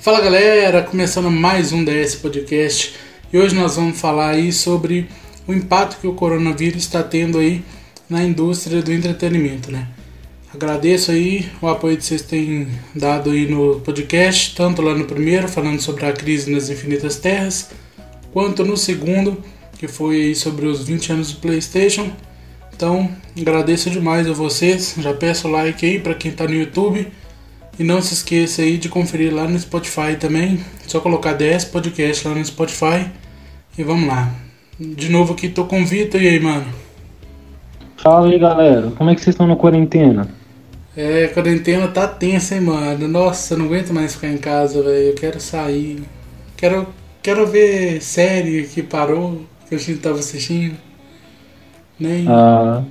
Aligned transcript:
Fala 0.00 0.20
galera, 0.20 0.80
começando 0.80 1.28
mais 1.28 1.72
um 1.72 1.84
DS 1.84 2.14
Podcast 2.14 2.94
e 3.32 3.36
hoje 3.36 3.52
nós 3.52 3.74
vamos 3.74 4.00
falar 4.00 4.30
aí 4.30 4.52
sobre 4.52 5.08
o 5.44 5.52
impacto 5.52 6.00
que 6.00 6.06
o 6.06 6.14
coronavírus 6.14 6.84
está 6.84 7.02
tendo 7.02 7.36
aí 7.36 7.64
na 8.08 8.22
indústria 8.22 8.80
do 8.80 8.92
entretenimento, 8.92 9.72
né? 9.72 9.88
Agradeço 10.54 11.10
aí 11.10 11.50
o 11.60 11.66
apoio 11.66 11.96
que 11.96 12.04
vocês 12.04 12.22
têm 12.22 12.68
dado 12.94 13.30
aí 13.30 13.50
no 13.50 13.80
podcast, 13.80 14.54
tanto 14.54 14.82
lá 14.82 14.94
no 14.94 15.04
primeiro, 15.04 15.48
falando 15.48 15.80
sobre 15.80 16.06
a 16.06 16.12
crise 16.12 16.48
nas 16.48 16.70
infinitas 16.70 17.16
terras, 17.16 17.70
quanto 18.32 18.64
no 18.64 18.76
segundo, 18.76 19.42
que 19.80 19.88
foi 19.88 20.14
aí 20.22 20.34
sobre 20.36 20.66
os 20.66 20.84
20 20.86 21.12
anos 21.12 21.32
do 21.32 21.40
PlayStation. 21.40 22.08
Então, 22.72 23.10
agradeço 23.36 23.90
demais 23.90 24.28
a 24.28 24.32
vocês. 24.32 24.94
Já 24.96 25.12
peço 25.12 25.48
like 25.48 25.84
aí 25.84 25.98
para 25.98 26.14
quem 26.14 26.30
está 26.30 26.44
no 26.44 26.54
YouTube 26.54 27.08
e 27.78 27.84
não 27.84 28.00
se 28.02 28.14
esqueça 28.14 28.62
aí 28.62 28.76
de 28.76 28.88
conferir 28.88 29.32
lá 29.34 29.46
no 29.46 29.58
Spotify 29.58 30.16
também. 30.18 30.60
Só 30.86 31.00
colocar 31.00 31.32
10 31.34 31.66
podcast 31.66 32.26
lá 32.26 32.34
no 32.34 32.44
Spotify. 32.44 33.06
E 33.76 33.82
vamos 33.84 34.08
lá. 34.08 34.30
De 34.78 35.08
novo 35.08 35.32
aqui 35.34 35.48
tô 35.48 35.64
com 35.66 35.82
o 35.82 35.86
Vitor. 35.86 36.20
E 36.22 36.28
aí, 36.28 36.40
mano? 36.40 36.66
Fala 37.96 38.28
aí, 38.28 38.38
galera. 38.38 38.90
Como 38.92 39.10
é 39.10 39.14
que 39.14 39.20
vocês 39.20 39.34
estão 39.34 39.46
na 39.46 39.56
quarentena? 39.56 40.28
É, 40.96 41.24
a 41.26 41.28
quarentena 41.28 41.88
tá 41.88 42.08
tensa, 42.08 42.54
hein, 42.56 42.60
mano. 42.62 43.06
Nossa, 43.06 43.54
eu 43.54 43.58
não 43.58 43.66
aguento 43.66 43.92
mais 43.92 44.14
ficar 44.14 44.28
em 44.28 44.38
casa, 44.38 44.82
velho. 44.82 45.08
Eu 45.08 45.14
quero 45.14 45.40
sair. 45.40 46.02
Quero, 46.56 46.88
quero 47.22 47.46
ver 47.46 48.02
série 48.02 48.64
que 48.64 48.82
parou, 48.82 49.42
que 49.68 49.74
a 49.74 49.78
gente 49.78 49.98
tava 50.00 50.18
assistindo. 50.18 50.76
Nem. 51.98 52.26
Ah, 52.28 52.82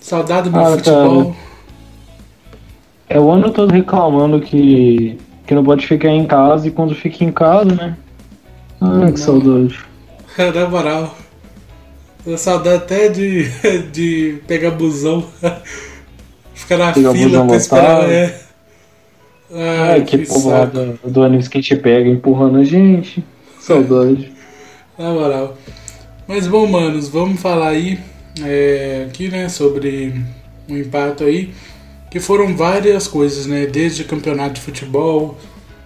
Saudade 0.00 0.50
do 0.50 0.58
Ah, 0.58 0.76
futebol. 0.76 1.24
cara. 1.32 1.36
É 3.14 3.20
o 3.20 3.30
ano 3.30 3.52
todo 3.52 3.72
reclamando 3.72 4.40
que, 4.40 5.16
que 5.46 5.54
não 5.54 5.62
pode 5.62 5.86
ficar 5.86 6.08
em 6.08 6.26
casa 6.26 6.66
e 6.66 6.70
quando 6.72 6.96
fica 6.96 7.22
em 7.22 7.30
casa, 7.30 7.72
né? 7.72 7.96
Ah, 8.80 9.08
que 9.12 9.20
saudade. 9.20 9.78
Na 10.52 10.68
moral. 10.68 11.16
Eu 12.26 12.36
saudade 12.36 12.76
até 12.76 13.08
de, 13.08 13.44
de 13.92 14.42
pegar 14.48 14.72
busão. 14.72 15.24
Ficar 16.54 16.78
na 16.78 16.92
Pegar 16.92 17.12
fila 17.12 17.46
pra 17.46 17.56
esperar. 17.56 18.10
É. 18.10 18.40
Ai, 19.52 19.90
Ai, 19.90 20.02
que 20.02 20.18
que 20.18 20.26
saco. 20.26 20.72
do, 20.72 21.10
do 21.10 21.20
ônibus 21.20 21.48
que 21.48 21.60
te 21.60 21.76
pega 21.76 22.08
empurrando 22.08 22.58
a 22.58 22.64
gente. 22.64 23.24
Saudade. 23.60 24.32
Na 24.98 25.10
moral. 25.10 25.56
Mas 26.26 26.46
bom, 26.46 26.66
manos, 26.66 27.08
vamos 27.08 27.40
falar 27.40 27.68
aí 27.68 27.98
é, 28.42 29.06
aqui, 29.08 29.28
né, 29.28 29.48
sobre 29.48 30.14
o 30.68 30.76
impacto 30.76 31.24
aí. 31.24 31.52
Que 32.14 32.20
foram 32.20 32.56
várias 32.56 33.08
coisas, 33.08 33.44
né? 33.44 33.66
Desde 33.66 34.04
campeonato 34.04 34.54
de 34.54 34.60
futebol, 34.60 35.36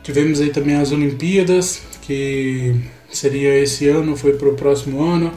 tivemos 0.02 0.42
aí 0.42 0.50
também 0.50 0.76
as 0.76 0.92
Olimpíadas, 0.92 1.80
que 2.02 2.74
seria 3.10 3.58
esse 3.58 3.88
ano, 3.88 4.14
foi 4.14 4.34
pro 4.34 4.52
próximo 4.52 5.02
ano. 5.02 5.32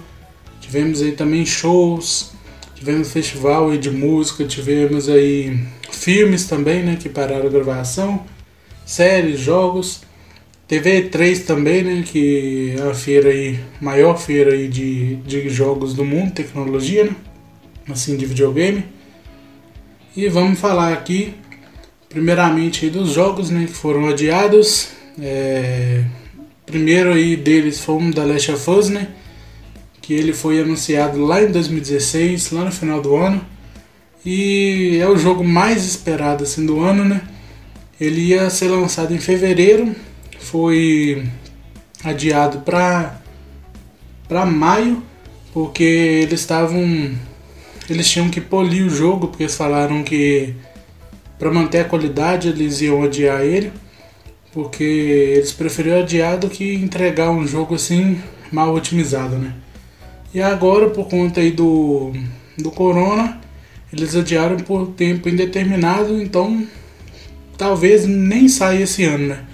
Tivemos 0.59 1.01
aí 1.01 1.13
também 1.13 1.45
shows, 1.45 2.33
tivemos 2.75 3.09
festival 3.09 3.77
de 3.77 3.89
música, 3.89 4.43
tivemos 4.43 5.07
aí 5.07 5.63
filmes 5.89 6.43
também, 6.43 6.83
né, 6.83 6.97
que 6.99 7.07
pararam 7.07 7.47
a 7.47 7.49
gravação, 7.49 8.25
séries, 8.85 9.39
jogos. 9.39 10.01
TV 10.67 11.03
3 11.03 11.39
também, 11.45 11.83
né? 11.83 12.03
Que 12.05 12.75
é 12.77 12.81
a 12.81 12.93
feira 12.93 13.29
aí, 13.29 13.61
maior 13.79 14.17
feira 14.19 14.51
aí 14.51 14.67
de, 14.67 15.15
de 15.15 15.47
jogos 15.47 15.93
do 15.93 16.03
mundo, 16.03 16.33
tecnologia, 16.33 17.05
né? 17.05 17.15
Assim, 17.87 18.17
de 18.17 18.25
videogame. 18.25 18.83
E 20.13 20.27
vamos 20.27 20.59
falar 20.59 20.91
aqui, 20.91 21.33
primeiramente, 22.09 22.89
dos 22.89 23.13
jogos, 23.13 23.49
né? 23.49 23.65
Que 23.65 23.71
foram 23.71 24.09
adiados. 24.09 24.89
É, 25.17 26.03
primeiro 26.65 27.13
aí 27.13 27.37
deles 27.37 27.79
foi 27.79 27.95
um 27.95 28.11
da 28.11 28.25
Last 28.25 28.51
of 28.51 28.69
Us, 28.69 28.89
né? 28.89 29.07
Que 30.01 30.13
ele 30.13 30.33
foi 30.33 30.59
anunciado 30.59 31.23
lá 31.23 31.41
em 31.41 31.49
2016, 31.49 32.51
lá 32.51 32.65
no 32.65 32.73
final 32.73 33.01
do 33.01 33.15
ano. 33.15 33.41
E 34.25 34.97
é 35.01 35.07
o 35.07 35.17
jogo 35.17 35.45
mais 35.45 35.85
esperado 35.85 36.43
assim 36.43 36.65
do 36.65 36.81
ano, 36.81 37.05
né? 37.05 37.21
Ele 37.97 38.19
ia 38.19 38.49
ser 38.49 38.67
lançado 38.67 39.13
em 39.13 39.19
fevereiro, 39.19 39.95
foi 40.39 41.23
adiado 42.03 42.59
para 42.59 43.17
para 44.27 44.45
maio, 44.45 45.01
porque 45.53 45.83
eles 45.83 46.41
estavam 46.41 47.15
eles 47.89 48.09
tinham 48.09 48.29
que 48.29 48.41
polir 48.41 48.85
o 48.85 48.89
jogo, 48.89 49.27
porque 49.27 49.43
eles 49.43 49.55
falaram 49.55 50.03
que 50.03 50.53
para 51.37 51.51
manter 51.51 51.79
a 51.79 51.85
qualidade 51.85 52.49
eles 52.49 52.81
iam 52.81 53.03
adiar 53.03 53.43
ele, 53.43 53.71
porque 54.51 54.83
eles 54.83 55.51
preferiram 55.51 56.01
adiar 56.01 56.37
do 56.37 56.49
que 56.49 56.73
entregar 56.75 57.31
um 57.31 57.47
jogo 57.47 57.75
assim 57.75 58.21
mal 58.51 58.73
otimizado, 58.73 59.37
né? 59.37 59.53
E 60.33 60.41
agora 60.41 60.89
por 60.89 61.07
conta 61.07 61.39
aí 61.41 61.51
do 61.51 62.11
do 62.57 62.71
corona, 62.71 63.39
eles 63.91 64.15
adiaram 64.15 64.57
por 64.57 64.87
tempo 64.87 65.27
indeterminado, 65.27 66.21
então 66.21 66.65
talvez 67.57 68.05
nem 68.05 68.47
saia 68.47 68.83
esse 68.83 69.03
ano, 69.03 69.27
né? 69.27 69.45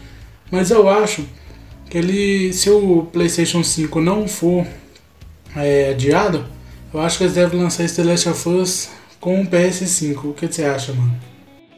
Mas 0.52 0.72
eu 0.72 0.88
acho 0.88 1.26
que 1.90 1.98
ele, 1.98 2.54
se 2.54 2.70
o 2.70 3.08
PlayStation 3.12 3.64
5 3.64 4.00
não 4.00 4.28
for 4.28 4.66
é, 5.56 5.90
adiado, 5.92 6.46
eu 6.94 7.02
acho 7.02 7.18
que 7.18 7.24
eles 7.26 7.36
devem 7.36 7.62
lançar 7.62 7.84
esse 7.84 7.96
The 8.02 8.04
Last 8.10 8.30
of 8.30 8.50
Us 8.50 8.90
com 9.20 9.42
o 9.42 9.46
PS5. 9.46 10.26
O 10.26 10.34
que 10.34 10.48
você 10.48 10.64
acha, 10.66 10.94
mano? 10.94 11.14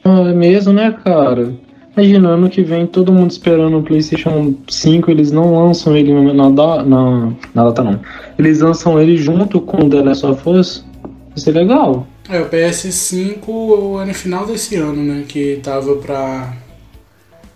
Ah, 0.03 0.29
é 0.29 0.33
mesmo, 0.33 0.73
né, 0.73 0.91
cara? 1.03 1.53
Imagina, 1.95 2.29
ano 2.29 2.49
que 2.49 2.61
vem 2.61 2.87
todo 2.87 3.11
mundo 3.11 3.31
esperando 3.31 3.77
o 3.77 3.83
PlayStation 3.83 4.55
5, 4.69 5.11
eles 5.11 5.31
não 5.31 5.53
lançam 5.65 5.95
ele 5.97 6.13
na, 6.33 6.49
da- 6.49 6.83
na, 6.83 7.33
na 7.53 7.63
data, 7.65 7.83
não. 7.83 7.99
Eles 8.37 8.59
lançam 8.61 9.01
ele 9.01 9.17
junto 9.17 9.59
com 9.59 9.85
o 9.85 9.89
The 9.89 10.01
Last 10.01 10.25
of 10.25 10.49
Us. 10.49 10.85
Vai 11.03 11.37
ser 11.37 11.51
legal. 11.51 12.07
É, 12.29 12.39
o 12.39 12.47
PS5 12.49 14.01
é 14.01 14.05
no 14.05 14.13
final 14.13 14.45
desse 14.45 14.75
ano, 14.75 15.03
né? 15.03 15.25
Que 15.27 15.59
tava 15.61 15.95
pra, 15.95 16.53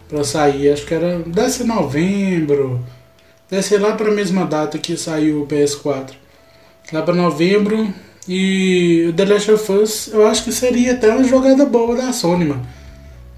pra 0.09 0.23
sair. 0.23 0.71
Acho 0.71 0.85
que 0.85 0.93
era. 0.93 1.19
Deve 1.19 1.49
ser 1.49 1.63
novembro. 1.63 2.79
Deve 3.49 3.63
ser 3.63 3.77
lá 3.79 3.93
pra 3.93 4.11
mesma 4.11 4.45
data 4.45 4.77
que 4.77 4.97
saiu 4.97 5.43
o 5.43 5.47
PS4. 5.47 6.11
Lá 6.91 7.01
pra 7.01 7.13
novembro. 7.13 7.87
E 8.27 9.05
o 9.09 9.13
The 9.13 9.25
Last 9.25 9.51
of 9.51 9.71
Us, 9.71 10.09
eu 10.13 10.25
acho 10.27 10.43
que 10.45 10.51
seria 10.51 10.93
até 10.93 11.13
uma 11.13 11.23
jogada 11.25 11.65
boa 11.65 11.95
da 11.95 12.13
Sony, 12.13 12.45
mano. 12.45 12.65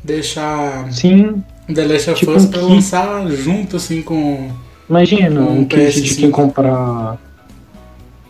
Deixar 0.04 0.92
Sim, 0.92 1.44
The 1.74 1.86
Last 1.88 2.12
of 2.12 2.20
Tipo 2.20 2.34
Us 2.34 2.44
um 2.44 2.48
pra 2.50 2.60
kit. 2.60 2.72
lançar 2.72 3.28
junto, 3.32 3.78
assim, 3.78 4.02
com. 4.04 4.50
imagina 4.88 5.42
Com 5.44 5.60
um 5.60 5.66
kit 5.66 6.02
de 6.02 6.10
PS5. 6.14 6.16
quem 6.20 6.32
comprar. 6.32 7.18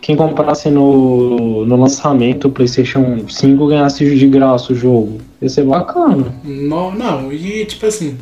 Quem 0.01 0.15
comprasse 0.15 0.69
no, 0.69 1.65
no 1.65 1.75
lançamento 1.75 2.47
o 2.47 2.51
PlayStation 2.51 3.27
5 3.27 3.67
ganhasse 3.67 4.15
de 4.15 4.27
graça 4.27 4.71
o 4.71 4.75
jogo. 4.75 5.19
Ia 5.41 5.49
ser 5.49 5.63
bacana. 5.65 6.31
No, 6.43 6.91
não, 6.93 7.33
e 7.33 7.65
tipo 7.65 7.87
assim, 7.87 8.15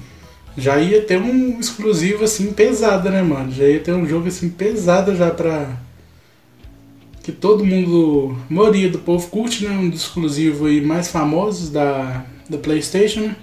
já 0.58 0.80
ia 0.80 1.02
ter 1.02 1.20
um 1.22 1.60
exclusivo 1.60 2.24
assim 2.24 2.54
pesado, 2.54 3.10
né, 3.10 3.22
mano? 3.22 3.52
Já 3.52 3.66
ia 3.66 3.80
ter 3.82 3.92
um 3.94 4.08
jogo 4.08 4.30
assim 4.30 4.50
pesado 4.50 5.14
já 5.16 5.30
pra. 5.30 5.68
Que 7.24 7.32
todo 7.32 7.66
mundo. 7.66 8.36
A 8.50 8.54
maioria 8.54 8.90
do 8.90 9.00
povo 9.00 9.28
curte, 9.30 9.66
né? 9.66 9.72
Um 9.72 9.90
dos 9.90 10.02
exclusivos 10.02 10.68
aí 10.68 10.82
mais 10.82 11.08
famosos 11.10 11.70
da, 11.70 12.26
da 12.50 12.58
PlayStation, 12.58 13.22
né? 13.22 13.36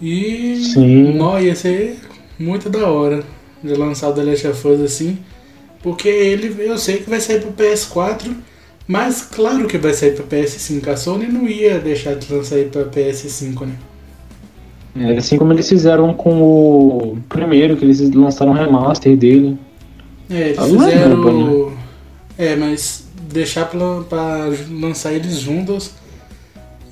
E. 0.00 0.56
Sim. 0.72 1.12
Nó, 1.14 1.38
ia 1.38 1.54
ser 1.54 1.98
muito 2.38 2.70
da 2.70 2.88
hora 2.88 3.22
de 3.62 3.74
lançar 3.74 4.08
o 4.08 4.14
The 4.14 4.22
Last 4.24 4.46
of 4.48 4.68
Us 4.68 4.80
assim. 4.80 5.18
Porque 5.82 6.08
ele, 6.08 6.54
eu 6.64 6.78
sei 6.78 6.98
que 6.98 7.10
vai 7.10 7.20
sair 7.20 7.40
pro 7.40 7.52
PS4, 7.52 8.34
mas 8.86 9.22
claro 9.22 9.66
que 9.66 9.78
vai 9.78 9.92
sair 9.94 10.14
pro 10.14 10.24
PS5. 10.24 10.88
A 10.88 10.96
Sony 10.96 11.26
não 11.26 11.46
ia 11.48 11.78
deixar 11.78 12.14
de 12.14 12.32
lançar 12.32 12.56
aí 12.56 12.66
pra 12.66 12.84
PS5, 12.84 13.66
né? 13.66 13.74
É, 14.96 15.16
assim 15.18 15.38
como 15.38 15.52
eles 15.52 15.68
fizeram 15.68 16.12
com 16.14 16.42
o 16.42 17.18
primeiro, 17.28 17.76
que 17.76 17.84
eles 17.84 18.00
lançaram 18.10 18.52
um 18.52 18.54
remaster 18.54 19.16
dele. 19.16 19.56
É, 20.28 20.48
eles 20.48 20.58
Ah, 20.58 20.66
é 20.66 20.68
fizeram. 20.68 21.72
É, 22.40 22.56
mas 22.56 23.06
deixar 23.30 23.66
pra, 23.66 24.02
pra 24.08 24.46
lançar 24.70 25.12
eles 25.12 25.38
juntos 25.38 25.92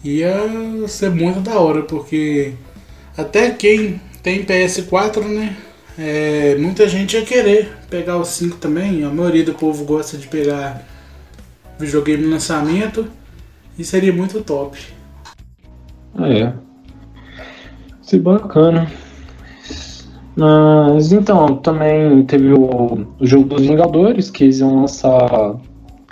ia 0.04 0.30
ser 0.86 1.10
muito 1.10 1.40
da 1.40 1.58
hora, 1.58 1.82
porque 1.82 2.52
até 3.16 3.50
quem 3.50 4.00
tem 4.22 4.44
PS4, 4.44 5.24
né? 5.24 5.56
é, 5.98 6.54
muita 6.54 6.86
gente 6.88 7.16
ia 7.16 7.24
querer 7.24 7.76
pegar 7.90 8.16
o 8.16 8.24
5 8.24 8.58
também. 8.58 9.02
A 9.02 9.10
maioria 9.10 9.44
do 9.44 9.52
povo 9.52 9.84
gosta 9.84 10.16
de 10.16 10.28
pegar 10.28 10.86
videogame 11.76 12.24
no 12.24 12.30
lançamento 12.30 13.08
e 13.76 13.84
seria 13.84 14.12
muito 14.12 14.40
top. 14.42 14.78
É. 16.20 16.52
Isso 18.00 18.20
bacana. 18.20 18.90
Mas 20.38 21.10
então, 21.10 21.56
também 21.56 22.22
teve 22.22 22.52
o, 22.52 23.04
o 23.18 23.26
jogo 23.26 23.56
dos 23.56 23.66
Vingadores, 23.66 24.30
que 24.30 24.44
eles 24.44 24.60
iam 24.60 24.82
lançar 24.82 25.56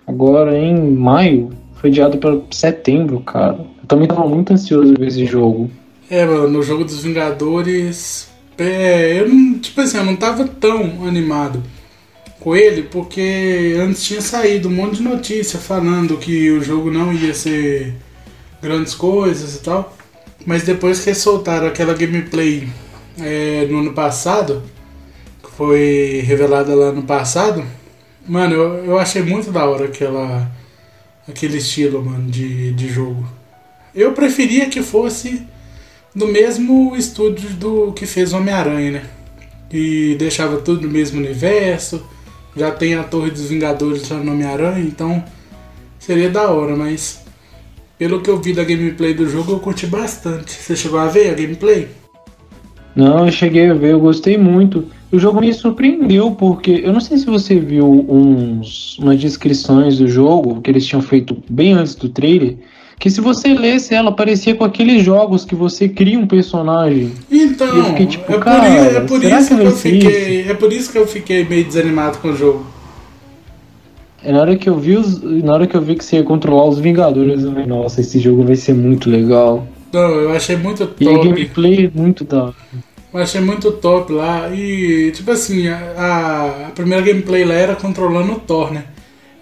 agora 0.05 0.58
em 0.58 0.90
maio. 0.90 1.50
Foi 1.76 1.90
adiado 1.90 2.19
para 2.19 2.40
setembro, 2.50 3.20
cara. 3.20 3.64
Eu 3.81 3.87
também 3.87 4.08
tava 4.08 4.26
muito 4.26 4.52
ansioso 4.52 4.94
ver 4.99 5.06
esse 5.06 5.25
jogo. 5.25 5.70
É, 6.11 6.26
mano, 6.26 6.49
no 6.49 6.62
jogo 6.62 6.84
dos 6.84 7.00
Vingadores 7.02 8.28
É, 8.58 9.20
eu 9.20 9.28
não, 9.28 9.58
tipo 9.61 9.81
assim, 9.81 9.99
eu 9.99 10.05
não 10.05 10.17
tava 10.17 10.44
tão 10.49 11.06
animado 11.06 11.62
com 12.40 12.56
ele, 12.56 12.82
porque 12.82 13.76
antes 13.81 14.02
tinha 14.05 14.20
saído 14.20 14.69
um 14.69 14.73
monte 14.73 14.96
de 14.96 15.02
notícia 15.02 15.58
falando 15.58 16.17
que 16.17 16.50
o 16.50 16.62
jogo 16.62 16.90
não 16.90 17.12
ia 17.12 17.32
ser 17.32 17.94
grandes 18.61 18.94
coisas 18.94 19.55
e 19.55 19.62
tal. 19.62 19.96
Mas 20.44 20.64
depois 20.64 21.05
que 21.05 21.14
soltaram 21.14 21.69
aquela 21.69 21.94
gameplay 21.94 22.69
é, 23.19 23.67
no 23.71 23.81
ano 23.81 23.93
passado, 23.93 24.63
que 25.43 25.51
foi 25.51 26.23
revelada 26.25 26.75
lá 26.75 26.93
no 26.93 27.03
passado, 27.03 27.65
mano, 28.27 28.55
eu, 28.55 28.85
eu 28.85 28.99
achei 28.99 29.23
muito 29.23 29.51
da 29.51 29.65
hora 29.65 29.87
aquela, 29.87 30.51
aquele 31.29 31.59
estilo, 31.59 32.05
mano, 32.05 32.31
de, 32.31 32.73
de 32.73 32.89
jogo. 32.89 33.27
Eu 33.95 34.13
preferia 34.13 34.69
que 34.69 34.83
fosse 34.83 35.43
do 36.15 36.27
mesmo 36.27 36.95
estúdio 36.97 37.51
do 37.51 37.93
que 37.93 38.07
fez 38.07 38.33
Homem-Aranha, 38.33 38.91
né? 38.93 39.11
E 39.71 40.15
deixava 40.19 40.59
tudo 40.59 40.87
no 40.87 40.93
mesmo 40.93 41.19
universo. 41.19 42.03
Já 42.57 42.71
tem 42.71 42.95
a 42.95 43.03
Torre 43.03 43.31
dos 43.31 43.47
Vingadores 43.47 44.09
lá 44.09 44.19
no 44.19 44.33
Homem-Aranha, 44.33 44.81
então 44.81 45.23
seria 45.99 46.31
da 46.31 46.51
hora, 46.51 46.75
mas 46.75 47.21
pelo 47.99 48.21
que 48.21 48.31
eu 48.31 48.41
vi 48.41 48.53
da 48.53 48.65
gameplay 48.65 49.12
do 49.12 49.29
jogo, 49.29 49.53
eu 49.53 49.61
curti 49.61 49.87
bastante. 49.87 50.53
Você 50.53 50.77
chegou 50.77 50.99
a 50.99 51.07
ver 51.07 51.31
a 51.31 51.35
gameplay? 51.35 51.89
Não, 52.97 53.27
eu 53.27 53.33
cheguei 53.33 53.71
a 53.71 53.75
ver, 53.75 53.93
eu 53.93 54.01
gostei 54.01 54.39
muito. 54.39 54.87
O 55.13 55.19
jogo 55.19 55.41
me 55.41 55.53
surpreendeu 55.53 56.33
porque 56.33 56.81
eu 56.83 56.93
não 56.93 57.01
sei 57.01 57.19
se 57.19 57.27
você 57.27 57.61
viu 57.61 57.87
uns 58.09 58.99
umas 58.99 59.21
descrições 59.21 59.99
do 59.99 60.09
jogo 60.09 60.61
que 60.63 60.71
eles 60.71 60.87
tinham 60.87 61.03
feito 61.03 61.37
bem 61.49 61.75
antes 61.75 61.95
do 61.95 62.09
trailer 62.09 62.57
que 62.99 63.11
se 63.11 63.21
você 63.21 63.53
lesse 63.55 63.95
ela, 63.95 64.11
parecia 64.11 64.55
com 64.55 64.65
aqueles 64.65 65.03
jogos 65.05 65.45
que 65.45 65.55
você 65.55 65.89
cria 65.89 66.19
um 66.19 66.27
personagem. 66.27 67.13
Então, 67.31 67.77
eu 67.77 67.85
fiquei, 67.85 68.07
tipo, 68.07 68.33
é, 68.33 68.39
por, 68.39 68.49
é 68.49 69.01
por 69.01 69.25
isso 69.25 69.49
que, 69.49 69.57
que 69.57 69.67
eu 69.67 69.71
fiquei. 69.73 70.41
Isso? 70.41 70.51
É 70.51 70.55
por 70.55 70.73
isso 70.73 70.93
que 70.93 70.99
eu 70.99 71.07
fiquei 71.07 71.45
meio 71.45 71.65
desanimado 71.65 72.19
com 72.19 72.29
o 72.29 72.37
jogo. 72.37 72.67
É, 74.25 74.33
na 74.33 74.41
hora 74.41 74.57
que 74.57 74.69
eu 74.69 74.79
vi 74.79 74.97
os, 74.97 75.23
na 75.23 75.53
hora 75.53 75.67
que 75.67 75.77
eu 75.77 75.83
vi 75.83 75.95
que 75.95 76.05
você 76.05 76.17
ia 76.17 76.23
controlar 76.23 76.65
os 76.65 76.79
Vingadores, 76.79 77.45
eu 77.45 77.53
falei, 77.53 77.67
nossa, 77.67 78.01
esse 78.01 78.19
jogo 78.19 78.45
vai 78.45 78.57
ser 78.57 78.75
muito 78.75 79.11
legal. 79.11 79.67
Não, 79.93 80.00
eu 80.00 80.33
achei 80.33 80.56
muito 80.56 80.87
top. 80.87 81.05
E 81.05 81.09
a 81.09 81.19
gameplay 81.19 81.87
é 81.87 81.91
muito 81.93 82.25
da. 82.25 82.53
Eu 83.12 83.21
achei 83.21 83.41
muito 83.41 83.73
top 83.73 84.12
lá. 84.12 84.50
E 84.55 85.11
tipo 85.12 85.31
assim, 85.31 85.69
a, 85.69 86.67
a 86.69 86.71
primeira 86.73 87.05
gameplay 87.05 87.44
lá 87.44 87.55
era 87.55 87.77
controlando 87.77 88.33
o 88.33 88.41
Thor, 88.41 88.73
né? 88.73 88.85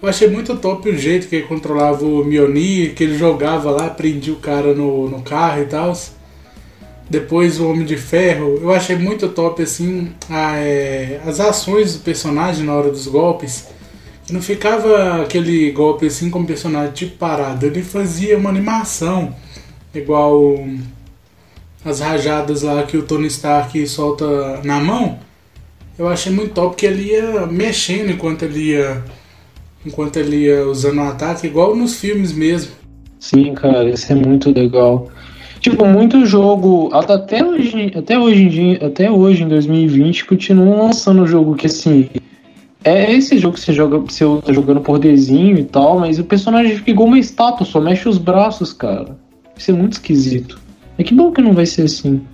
Eu 0.01 0.09
achei 0.09 0.27
muito 0.29 0.55
top 0.57 0.87
o 0.87 0.97
jeito 0.97 1.27
que 1.27 1.37
ele 1.37 1.47
controlava 1.47 2.05
o 2.05 2.23
Mjolnir, 2.23 2.93
que 2.93 3.03
ele 3.03 3.17
jogava 3.17 3.71
lá, 3.71 3.89
prendia 3.89 4.33
o 4.33 4.37
cara 4.37 4.73
no, 4.73 5.09
no 5.09 5.21
carro 5.21 5.61
e 5.61 5.65
tal. 5.65 5.93
Depois 7.09 7.59
o 7.59 7.69
Homem 7.69 7.85
de 7.85 7.97
Ferro. 7.97 8.59
Eu 8.61 8.71
achei 8.71 8.95
muito 8.95 9.27
top 9.29 9.61
assim 9.63 10.11
a, 10.29 10.57
é, 10.57 11.21
as 11.25 11.39
ações 11.39 11.95
do 11.95 12.03
personagem 12.03 12.65
na 12.65 12.73
hora 12.73 12.91
dos 12.91 13.07
golpes. 13.07 13.67
Não 14.29 14.41
ficava 14.41 15.21
aquele 15.21 15.71
golpe 15.71 16.07
assim 16.07 16.29
com 16.29 16.39
o 16.39 16.45
personagem 16.45 16.93
tipo 16.93 17.17
parado. 17.17 17.65
Ele 17.65 17.81
fazia 17.81 18.37
uma 18.37 18.49
animação. 18.49 19.35
Igual 19.95 20.59
as 21.83 21.99
rajadas 21.99 22.63
lá 22.63 22.83
que 22.83 22.97
o 22.97 23.03
Tony 23.03 23.27
Stark 23.27 23.87
solta 23.87 24.61
na 24.63 24.79
mão. 24.79 25.19
Eu 25.97 26.07
achei 26.07 26.31
muito 26.31 26.53
top 26.53 26.75
que 26.75 26.85
ele 26.85 27.11
ia 27.11 27.45
mexendo 27.45 28.11
enquanto 28.11 28.43
ele 28.43 28.71
ia 28.71 29.03
enquanto 29.85 30.17
ele 30.17 30.47
ia 30.47 30.65
usando 30.65 30.97
o 30.97 31.03
ataque, 31.03 31.45
igual 31.45 31.75
nos 31.75 31.99
filmes 31.99 32.33
mesmo. 32.33 32.71
Sim, 33.19 33.53
cara, 33.53 33.87
isso 33.89 34.11
é 34.11 34.15
muito 34.15 34.51
legal. 34.51 35.09
Tipo, 35.59 35.85
muito 35.85 36.25
jogo, 36.25 36.89
até 36.93 37.43
hoje, 37.43 37.91
até 37.95 38.19
hoje 38.19 38.79
até 38.81 39.09
hoje 39.09 39.43
em 39.43 39.47
2020, 39.47 40.25
continuam 40.25 40.87
lançando 40.87 41.25
jogo 41.25 41.55
que 41.55 41.67
assim. 41.67 42.09
É 42.83 43.11
esse 43.11 43.39
jogo 43.39 43.55
que 43.55 43.61
você 43.61 43.73
joga, 43.73 43.97
você 43.97 44.23
tá 44.43 44.53
jogando 44.53 44.81
por 44.81 44.99
desenho 44.99 45.57
e 45.57 45.63
tal, 45.63 45.99
mas 45.99 46.19
o 46.19 46.23
personagem 46.23 46.75
fica 46.75 46.91
igual 46.91 47.07
uma 47.07 47.17
estátua, 47.17 47.65
só 47.65 47.81
mexe 47.81 48.07
os 48.07 48.19
braços, 48.19 48.73
cara. 48.73 49.17
Isso 49.57 49.71
é 49.71 49.73
muito 49.73 49.93
esquisito. 49.93 50.59
É 50.97 51.03
que 51.03 51.13
bom 51.13 51.31
que 51.31 51.41
não 51.41 51.53
vai 51.53 51.65
ser 51.65 51.83
assim. 51.83 52.25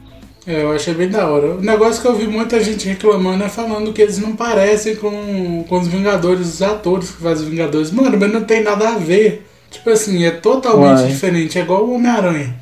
É, 0.46 0.64
eu 0.64 0.72
achei 0.72 0.94
bem 0.94 1.10
da 1.10 1.28
hora. 1.28 1.56
O 1.56 1.62
negócio 1.62 2.02
que 2.02 2.08
eu 2.08 2.16
vi 2.16 2.28
muita 2.28 2.64
gente 2.64 2.88
reclamando 2.88 3.44
é 3.44 3.50
falando 3.50 3.94
que 3.94 4.02
eles 4.02 4.18
não 4.18 4.36
parecem 4.36 4.96
com, 4.96 5.64
com 5.68 5.80
os 5.80 5.88
Vingadores, 5.88 6.56
os 6.56 6.62
atores 6.62 7.12
que 7.12 7.22
fazem 7.22 7.44
os 7.44 7.50
Vingadores. 7.50 7.92
Mano, 7.92 8.18
mas 8.20 8.32
não 8.32 8.44
tem 8.44 8.64
nada 8.64 8.90
a 8.90 8.98
ver. 8.98 9.46
Tipo 9.70 9.90
assim, 9.92 10.26
é 10.26 10.32
totalmente 10.32 11.02
Uai. 11.02 11.08
diferente. 11.08 11.60
É 11.60 11.62
igual 11.62 11.86
o 11.86 11.94
Homem-Aranha. 11.94 12.56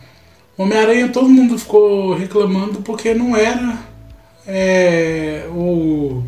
Homem-Aranha 0.58 1.08
todo 1.08 1.30
mundo 1.30 1.58
ficou 1.58 2.14
reclamando 2.14 2.82
porque 2.82 3.14
não 3.14 3.36
era 3.36 3.80
é, 4.46 5.46
o, 5.50 6.22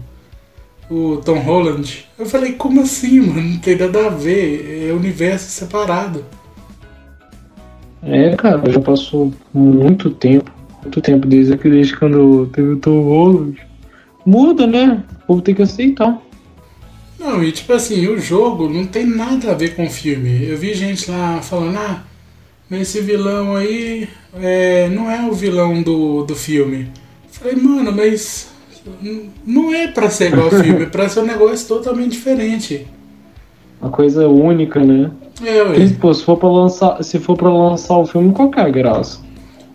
o 0.89 1.17
Tom 1.17 1.39
Holland. 1.39 2.07
Eu 2.17 2.25
falei, 2.25 2.53
como 2.53 2.81
assim, 2.81 3.19
mano? 3.19 3.41
Não 3.41 3.57
tem 3.59 3.77
nada 3.77 4.07
a 4.07 4.09
ver. 4.09 4.87
É 4.89 4.93
universo 4.93 5.51
separado. 5.51 6.25
É, 8.03 8.35
cara, 8.35 8.71
já 8.71 8.79
passou 8.79 9.31
muito 9.53 10.09
tempo 10.09 10.51
muito 10.83 11.01
tempo 11.01 11.27
desde, 11.27 11.55
desde 11.55 11.95
quando 11.95 12.47
teve 12.47 12.69
o 12.69 12.77
Tom 12.77 13.01
Holland. 13.03 13.57
Muda, 14.25 14.65
né? 14.67 15.03
O 15.23 15.27
povo 15.27 15.41
tem 15.41 15.55
que 15.55 15.61
aceitar. 15.61 16.19
Não, 17.19 17.43
e 17.43 17.51
tipo 17.51 17.71
assim, 17.73 18.07
o 18.07 18.19
jogo 18.19 18.67
não 18.67 18.85
tem 18.85 19.05
nada 19.05 19.51
a 19.51 19.53
ver 19.53 19.75
com 19.75 19.85
o 19.85 19.89
filme. 19.89 20.47
Eu 20.47 20.57
vi 20.57 20.73
gente 20.73 21.09
lá 21.09 21.39
falando, 21.41 21.77
ah, 21.77 22.03
esse 22.71 22.99
vilão 23.01 23.55
aí 23.55 24.07
é, 24.35 24.89
não 24.89 25.09
é 25.09 25.21
o 25.29 25.33
vilão 25.33 25.83
do, 25.83 26.23
do 26.23 26.35
filme. 26.35 26.89
Falei, 27.31 27.55
mano, 27.55 27.91
mas 27.91 28.51
não 29.45 29.73
é 29.73 29.87
pra 29.87 30.09
ser 30.09 30.31
igual 30.31 30.45
ao 30.45 30.63
filme, 30.63 30.83
é 30.83 30.85
pra 30.87 31.07
ser 31.07 31.19
um 31.19 31.25
negócio 31.25 31.67
totalmente 31.67 32.13
diferente. 32.13 32.87
Uma 33.79 33.91
coisa 33.91 34.27
única, 34.27 34.79
né? 34.83 35.11
É, 35.43 35.63
ué. 35.63 35.89
Pô, 35.99 36.13
se 36.13 36.23
for 36.23 36.37
pra 36.37 36.49
lançar, 36.49 37.03
se 37.03 37.19
for 37.19 37.35
pra 37.35 37.49
lançar 37.49 37.97
o 37.97 38.05
filme, 38.05 38.33
qual 38.33 38.49
que 38.49 38.59
é 38.59 38.63
a 38.63 38.69
graça? 38.69 39.19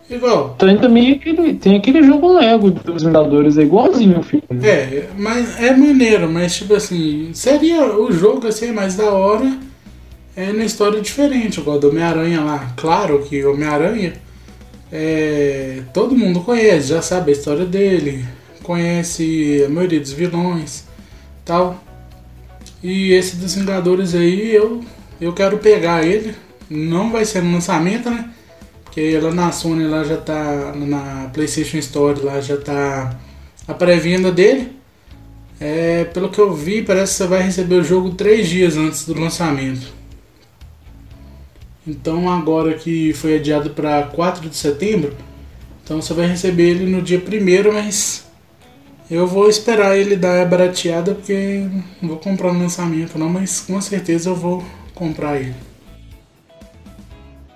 Igual. 0.08 0.54
Tem 0.58 0.78
também 0.78 1.12
aquele, 1.12 1.54
tem 1.54 1.76
aquele 1.76 2.02
jogo 2.02 2.32
Lego 2.32 2.70
dos 2.70 3.02
Vingadores, 3.02 3.58
é 3.58 3.62
igualzinho 3.62 4.20
o 4.20 4.22
filme. 4.22 4.44
É, 4.62 5.08
mas 5.18 5.60
é 5.60 5.76
maneiro, 5.76 6.30
mas 6.30 6.54
tipo 6.54 6.74
assim, 6.74 7.30
seria 7.32 7.84
o 7.84 8.12
jogo 8.12 8.46
assim 8.46 8.70
mais 8.70 8.94
da 8.94 9.10
hora 9.10 9.58
é 10.36 10.52
na 10.52 10.64
história 10.64 11.00
diferente, 11.00 11.58
igual 11.58 11.80
do 11.80 11.88
Homem-Aranha 11.88 12.40
lá. 12.42 12.72
Claro 12.76 13.20
que 13.22 13.44
Homem-Aranha 13.44 14.12
é, 14.92 15.82
todo 15.92 16.16
mundo 16.16 16.40
conhece, 16.40 16.88
já 16.88 17.02
sabe 17.02 17.30
a 17.30 17.34
história 17.34 17.64
dele, 17.64 18.24
conhece 18.62 19.64
a 19.66 19.68
maioria 19.68 19.98
dos 19.98 20.12
vilões 20.12 20.84
tal. 21.44 21.82
E 22.82 23.12
esse 23.12 23.36
dos 23.36 23.54
Vingadores 23.54 24.14
aí 24.14 24.54
eu, 24.54 24.82
eu 25.20 25.32
quero 25.32 25.58
pegar 25.58 26.04
ele. 26.04 26.34
Não 26.68 27.12
vai 27.12 27.24
ser 27.24 27.42
no 27.42 27.52
lançamento, 27.52 28.10
né? 28.10 28.30
que 28.96 29.14
ela 29.14 29.30
na 29.30 29.52
Sony 29.52 29.86
lá 29.86 30.02
já 30.04 30.16
tá 30.16 30.72
na 30.74 31.30
PlayStation 31.34 31.76
Store 31.76 32.18
lá 32.18 32.40
já 32.40 32.56
tá 32.56 33.14
a 33.68 33.74
pré-venda 33.74 34.32
dele. 34.32 34.72
É, 35.60 36.04
pelo 36.04 36.30
que 36.30 36.38
eu 36.38 36.54
vi, 36.54 36.80
parece 36.80 37.12
que 37.12 37.18
você 37.18 37.26
vai 37.26 37.42
receber 37.42 37.74
o 37.74 37.84
jogo 37.84 38.12
três 38.12 38.48
dias 38.48 38.74
antes 38.74 39.04
do 39.04 39.12
lançamento. 39.12 39.92
Então 41.86 42.32
agora 42.32 42.72
que 42.72 43.12
foi 43.12 43.36
adiado 43.36 43.68
para 43.70 44.02
4 44.04 44.48
de 44.48 44.56
setembro, 44.56 45.14
então 45.84 46.00
você 46.00 46.14
vai 46.14 46.26
receber 46.26 46.70
ele 46.70 46.86
no 46.86 47.02
dia 47.02 47.20
primeiro, 47.20 47.74
mas 47.74 48.24
eu 49.10 49.26
vou 49.26 49.46
esperar 49.46 49.96
ele 49.98 50.16
dar 50.16 50.40
a 50.40 50.44
barateada 50.46 51.14
porque 51.14 51.66
não 52.00 52.08
vou 52.08 52.18
comprar 52.18 52.50
no 52.50 52.60
lançamento 52.60 53.18
não, 53.18 53.28
mas 53.28 53.60
com 53.60 53.78
certeza 53.78 54.30
eu 54.30 54.34
vou 54.34 54.64
comprar 54.96 55.36
ele. 55.36 55.54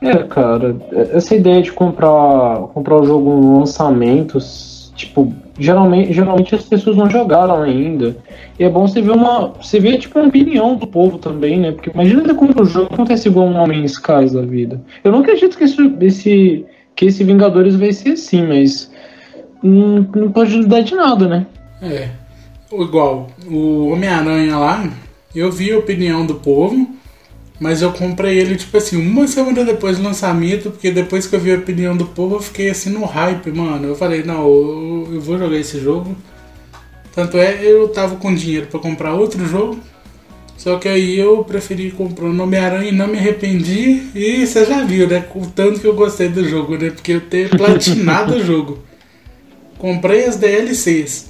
É, 0.03 0.17
cara, 0.23 0.77
essa 1.13 1.35
ideia 1.35 1.61
de 1.61 1.73
comprar, 1.73 2.69
comprar 2.73 2.97
o 2.97 3.05
jogo 3.05 3.39
em 3.39 3.59
lançamentos, 3.59 4.93
tipo, 4.97 5.35
geralmente, 5.59 6.13
geralmente 6.13 6.55
as 6.55 6.65
pessoas 6.65 6.97
não 6.97 7.11
jogaram 7.11 7.63
ainda. 7.63 8.17
E 8.59 8.65
é 8.65 8.71
bom 8.71 8.87
você 8.87 9.03
ver 9.03 9.11
uma. 9.11 9.49
Você 9.61 9.79
ver, 9.79 9.99
tipo, 9.99 10.19
a 10.19 10.23
opinião 10.23 10.77
do 10.77 10.87
povo 10.87 11.19
também, 11.19 11.59
né? 11.59 11.73
Porque 11.73 11.91
imagina 11.91 12.23
você 12.23 12.35
compra 12.35 12.63
o 12.63 12.67
jogo 12.67 12.95
acontece 12.95 13.29
igual 13.29 13.47
um 13.47 13.57
homem 13.57 13.85
Skies 13.85 14.33
da 14.33 14.43
vida. 14.43 14.81
Eu 15.05 15.13
não 15.13 15.21
acredito 15.21 15.59
que 15.59 15.65
esse, 15.65 15.95
esse, 16.01 16.67
que 16.95 17.07
esse 17.07 17.25
Vingadores 17.25 17.77
vai 17.77 17.93
ser 17.93 18.13
assim, 18.13 18.47
mas. 18.47 18.91
Não, 19.63 20.09
não 20.15 20.33
pode 20.33 20.57
ajudar 20.57 20.81
de 20.81 20.95
nada, 20.95 21.29
né? 21.29 21.47
É. 21.83 22.09
Igual, 22.73 23.27
o 23.47 23.89
Homem-Aranha 23.89 24.57
lá, 24.57 24.89
eu 25.35 25.51
vi 25.51 25.73
a 25.73 25.79
opinião 25.79 26.25
do 26.25 26.37
povo. 26.37 26.89
Mas 27.61 27.83
eu 27.83 27.93
comprei 27.93 28.39
ele, 28.39 28.57
tipo 28.57 28.75
assim, 28.79 28.97
uma 28.97 29.29
semana 29.29 29.63
depois 29.63 29.99
do 29.99 30.03
lançamento, 30.03 30.71
porque 30.71 30.91
depois 30.91 31.27
que 31.27 31.37
eu 31.37 31.41
vi 31.41 31.53
a 31.53 31.57
opinião 31.57 31.95
do 31.95 32.07
povo, 32.07 32.37
eu 32.37 32.41
fiquei 32.41 32.71
assim 32.71 32.89
no 32.89 33.05
hype, 33.05 33.53
mano. 33.53 33.89
Eu 33.89 33.95
falei, 33.95 34.23
não, 34.23 34.41
eu, 34.49 35.09
eu 35.13 35.21
vou 35.21 35.39
jogar 35.39 35.59
esse 35.59 35.79
jogo. 35.79 36.17
Tanto 37.15 37.37
é, 37.37 37.63
eu 37.63 37.89
tava 37.89 38.17
com 38.17 38.35
dinheiro 38.35 38.67
para 38.69 38.81
comprar 38.81 39.13
outro 39.13 39.47
jogo. 39.47 39.79
Só 40.57 40.79
que 40.79 40.89
aí 40.89 41.19
eu 41.19 41.45
preferi 41.45 41.91
comprar 41.91 42.27
o 42.27 42.43
Homem-Aranha 42.43 42.89
e 42.89 42.93
não 42.93 43.07
me 43.07 43.19
arrependi. 43.19 44.05
E 44.15 44.47
você 44.47 44.65
já 44.65 44.83
viu, 44.83 45.07
né? 45.07 45.27
O 45.35 45.47
tanto 45.47 45.81
que 45.81 45.87
eu 45.87 45.95
gostei 45.95 46.31
do 46.31 46.49
jogo, 46.49 46.79
né? 46.79 46.89
Porque 46.89 47.13
eu 47.13 47.21
ter 47.21 47.51
platinado 47.51 48.37
o 48.41 48.45
jogo. 48.45 48.79
comprei 49.77 50.25
as 50.25 50.37
DLCs, 50.37 51.29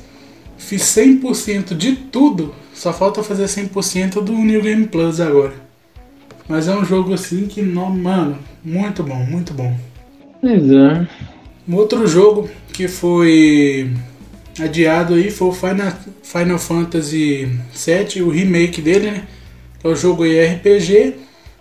fiz 0.57 0.83
100% 0.83 1.77
de 1.77 1.97
tudo, 1.97 2.55
só 2.73 2.93
falta 2.93 3.23
fazer 3.23 3.47
100% 3.47 4.23
do 4.23 4.33
New 4.33 4.63
Game 4.63 4.87
Plus 4.87 5.21
agora. 5.21 5.70
Mas 6.51 6.67
é 6.67 6.77
um 6.77 6.85
jogo 6.85 7.15
assim 7.15 7.47
que, 7.47 7.63
não, 7.63 7.89
mano, 7.91 8.37
muito 8.65 9.05
bom, 9.05 9.25
muito 9.25 9.55
bom. 9.55 9.73
Pois 10.41 10.69
é. 10.69 11.07
Um 11.69 11.77
outro 11.77 12.05
jogo 12.09 12.51
que 12.73 12.89
foi 12.89 13.89
adiado 14.61 15.15
aí 15.15 15.31
foi 15.31 15.47
o 15.47 15.53
Final, 15.53 15.93
Final 16.25 16.59
Fantasy 16.59 17.49
VII, 17.73 18.23
o 18.23 18.31
remake 18.31 18.83
dele, 18.83 19.13
né? 19.13 19.23
É 19.85 19.87
o 19.87 19.95
jogo 19.95 20.25
RPG, 20.25 21.15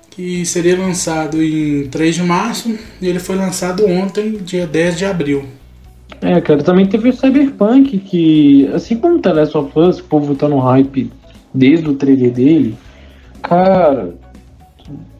que 0.10 0.44
seria 0.44 0.76
lançado 0.76 1.42
em 1.42 1.88
3 1.88 2.16
de 2.16 2.24
março 2.24 2.76
e 3.00 3.08
ele 3.08 3.20
foi 3.20 3.36
lançado 3.36 3.86
ontem, 3.86 4.38
dia 4.38 4.66
10 4.66 4.98
de 4.98 5.06
abril. 5.06 5.46
É, 6.20 6.42
cara, 6.42 6.64
também 6.64 6.88
teve 6.88 7.10
o 7.10 7.14
Cyberpunk, 7.14 7.96
que, 8.00 8.68
assim 8.74 8.98
como 8.98 9.18
o 9.18 9.20
The 9.20 9.34
Last 9.34 9.56
of 9.56 9.72
Us, 9.78 10.00
o 10.00 10.04
povo 10.06 10.34
tá 10.34 10.50
no 10.50 10.58
hype 10.58 11.12
desde 11.54 11.88
o 11.88 11.94
trailer 11.94 12.32
dele, 12.32 12.76
cara, 13.44 14.16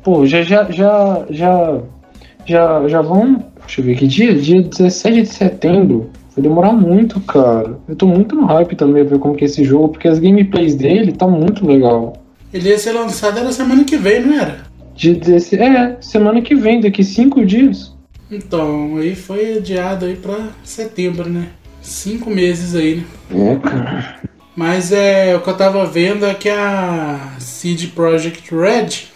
pô, 0.10 0.26
já, 0.26 0.42
já, 0.42 0.64
já, 0.72 1.24
já, 1.30 1.82
já, 2.44 2.88
já 2.88 3.02
vão, 3.02 3.46
deixa 3.60 3.80
eu 3.80 3.86
ver 3.86 3.96
que 3.96 4.08
dia, 4.08 4.34
dia 4.34 4.64
17 4.64 5.22
de 5.22 5.28
setembro, 5.28 6.10
vai 6.36 6.42
demorar 6.42 6.74
muito, 6.74 7.20
cara. 7.22 7.78
Eu 7.88 7.96
tô 7.96 8.08
muito 8.08 8.36
no 8.36 8.48
hype 8.48 8.76
também 8.76 9.06
ver 9.06 9.20
como 9.20 9.36
que 9.36 9.44
é 9.44 9.46
esse 9.46 9.64
jogo, 9.64 9.90
porque 9.90 10.08
as 10.08 10.18
gameplays 10.18 10.74
dele 10.74 11.12
tá 11.12 11.28
muito 11.28 11.64
legal. 11.64 12.14
Ele 12.52 12.70
ia 12.70 12.80
ser 12.80 12.94
lançado 12.94 13.44
na 13.44 13.52
semana 13.52 13.84
que 13.84 13.98
vem, 13.98 14.22
não 14.22 14.34
era? 14.34 14.58
Dia 14.96 15.14
16, 15.14 15.62
é, 15.62 15.98
semana 16.02 16.42
que 16.42 16.56
vem, 16.56 16.82
daqui 16.82 17.04
cinco 17.04 17.46
dias. 17.46 17.96
Então, 18.32 18.98
aí 18.98 19.14
foi 19.14 19.58
adiado 19.58 20.08
aí 20.08 20.16
pra 20.16 20.50
setembro, 20.64 21.30
né? 21.30 21.50
Cinco 21.84 22.32
meses 22.32 22.74
aí, 22.76 23.04
né? 23.30 23.54
É, 23.54 23.56
cara. 23.58 24.20
Mas 24.56 24.92
é, 24.92 25.36
o 25.36 25.42
que 25.42 25.50
eu 25.50 25.56
tava 25.56 25.86
vendo 25.86 26.26
é 26.26 26.34
que 26.34 26.50
a 26.50 27.36
CD 27.38 27.88
Projekt 27.88 28.54
Red 28.54 29.09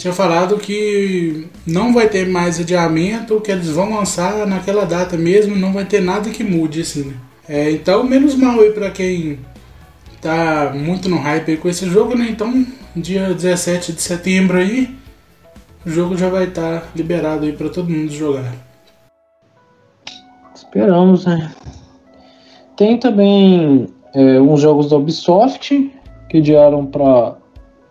tinha 0.00 0.14
falado 0.14 0.56
que 0.56 1.46
não 1.66 1.92
vai 1.92 2.08
ter 2.08 2.26
mais 2.26 2.58
adiamento, 2.58 3.38
que 3.42 3.52
eles 3.52 3.68
vão 3.68 3.96
lançar 3.96 4.46
naquela 4.46 4.86
data 4.86 5.14
mesmo, 5.14 5.54
não 5.54 5.74
vai 5.74 5.84
ter 5.84 6.00
nada 6.00 6.30
que 6.30 6.42
mude, 6.42 6.80
assim, 6.80 7.04
né? 7.04 7.14
É, 7.46 7.70
então, 7.70 8.02
menos 8.02 8.34
mal 8.34 8.58
aí 8.60 8.70
pra 8.70 8.90
quem 8.90 9.40
tá 10.18 10.72
muito 10.74 11.06
no 11.06 11.18
hype 11.18 11.58
com 11.58 11.68
esse 11.68 11.86
jogo, 11.86 12.16
né? 12.16 12.28
Então, 12.30 12.64
dia 12.96 13.34
17 13.34 13.92
de 13.92 14.00
setembro 14.00 14.56
aí, 14.56 14.96
o 15.84 15.90
jogo 15.90 16.16
já 16.16 16.30
vai 16.30 16.44
estar 16.44 16.80
tá 16.80 16.86
liberado 16.96 17.44
aí 17.44 17.52
para 17.52 17.68
todo 17.68 17.90
mundo 17.90 18.10
jogar. 18.10 18.54
Esperamos, 20.54 21.26
né? 21.26 21.52
Tem 22.74 22.98
também 22.98 23.86
é, 24.14 24.40
uns 24.40 24.62
jogos 24.62 24.88
da 24.88 24.96
Ubisoft 24.96 25.92
que 26.30 26.38
adiaram 26.38 26.86
para 26.86 27.36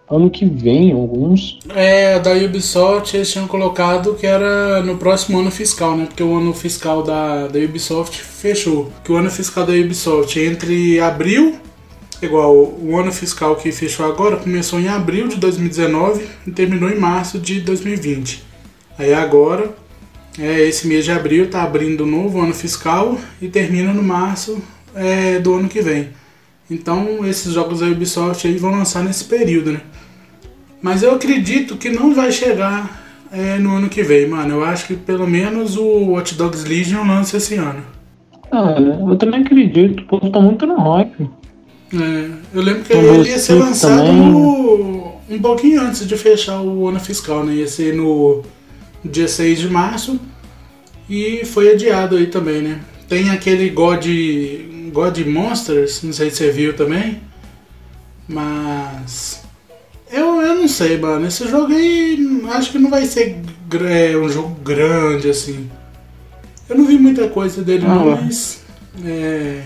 ano 0.10 0.30
que 0.30 0.46
vem, 0.46 0.92
alguns. 0.92 1.60
É, 1.76 2.20
da 2.20 2.34
Ubisoft 2.34 3.16
eles 3.16 3.32
tinham 3.32 3.48
colocado 3.48 4.16
que 4.16 4.26
era 4.26 4.82
no 4.82 4.98
próximo 4.98 5.40
ano 5.40 5.52
fiscal, 5.52 5.96
né? 5.96 6.06
Porque 6.06 6.24
o 6.24 6.38
ano 6.38 6.54
fiscal 6.54 7.04
da, 7.04 7.48
da 7.48 7.60
Ubisoft 7.60 8.22
fechou. 8.22 8.92
Que 9.04 9.12
o 9.12 9.16
ano 9.16 9.30
fiscal 9.30 9.66
da 9.66 9.74
Ubisoft 9.74 10.40
é 10.40 10.46
entre 10.46 11.00
abril 11.00 11.60
Igual, 12.22 12.54
o 12.54 12.98
ano 13.00 13.14
fiscal 13.14 13.56
que 13.56 13.72
fechou 13.72 14.06
agora 14.06 14.36
começou 14.36 14.78
em 14.78 14.90
abril 14.90 15.30
de 15.30 15.38
2019 15.38 16.28
e 16.46 16.52
terminou 16.52 16.90
em 16.90 17.00
março 17.00 17.40
de 17.40 17.62
2020. 17.62 18.44
Aí 18.98 19.14
agora, 19.14 19.74
é, 20.38 20.68
esse 20.68 20.86
mês 20.86 21.06
de 21.06 21.12
abril 21.12 21.46
está 21.46 21.64
abrindo 21.64 22.04
um 22.04 22.08
novo 22.08 22.42
ano 22.42 22.54
fiscal 22.54 23.18
e 23.42 23.48
termina 23.48 23.94
no 23.94 24.04
março 24.04 24.62
é, 24.94 25.40
do 25.40 25.54
ano 25.54 25.70
que 25.70 25.82
vem. 25.82 26.10
Então 26.70 27.26
esses 27.26 27.54
jogos 27.54 27.80
da 27.80 27.88
Ubisoft 27.88 28.48
aí 28.48 28.58
vão 28.58 28.72
lançar 28.72 29.04
nesse 29.04 29.26
período, 29.26 29.72
né? 29.72 29.82
Mas 30.82 31.04
eu 31.04 31.14
acredito 31.14 31.76
que 31.78 31.90
não 31.90 32.14
vai 32.14 32.32
chegar 32.32 33.28
é, 33.32 33.58
no 33.58 33.76
ano 33.76 33.90
que 33.90 34.02
vem, 34.02 34.28
mano. 34.28 34.56
Eu 34.56 34.64
acho 34.64 34.88
que 34.88 34.96
pelo 34.96 35.28
menos 35.28 35.76
o 35.78 36.12
Watch 36.12 36.36
Dogs 36.36 36.68
Legion 36.68 37.06
lança 37.06 37.38
esse 37.38 37.56
ano. 37.56 37.84
Ah, 38.52 38.76
eu 38.80 39.16
também 39.18 39.42
acredito, 39.42 40.02
o 40.02 40.06
povo 40.06 40.30
tá 40.30 40.40
muito 40.40 40.66
no 40.66 40.76
hype. 40.76 41.30
É, 41.94 42.30
eu 42.54 42.62
lembro 42.62 42.84
que 42.84 42.94
ele 42.94 43.30
ia 43.30 43.40
ser 43.40 43.54
lançado 43.56 44.12
no, 44.12 45.14
um 45.30 45.40
pouquinho 45.40 45.82
antes 45.82 46.08
de 46.08 46.18
fechar 46.18 46.62
o 46.62 46.88
ano 46.88 47.00
fiscal, 47.00 47.44
né? 47.44 47.56
Ia 47.56 47.68
ser 47.68 47.96
no 47.96 48.44
dia 49.04 49.28
6 49.28 49.60
de 49.60 49.70
março 49.70 50.20
e 51.10 51.44
foi 51.46 51.74
adiado 51.74 52.16
aí 52.16 52.28
também, 52.28 52.62
né? 52.62 52.80
Tem 53.08 53.30
aquele 53.30 53.70
God, 53.70 54.06
God 54.90 55.18
Monsters, 55.20 56.04
não 56.04 56.14
sei 56.14 56.30
se 56.30 56.38
você 56.38 56.52
viu 56.52 56.76
também, 56.76 57.22
mas 58.28 59.44
eu, 60.12 60.42
eu 60.42 60.56
não 60.56 60.68
sei, 60.68 60.98
mano. 60.98 61.28
Esse 61.28 61.48
jogo 61.48 61.74
aí 61.74 62.18
acho 62.52 62.72
que 62.72 62.80
não 62.80 62.90
vai 62.90 63.06
ser 63.06 63.38
é, 63.90 64.18
um 64.18 64.30
jogo 64.30 64.56
grande 64.64 65.30
assim. 65.30 65.70
Eu 66.68 66.78
não 66.78 66.86
vi 66.86 66.98
muita 66.98 67.28
coisa 67.28 67.64
dele, 67.64 67.86
ah, 67.86 67.96
não, 67.96 68.06
mas. 68.12 68.64
É, 69.04 69.64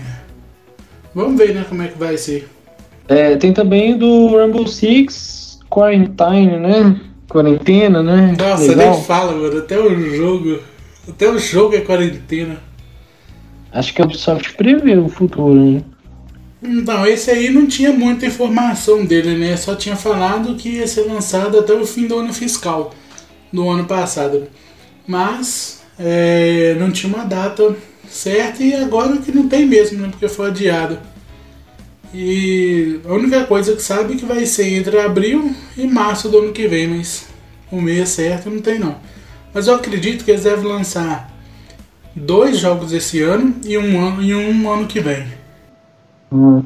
Vamos 1.14 1.38
ver, 1.38 1.54
né, 1.54 1.64
como 1.68 1.82
é 1.82 1.88
que 1.88 1.98
vai 1.98 2.16
ser. 2.18 2.48
É, 3.06 3.36
tem 3.36 3.52
também 3.52 3.96
do 3.96 4.36
Rainbow 4.36 4.66
Six 4.66 5.60
Quarantine, 5.70 6.58
né? 6.58 7.00
Quarentena, 7.28 8.02
né? 8.02 8.34
Nossa, 8.36 8.66
Legal. 8.66 8.94
nem 8.94 9.02
fala, 9.04 9.32
mano. 9.32 9.58
Até 9.58 9.78
o 9.78 10.16
jogo. 10.16 10.58
Até 11.08 11.30
o 11.30 11.38
jogo 11.38 11.76
é 11.76 11.80
quarentena. 11.80 12.58
Acho 13.74 13.92
que 13.92 14.00
a 14.00 14.04
Ubisoft 14.04 14.54
prevê 14.54 14.96
o 14.96 15.08
futuro, 15.08 15.52
né? 15.52 15.82
Então, 16.62 17.04
esse 17.04 17.28
aí 17.28 17.50
não 17.50 17.66
tinha 17.66 17.92
muita 17.92 18.24
informação 18.24 19.04
dele, 19.04 19.36
né? 19.36 19.56
Só 19.56 19.74
tinha 19.74 19.96
falado 19.96 20.54
que 20.54 20.76
ia 20.76 20.86
ser 20.86 21.02
lançado 21.02 21.58
até 21.58 21.74
o 21.74 21.84
fim 21.84 22.06
do 22.06 22.16
ano 22.16 22.32
fiscal 22.32 22.94
do 23.52 23.68
ano 23.68 23.84
passado. 23.84 24.46
Mas 25.06 25.82
é, 25.98 26.76
não 26.78 26.92
tinha 26.92 27.12
uma 27.12 27.24
data 27.24 27.76
certo 28.08 28.62
e 28.62 28.72
agora 28.74 29.16
que 29.16 29.32
não 29.32 29.48
tem 29.48 29.66
mesmo, 29.66 30.00
né? 30.00 30.08
Porque 30.08 30.28
foi 30.28 30.46
adiado. 30.46 30.96
E 32.14 33.00
a 33.04 33.12
única 33.12 33.44
coisa 33.44 33.74
que 33.74 33.82
sabe 33.82 34.14
é 34.14 34.16
que 34.16 34.24
vai 34.24 34.46
ser 34.46 34.72
entre 34.72 35.00
abril 35.00 35.52
e 35.76 35.84
março 35.84 36.28
do 36.28 36.38
ano 36.38 36.52
que 36.52 36.68
vem, 36.68 36.86
mas 36.86 37.26
o 37.72 37.80
mês 37.80 38.10
certo 38.10 38.48
não 38.48 38.60
tem 38.60 38.78
não. 38.78 38.96
Mas 39.52 39.66
eu 39.66 39.74
acredito 39.74 40.24
que 40.24 40.30
eles 40.30 40.44
devem 40.44 40.64
lançar 40.64 41.33
dois 42.14 42.58
jogos 42.58 42.92
esse 42.92 43.20
ano 43.22 43.54
e 43.64 43.76
um 43.76 44.00
ano, 44.00 44.22
e 44.22 44.34
um 44.34 44.70
ano 44.70 44.86
que 44.86 45.00
vem. 45.00 45.24
Hum. 46.32 46.62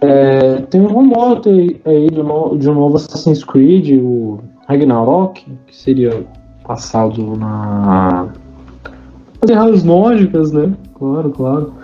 É, 0.00 0.62
tem 0.70 0.80
um 0.80 0.86
rumor 0.86 1.42
aí 1.46 2.10
de, 2.10 2.20
um, 2.20 2.56
de 2.56 2.70
um 2.70 2.74
novo 2.74 2.96
Assassin's 2.96 3.44
Creed, 3.44 4.00
o 4.00 4.40
Ragnarok, 4.66 5.44
que 5.66 5.76
seria 5.76 6.26
passado 6.64 7.36
na 7.36 8.28
erradas 9.48 9.84
lógicas, 9.84 10.52
né? 10.52 10.72
Claro, 10.94 11.30
claro. 11.30 11.74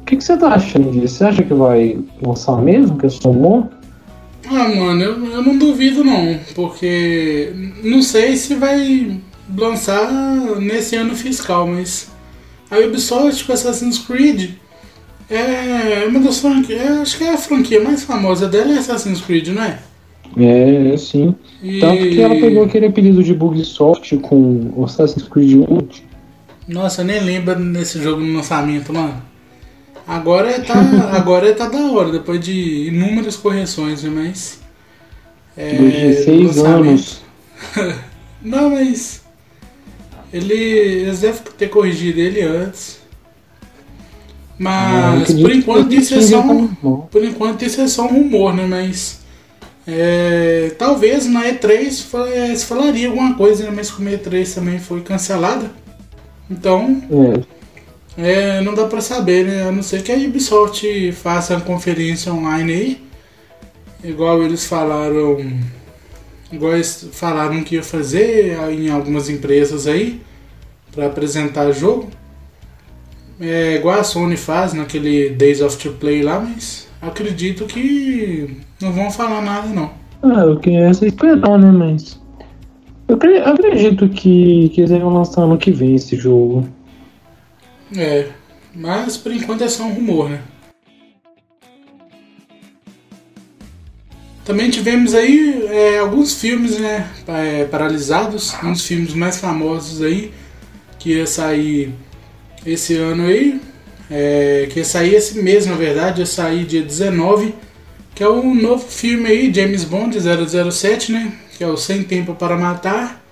O 0.00 0.04
que, 0.04 0.16
que 0.16 0.24
você 0.24 0.36
tá 0.36 0.54
achando 0.54 0.90
disso? 0.90 1.16
Você 1.16 1.24
acha 1.24 1.42
que 1.42 1.54
vai 1.54 1.98
lançar 2.22 2.60
mesmo, 2.62 2.96
que 2.96 3.06
é 3.06 3.10
só 3.10 3.30
bom? 3.30 3.68
Ah, 4.46 4.68
mano, 4.68 5.02
eu, 5.02 5.26
eu 5.26 5.42
não 5.42 5.58
duvido 5.58 6.02
não, 6.02 6.38
porque 6.54 7.52
não 7.84 8.00
sei 8.00 8.36
se 8.36 8.54
vai 8.54 9.20
lançar 9.56 10.10
nesse 10.60 10.96
ano 10.96 11.14
fiscal, 11.14 11.66
mas 11.66 12.10
a 12.70 12.78
Ubisoft 12.78 13.44
com 13.44 13.52
Assassin's 13.52 13.98
Creed 13.98 14.50
é 15.30 16.06
uma 16.08 16.20
das 16.20 16.38
franquias, 16.38 16.80
é, 16.80 16.88
acho 17.00 17.18
que 17.18 17.24
é 17.24 17.34
a 17.34 17.38
franquia 17.38 17.82
mais 17.82 18.02
famosa 18.02 18.48
dela 18.48 18.72
é 18.72 18.78
Assassin's 18.78 19.20
Creed, 19.20 19.48
não 19.48 19.62
é? 19.62 19.78
É, 20.36 20.96
sim. 20.96 21.34
E... 21.62 21.80
Tanto 21.80 22.08
que 22.08 22.20
ela 22.20 22.34
pegou 22.34 22.64
aquele 22.64 22.86
apelido 22.86 23.22
de 23.22 23.34
Bugsoft 23.34 24.16
com 24.18 24.72
Assassin's 24.84 25.26
Creed 25.28 25.52
Unity. 25.52 26.04
Nossa, 26.66 27.02
eu 27.02 27.06
nem 27.06 27.20
lembro 27.20 27.54
desse 27.72 28.02
jogo 28.02 28.20
no 28.20 28.36
lançamento, 28.36 28.92
mano. 28.92 29.22
Agora 30.06 30.60
tá, 30.60 30.74
agora 31.12 31.54
tá 31.54 31.68
da 31.68 31.90
hora, 31.90 32.12
depois 32.12 32.40
de 32.40 32.88
inúmeras 32.88 33.36
correções, 33.36 34.02
né, 34.02 34.10
mas. 34.10 34.60
É, 35.56 35.72
16 35.72 36.58
anos. 36.58 37.22
Não, 38.42 38.70
mas. 38.70 39.27
Ele, 40.32 40.54
eles 40.54 41.20
devem 41.20 41.40
ter 41.56 41.68
corrigido 41.68 42.20
ele 42.20 42.42
antes. 42.42 42.98
Mas 44.58 45.32
por 45.32 45.52
enquanto 45.52 45.92
isso 45.92 46.14
é 46.14 46.20
só 46.20 46.40
um, 46.40 46.66
por 47.10 47.24
enquanto 47.24 47.62
isso 47.62 47.80
é 47.80 47.86
só 47.86 48.04
um 48.04 48.08
rumor, 48.08 48.52
né? 48.52 48.66
Mas 48.66 49.20
é, 49.86 50.72
talvez 50.76 51.26
na 51.26 51.44
E3 51.44 52.56
se 52.56 52.66
falaria 52.66 53.08
alguma 53.08 53.34
coisa, 53.34 53.64
né? 53.64 53.72
mas 53.74 53.90
como 53.90 54.08
a 54.08 54.12
E3 54.12 54.54
também 54.54 54.78
foi 54.78 55.00
cancelada, 55.00 55.70
então, 56.50 57.02
é. 58.18 58.58
é 58.58 58.60
não 58.60 58.74
dá 58.74 58.84
pra 58.84 59.00
saber, 59.00 59.46
né? 59.46 59.68
A 59.68 59.72
não 59.72 59.82
ser 59.82 60.02
que 60.02 60.10
a 60.10 60.16
Ubisoft 60.16 61.12
faça 61.12 61.56
a 61.56 61.60
conferência 61.60 62.32
online 62.32 62.72
aí, 62.72 63.02
igual 64.02 64.42
eles 64.42 64.66
falaram, 64.66 65.38
igual 66.52 66.74
eles 66.74 67.08
falaram 67.12 67.62
que 67.62 67.74
ia 67.74 67.82
fazer 67.82 68.56
em 68.70 68.90
algumas 68.90 69.28
empresas 69.28 69.86
aí, 69.86 70.20
para 70.92 71.06
apresentar 71.06 71.70
jogo. 71.72 72.08
é 73.40 73.76
igual 73.76 74.00
a 74.00 74.04
Sony 74.04 74.36
faz 74.36 74.72
naquele 74.72 75.30
Days 75.30 75.60
of 75.60 75.76
to 75.78 75.92
Play 75.92 76.22
lá, 76.22 76.40
mas 76.40 76.88
acredito 77.00 77.66
que 77.66 78.56
não 78.80 78.92
vão 78.92 79.10
falar 79.10 79.40
nada 79.42 79.68
não. 79.68 79.90
Ah, 80.22 80.42
eu 80.42 80.58
queria 80.58 80.90
esperar, 80.90 81.58
né, 81.58 81.70
mas. 81.70 82.20
Eu 83.06 83.16
acredito 83.44 84.08
que, 84.08 84.68
que 84.70 84.80
eles 84.80 84.90
vão 84.90 85.14
lançar 85.14 85.42
ano 85.42 85.56
que 85.56 85.70
vem 85.70 85.94
esse 85.94 86.16
jogo. 86.16 86.68
É, 87.96 88.26
mas 88.74 89.16
por 89.16 89.32
enquanto 89.32 89.64
é 89.64 89.68
só 89.68 89.84
um 89.84 89.94
rumor, 89.94 90.28
né? 90.28 90.40
Também 94.48 94.70
tivemos 94.70 95.14
aí 95.14 95.66
é, 95.70 95.98
alguns 95.98 96.32
filmes 96.40 96.78
né, 96.78 97.06
é, 97.26 97.66
paralisados, 97.66 98.54
um 98.64 98.72
dos 98.72 98.86
filmes 98.86 99.12
mais 99.12 99.36
famosos 99.36 100.00
aí, 100.00 100.32
que 100.98 101.10
ia 101.10 101.26
sair 101.26 101.92
esse 102.64 102.96
ano 102.96 103.26
aí, 103.26 103.60
é, 104.10 104.66
que 104.70 104.78
ia 104.78 104.86
sair 104.86 105.14
esse 105.14 105.38
mês 105.42 105.66
na 105.66 105.74
verdade, 105.74 106.20
ia 106.20 106.26
sair 106.26 106.64
dia 106.64 106.80
19, 106.80 107.54
que 108.14 108.22
é 108.22 108.26
o 108.26 108.54
novo 108.54 108.88
filme 108.88 109.26
aí, 109.26 109.52
James 109.52 109.84
Bond 109.84 110.16
007, 110.18 111.12
né, 111.12 111.30
que 111.58 111.62
é 111.62 111.66
o 111.66 111.76
Sem 111.76 112.02
Tempo 112.02 112.34
para 112.34 112.56
Matar. 112.56 113.22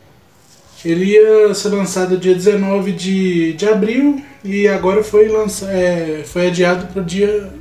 Ele 0.85 1.12
ia 1.12 1.54
ser 1.54 1.70
lançado 1.70 2.18
dia 2.18 2.35
19 2.35 2.92
de, 2.92 3.54
de 3.54 3.66
abril 3.66 4.23
e 4.44 4.68
agora 4.68 5.02
foi, 5.02 5.28
lança, 5.28 5.64
é, 5.73 6.25
foi 6.26 6.49
adiado 6.49 6.88
para 6.88 7.00
o 7.00 7.04
dia 7.06 7.54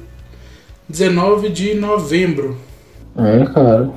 19 0.89 1.47
de 1.47 1.73
novembro. 1.73 2.64
É, 3.17 3.45
cara. 3.45 3.89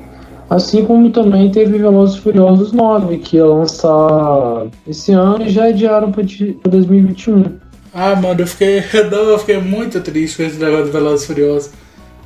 Assim 0.49 0.83
como 0.83 1.11
também 1.11 1.51
teve 1.51 1.77
Velozes 1.77 2.17
Furiosos 2.17 2.71
9, 2.71 3.17
que 3.19 3.37
ia 3.37 3.45
lançar 3.45 4.67
esse 4.87 5.11
ano 5.11 5.45
e 5.45 5.49
já 5.49 5.65
adiaram 5.65 6.11
para 6.11 6.23
2021. 6.23 7.59
Ah, 7.93 8.15
mano, 8.15 8.41
eu 8.41 8.47
fiquei, 8.47 8.83
não, 9.11 9.23
eu 9.29 9.39
fiquei 9.39 9.59
muito 9.59 9.99
triste 10.01 10.37
com 10.37 10.43
esse 10.43 10.57
negócio 10.57 10.85
de 10.85 10.91
Velozes 10.91 11.27
Furiosos. 11.27 11.71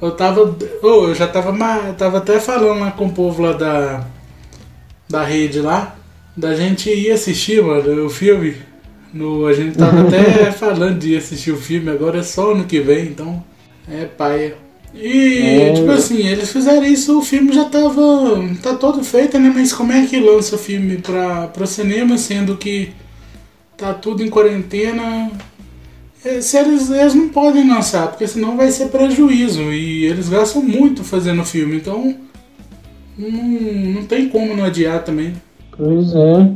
Eu 0.01 0.11
tava. 0.11 0.55
Oh, 0.81 1.07
eu 1.07 1.15
já 1.15 1.27
tava, 1.27 1.53
tava 1.93 2.17
até 2.17 2.39
falando 2.39 2.79
lá 2.79 2.91
com 2.91 3.05
o 3.05 3.11
povo 3.13 3.41
lá 3.41 3.53
da. 3.53 4.05
Da 5.09 5.23
rede 5.23 5.59
lá. 5.59 5.95
Da 6.35 6.55
gente 6.55 6.89
ir 6.89 7.11
assistir, 7.11 7.61
mano, 7.61 8.05
o 8.05 8.09
filme. 8.09 8.55
No, 9.13 9.45
a 9.45 9.53
gente 9.53 9.77
tava 9.77 10.01
até 10.07 10.51
falando 10.51 10.99
de 10.99 11.15
assistir 11.15 11.51
o 11.51 11.57
filme, 11.57 11.91
agora 11.91 12.19
é 12.19 12.23
só 12.23 12.51
ano 12.51 12.63
que 12.63 12.79
vem, 12.79 13.05
então. 13.05 13.43
É 13.89 14.05
paia. 14.05 14.62
E, 14.93 15.37
é. 15.39 15.73
tipo 15.73 15.91
assim, 15.91 16.27
eles 16.27 16.51
fizeram 16.51 16.83
isso, 16.83 17.17
o 17.17 17.21
filme 17.21 17.51
já 17.51 17.65
tava. 17.65 18.01
tá 18.61 18.75
todo 18.75 19.03
feito, 19.03 19.39
né? 19.39 19.51
Mas 19.53 19.73
como 19.73 19.91
é 19.91 20.05
que 20.05 20.19
lança 20.19 20.55
o 20.55 20.59
filme 20.59 20.97
pra, 20.97 21.47
pra 21.47 21.65
cinema, 21.65 22.17
sendo 22.17 22.55
que 22.55 22.91
tá 23.75 23.93
tudo 23.93 24.23
em 24.23 24.29
quarentena? 24.29 25.31
É, 26.23 26.39
se 26.39 26.57
eles, 26.57 26.89
eles 26.91 27.15
não 27.15 27.29
podem 27.29 27.67
lançar, 27.67 28.07
porque 28.07 28.27
senão 28.27 28.55
vai 28.55 28.69
ser 28.69 28.87
prejuízo. 28.89 29.63
E 29.73 30.05
eles 30.05 30.29
gastam 30.29 30.61
muito 30.61 31.03
fazendo 31.03 31.43
filme, 31.43 31.77
então. 31.77 32.15
Não, 33.17 33.31
não 33.31 34.05
tem 34.05 34.29
como 34.29 34.55
não 34.55 34.63
adiar 34.63 35.03
também. 35.03 35.33
Pois 35.75 36.13
é. 36.13 36.51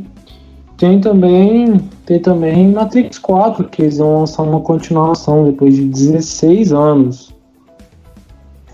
Tem 0.76 1.00
também. 1.00 1.80
Tem 2.06 2.20
também 2.20 2.70
Matrix 2.70 3.18
4, 3.18 3.68
que 3.68 3.82
eles 3.82 3.98
vão 3.98 4.20
lançar 4.20 4.42
uma 4.44 4.60
continuação 4.60 5.44
depois 5.44 5.74
de 5.74 5.84
16 5.84 6.72
anos 6.72 7.37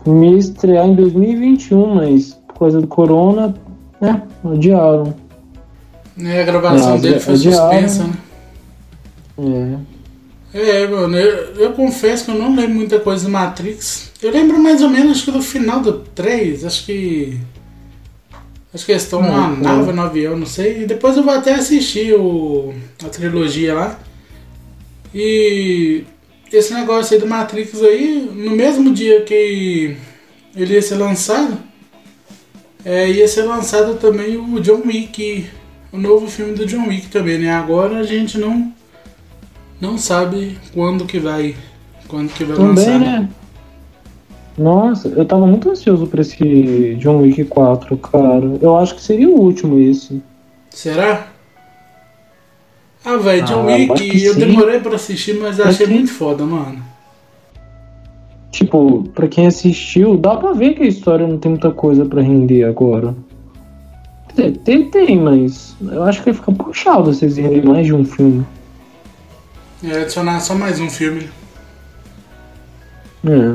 me 0.07 0.39
estrear 0.39 0.87
em 0.87 0.95
2021, 0.95 1.95
mas 1.95 2.35
por 2.49 2.59
causa 2.59 2.81
do 2.81 2.87
corona, 2.87 3.55
né, 4.01 4.23
adiaram. 4.45 5.15
É, 6.19 6.43
a 6.43 6.45
gravação 6.45 6.95
é, 6.95 6.99
dele 6.99 7.21
foi 7.21 7.35
adiaram. 7.35 7.89
suspensa, 7.89 8.05
né? 8.05 9.81
É. 9.83 9.95
É, 10.55 10.87
mano, 10.87 11.19
eu, 11.19 11.55
eu, 11.57 11.73
confesso 11.73 12.27
que 12.27 12.31
eu 12.31 12.37
não 12.37 12.55
lembro 12.55 12.77
muita 12.77 13.01
coisa 13.01 13.25
do 13.25 13.31
Matrix. 13.31 14.13
Eu 14.23 14.31
lembro 14.31 14.57
mais 14.57 14.81
ou 14.83 14.89
menos 14.89 15.17
acho 15.17 15.25
que 15.25 15.33
do 15.33 15.43
final 15.43 15.81
do 15.81 15.95
3, 15.95 16.65
acho 16.65 16.87
que. 16.87 17.41
Acho 18.73 18.87
que 18.87 18.93
eles 18.93 19.03
estão 19.03 19.21
numa 19.21 19.53
é. 19.53 19.57
nave, 19.57 19.93
no 19.93 20.03
avião, 20.03 20.37
não 20.37 20.47
sei. 20.47 20.83
E 20.83 20.87
depois 20.87 21.17
eu 21.17 21.25
vou 21.25 21.35
até 21.35 21.55
assistir 21.55 22.15
o, 22.15 22.73
a 23.05 23.09
trilogia 23.09 23.75
lá. 23.75 23.99
E 25.13 26.05
esse 26.57 26.73
negócio 26.73 27.15
aí 27.15 27.21
do 27.21 27.27
Matrix 27.27 27.83
aí, 27.83 28.31
no 28.35 28.53
mesmo 28.53 28.93
dia 28.93 29.23
que 29.23 29.97
ele 30.55 30.75
ia 30.75 30.83
ser 30.83 30.97
lançado, 30.97 31.59
é, 32.85 33.11
ia 33.11 33.27
ser 33.27 33.43
lançado 33.43 33.95
também 33.95 34.37
o 34.37 34.61
John 34.61 34.83
Wick, 34.87 35.47
o 35.93 35.99
novo 35.99 36.27
filme 36.27 36.53
do 36.53 36.67
John 36.67 36.89
Wick 36.89 37.09
também, 37.09 37.39
né? 37.39 37.51
Agora 37.51 37.99
a 37.99 38.03
gente 38.03 38.39
não 38.39 38.73
não 39.81 39.99
sabe 39.99 40.59
quando 40.73 41.05
que 41.05 41.19
vai 41.19 41.55
quando 42.09 42.33
que 42.33 42.45
vai 42.45 42.57
também, 42.57 42.75
lançar. 42.75 43.01
Né? 43.01 43.29
Nossa, 44.57 45.09
eu 45.09 45.25
tava 45.25 45.47
muito 45.47 45.71
ansioso 45.71 46.07
pra 46.07 46.21
esse 46.21 46.95
John 46.97 47.19
Wick 47.23 47.45
4, 47.45 47.97
cara. 47.99 48.59
Eu 48.61 48.77
acho 48.77 48.95
que 48.95 49.03
seria 49.03 49.29
o 49.29 49.41
último 49.41 49.79
esse. 49.79 50.23
Será? 50.71 51.34
Ah, 53.05 53.17
velho, 53.19 53.45
John 53.45 53.67
Wick, 53.67 54.25
eu 54.25 54.35
demorei 54.35 54.81
pra 54.81 54.95
assistir, 54.95 55.35
mas 55.35 55.61
achei 55.61 55.87
muito 55.87 56.11
foda, 56.13 56.45
mano. 56.45 56.83
Tipo, 58.51 59.03
pra 59.15 59.29
quem 59.29 59.47
assistiu, 59.47 60.17
dá 60.17 60.37
pra 60.37 60.53
ver 60.53 60.75
que 60.75 60.83
a 60.85 60.87
história 60.87 61.27
não 61.27 61.39
tem 61.39 61.51
muita 61.51 61.71
coisa 61.71 62.07
pra 62.07 62.23
render 62.23 62.65
agora. 62.65 63.15
Tem, 64.65 64.89
tem, 64.91 65.21
mas 65.21 65.77
eu 65.81 66.03
acho 66.05 66.21
que 66.21 66.33
vai 66.33 66.35
ficar 66.35 66.53
puxado 66.53 67.13
vocês 67.13 67.37
verem 67.37 67.63
mais 67.63 67.87
de 67.87 67.93
um 67.93 68.05
filme. 68.05 68.45
É, 69.83 70.03
adicionar 70.03 70.41
só 70.41 70.55
mais 70.55 70.81
um 70.81 70.89
filme. 70.89 71.29
É. 73.27 73.55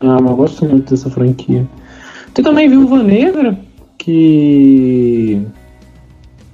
Ah, 0.00 0.18
mas 0.20 0.30
eu 0.30 0.36
gosto 0.36 0.64
muito 0.64 0.90
dessa 0.90 1.08
franquia. 1.08 1.66
Tem 2.34 2.44
também 2.44 2.68
Viúva 2.68 3.02
Negra, 3.02 3.58
que 3.96 5.40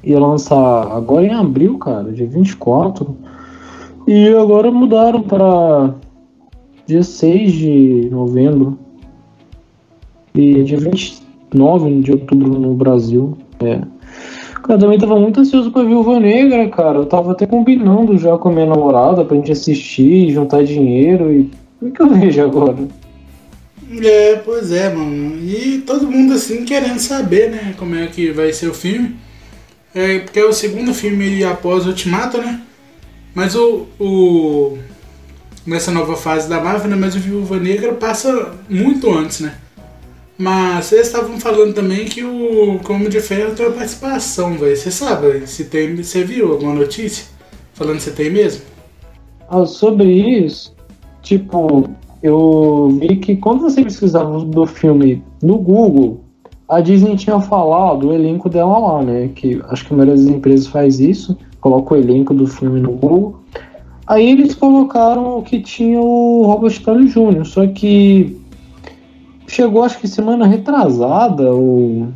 ia 0.02 0.18
lançar 0.18 0.92
agora 0.92 1.24
em 1.24 1.32
abril, 1.32 1.78
cara, 1.78 2.12
dia 2.12 2.26
24. 2.26 3.16
E 4.06 4.28
agora 4.28 4.70
mudaram 4.70 5.22
para 5.22 5.94
dia 6.86 7.02
6 7.02 7.52
de 7.52 8.08
novembro. 8.10 8.78
E 10.34 10.62
dia 10.62 10.78
29 10.78 12.00
de 12.00 12.12
outubro 12.12 12.58
no 12.58 12.74
Brasil. 12.74 13.36
É. 13.60 13.80
Cara, 14.62 14.78
também 14.78 14.98
tava 14.98 15.18
muito 15.18 15.40
ansioso 15.40 15.70
pra 15.70 15.82
Viúva 15.82 16.18
Negra, 16.20 16.68
cara. 16.68 16.98
Eu 16.98 17.06
tava 17.06 17.32
até 17.32 17.46
combinando 17.46 18.16
já 18.16 18.38
com 18.38 18.48
a 18.48 18.52
minha 18.52 18.66
namorada 18.66 19.24
pra 19.24 19.36
gente 19.36 19.52
assistir, 19.52 20.30
juntar 20.30 20.64
dinheiro 20.64 21.32
e. 21.32 21.50
O 21.80 21.90
que 21.90 22.00
eu 22.00 22.08
vejo 22.10 22.40
agora? 22.42 22.76
É, 24.00 24.36
pois 24.36 24.70
é, 24.70 24.88
mano. 24.94 25.36
E 25.42 25.82
todo 25.84 26.10
mundo 26.10 26.32
assim 26.34 26.64
querendo 26.64 27.00
saber, 27.00 27.50
né, 27.50 27.74
como 27.76 27.96
é 27.96 28.06
que 28.06 28.30
vai 28.30 28.52
ser 28.52 28.68
o 28.68 28.74
filme. 28.74 29.16
É, 29.94 30.20
porque 30.20 30.38
é 30.38 30.44
o 30.44 30.52
segundo 30.52 30.94
filme 30.94 31.44
após 31.44 31.84
o 31.84 31.90
Ultimato, 31.90 32.38
né? 32.38 32.60
Mas 33.34 33.54
o, 33.54 33.86
o. 34.00 34.78
Nessa 35.66 35.90
nova 35.90 36.16
fase 36.16 36.48
da 36.48 36.60
Marvel, 36.60 36.90
né? 36.90 36.96
Mas 36.96 37.14
o 37.14 37.18
Viúva 37.20 37.58
Negra 37.58 37.92
passa 37.94 38.54
muito 38.68 39.10
antes, 39.10 39.40
né? 39.40 39.54
Mas 40.36 40.86
vocês 40.86 41.06
estavam 41.06 41.38
falando 41.38 41.74
também 41.74 42.06
que 42.06 42.24
o 42.24 42.80
Como 42.82 43.08
de 43.08 43.20
Ferro 43.20 43.54
tem 43.54 43.66
uma 43.66 43.76
participação, 43.76 44.58
velho. 44.58 44.76
Você 44.76 44.90
sabe 44.90 45.46
se 45.46 45.64
tem. 45.64 45.94
Você 45.96 46.24
viu 46.24 46.52
alguma 46.52 46.74
notícia? 46.74 47.26
Falando 47.74 48.00
se 48.00 48.10
tem 48.10 48.30
mesmo? 48.30 48.62
Ah, 49.48 49.66
sobre 49.66 50.10
isso, 50.10 50.74
tipo, 51.20 51.88
eu 52.22 52.96
vi 52.98 53.16
que 53.16 53.36
quando 53.36 53.60
você 53.60 53.82
pesquisava 53.82 54.44
do 54.44 54.66
filme 54.66 55.22
no 55.42 55.58
Google, 55.58 56.24
a 56.72 56.80
Disney 56.80 57.16
tinha 57.16 57.38
falado 57.38 58.08
o 58.08 58.14
elenco 58.14 58.48
dela 58.48 58.78
lá, 58.78 59.02
né? 59.02 59.28
Que 59.34 59.60
acho 59.68 59.84
que 59.84 59.92
a 59.92 59.96
maioria 59.96 60.16
das 60.16 60.34
empresas 60.34 60.66
faz 60.66 61.00
isso, 61.00 61.36
coloca 61.60 61.92
o 61.92 61.98
elenco 61.98 62.32
do 62.32 62.46
filme 62.46 62.80
no 62.80 62.92
Google. 62.92 63.40
Aí 64.06 64.30
eles 64.30 64.54
colocaram 64.54 65.42
que 65.42 65.60
tinha 65.60 66.00
o 66.00 66.44
Robert 66.46 66.82
Downey 66.82 67.08
Jr., 67.08 67.44
só 67.44 67.66
que 67.66 68.40
chegou 69.46 69.84
acho 69.84 69.98
que 69.98 70.08
semana 70.08 70.46
retrasada 70.46 71.50
ou 71.52 72.08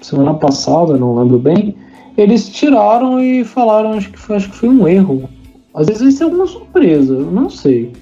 semana 0.00 0.34
passada, 0.34 0.96
não 0.96 1.18
lembro 1.18 1.40
bem. 1.40 1.74
Eles 2.16 2.48
tiraram 2.48 3.20
e 3.20 3.42
falaram, 3.42 3.94
acho 3.94 4.12
que 4.12 4.18
foi, 4.18 4.36
acho 4.36 4.48
que 4.48 4.56
foi 4.56 4.68
um 4.68 4.86
erro. 4.86 5.28
Às 5.74 5.88
vezes 5.88 6.02
vai 6.02 6.12
ser 6.12 6.24
alguma 6.24 6.46
surpresa, 6.46 7.18
não 7.18 7.50
sei. 7.50 7.92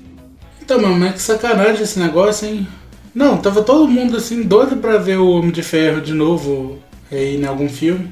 Então, 0.61 0.79
mano, 0.79 0.99
mas 0.99 1.15
que 1.15 1.23
sacanagem 1.23 1.83
esse 1.83 1.99
negócio, 1.99 2.47
hein? 2.47 2.67
Não, 3.15 3.37
tava 3.37 3.63
todo 3.63 3.89
mundo 3.89 4.17
assim 4.17 4.43
doido 4.43 4.77
pra 4.77 4.97
ver 4.99 5.19
o 5.19 5.31
Homem 5.31 5.51
de 5.51 5.63
Ferro 5.63 6.01
de 6.01 6.15
novo 6.15 6.79
aí 7.11 7.37
em 7.37 7.45
algum 7.45 7.69
filme. 7.69 8.11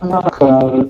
Ah, 0.00 0.30
cara. 0.30 0.88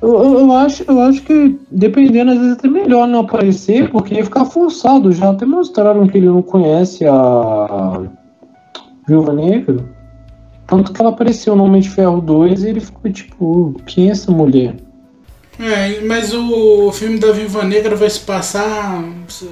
Eu, 0.00 0.38
eu, 0.38 0.52
acho, 0.52 0.84
eu 0.86 1.00
acho 1.00 1.22
que 1.22 1.58
dependendo, 1.70 2.30
às 2.30 2.38
vezes 2.38 2.52
até 2.52 2.68
melhor 2.68 3.06
não 3.06 3.20
aparecer, 3.20 3.90
porque 3.90 4.14
ia 4.14 4.24
ficar 4.24 4.44
forçado. 4.44 5.12
Já 5.12 5.30
até 5.30 5.44
mostraram 5.44 6.06
que 6.06 6.16
ele 6.16 6.28
não 6.28 6.40
conhece 6.40 7.04
a 7.04 8.02
Viúva 9.06 9.32
Negra. 9.32 9.84
Tanto 10.66 10.92
que 10.92 11.00
ela 11.00 11.10
apareceu 11.10 11.56
no 11.56 11.64
Homem 11.64 11.80
de 11.80 11.90
Ferro 11.90 12.20
2 12.20 12.62
e 12.62 12.68
ele 12.68 12.80
ficou 12.80 13.10
tipo, 13.10 13.74
quem 13.86 14.08
é 14.08 14.12
essa 14.12 14.30
mulher? 14.30 14.76
É, 15.58 16.00
mas 16.02 16.32
o 16.32 16.92
filme 16.92 17.18
da 17.18 17.32
Viva 17.32 17.64
Negra 17.64 17.96
vai 17.96 18.08
se 18.08 18.20
passar 18.20 19.02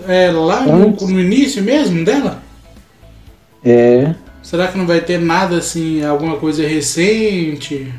é, 0.06 0.30
lá 0.30 0.64
no, 0.64 0.90
no 0.90 1.20
início 1.20 1.62
mesmo 1.64 2.04
dela? 2.04 2.45
É. 3.66 4.14
Será 4.42 4.68
que 4.68 4.78
não 4.78 4.86
vai 4.86 5.00
ter 5.00 5.18
nada 5.18 5.56
assim, 5.58 6.04
alguma 6.04 6.36
coisa 6.36 6.64
recente? 6.66 7.92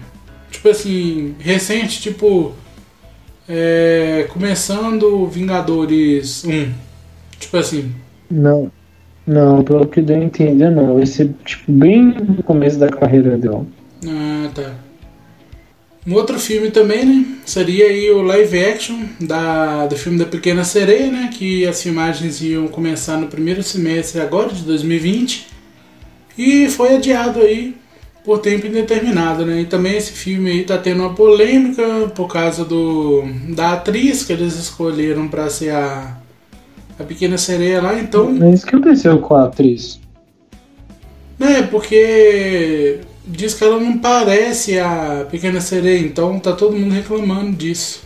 Tipo 0.50 0.70
assim, 0.70 1.36
recente, 1.40 2.02
tipo. 2.02 2.54
É, 3.50 4.28
começando 4.30 5.28
Vingadores 5.28 6.46
1. 6.46 6.72
Tipo 7.38 7.58
assim. 7.58 7.92
Não. 8.32 8.72
Não, 9.26 9.62
pelo 9.62 9.86
que 9.88 10.02
deu 10.02 10.16
a 10.16 10.24
entender, 10.24 10.70
não. 10.70 10.96
Vai 10.96 11.06
ser 11.06 11.34
tipo 11.44 11.70
bem 11.70 12.16
no 12.16 12.42
começo 12.42 12.80
da 12.80 12.88
carreira 12.88 13.38
dela. 13.38 13.66
Ah, 14.06 14.50
tá. 14.56 14.74
Um 16.08 16.14
outro 16.14 16.40
filme 16.40 16.72
também, 16.72 17.06
né? 17.06 17.26
Seria 17.46 17.88
aí 17.88 18.10
o 18.10 18.22
live 18.22 18.64
action 18.64 18.98
da, 19.20 19.88
do 19.88 19.98
filme 19.98 20.18
da 20.18 20.26
Pequena 20.26 20.64
Sereia, 20.64 21.12
né? 21.12 21.30
Que 21.34 21.68
as 21.68 21.84
filmagens 21.84 22.42
iam 22.42 22.70
começar 22.70 23.18
no 23.18 23.28
primeiro 23.28 23.62
semestre 23.62 24.22
agora, 24.22 24.54
de 24.54 24.64
2020. 24.64 25.57
E 26.38 26.70
foi 26.70 26.96
adiado 26.96 27.40
aí 27.40 27.76
por 28.24 28.40
tempo 28.40 28.68
indeterminado, 28.68 29.46
né? 29.46 29.62
E 29.62 29.66
também 29.66 29.96
esse 29.96 30.12
filme 30.12 30.52
aí 30.52 30.64
tá 30.64 30.78
tendo 30.78 31.02
uma 31.02 31.14
polêmica 31.14 31.84
por 32.14 32.28
causa 32.28 32.66
do 32.66 33.24
da 33.56 33.74
atriz 33.74 34.24
que 34.24 34.34
eles 34.34 34.56
escolheram 34.56 35.28
para 35.28 35.50
ser 35.50 35.72
a 35.72 36.18
a 37.00 37.04
pequena 37.04 37.38
sereia 37.38 37.82
lá, 37.82 38.00
então. 38.00 38.34
Mas 38.34 38.64
o 38.64 38.66
que 38.66 38.76
aconteceu 38.76 39.20
com 39.20 39.36
a 39.36 39.46
atriz? 39.46 40.00
É, 41.40 41.62
porque 41.62 43.00
diz 43.26 43.54
que 43.54 43.64
ela 43.64 43.80
não 43.80 44.00
parece 44.00 44.80
a 44.80 45.26
pequena 45.30 45.62
sereia, 45.62 46.00
então 46.00 46.40
tá 46.40 46.54
todo 46.54 46.76
mundo 46.76 46.94
reclamando 46.94 47.52
disso. 47.52 48.04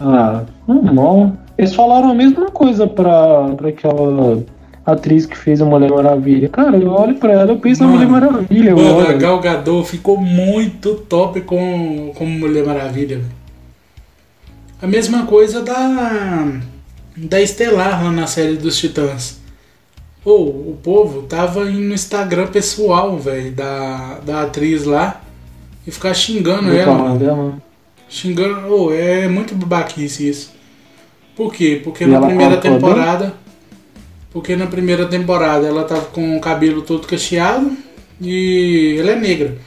Ah, 0.00 0.42
normal. 0.66 1.36
Eles 1.56 1.74
falaram 1.74 2.10
a 2.10 2.14
mesma 2.14 2.46
coisa 2.50 2.86
pra, 2.86 3.50
pra 3.56 3.68
aquela 3.68 4.42
atriz 4.84 5.26
que 5.26 5.36
fez 5.36 5.60
a 5.60 5.64
Mulher 5.64 5.90
Maravilha. 5.90 6.48
Cara, 6.48 6.76
eu 6.76 6.90
olho 6.90 7.14
pra 7.16 7.32
ela, 7.32 7.52
eu 7.52 7.58
penso 7.58 7.84
mano, 7.84 7.98
na 7.98 8.06
Mulher 8.06 8.30
Maravilha. 8.30 8.74
Mano, 8.76 9.08
a 9.08 9.12
Gal 9.12 9.40
Gadot 9.40 9.88
ficou 9.88 10.18
muito 10.18 10.94
top 10.94 11.40
com, 11.42 12.12
com 12.14 12.26
Mulher 12.26 12.64
Maravilha. 12.64 13.20
A 14.80 14.86
mesma 14.86 15.26
coisa 15.26 15.62
da 15.62 16.60
da 17.16 17.40
Estelar 17.40 18.02
lá 18.02 18.10
na 18.10 18.26
série 18.26 18.56
dos 18.56 18.78
Titãs. 18.78 19.40
Ou 20.24 20.48
o 20.48 20.78
povo 20.82 21.22
tava 21.22 21.68
indo 21.68 21.80
no 21.80 21.94
Instagram 21.94 22.46
pessoal, 22.46 23.18
velho, 23.18 23.52
da, 23.52 24.20
da 24.24 24.42
atriz 24.42 24.84
lá 24.84 25.20
e 25.86 25.90
ficar 25.90 26.14
xingando 26.14 26.72
ela. 26.74 27.16
Dela. 27.16 27.54
Xingando. 28.08 28.72
Oh, 28.72 28.92
é 28.92 29.26
muito 29.26 29.54
babaquice 29.54 30.28
isso. 30.28 30.52
Por 31.34 31.52
quê? 31.52 31.80
Porque 31.82 32.04
e 32.04 32.06
na 32.06 32.20
primeira 32.20 32.56
temporada. 32.56 33.34
Porque 34.32 34.56
na 34.56 34.66
primeira 34.66 35.06
temporada 35.06 35.66
ela 35.66 35.84
tava 35.84 36.06
com 36.06 36.36
o 36.36 36.40
cabelo 36.40 36.82
todo 36.82 37.06
cacheado 37.06 37.76
e 38.20 38.96
ela 38.98 39.12
é 39.12 39.16
negra. 39.16 39.58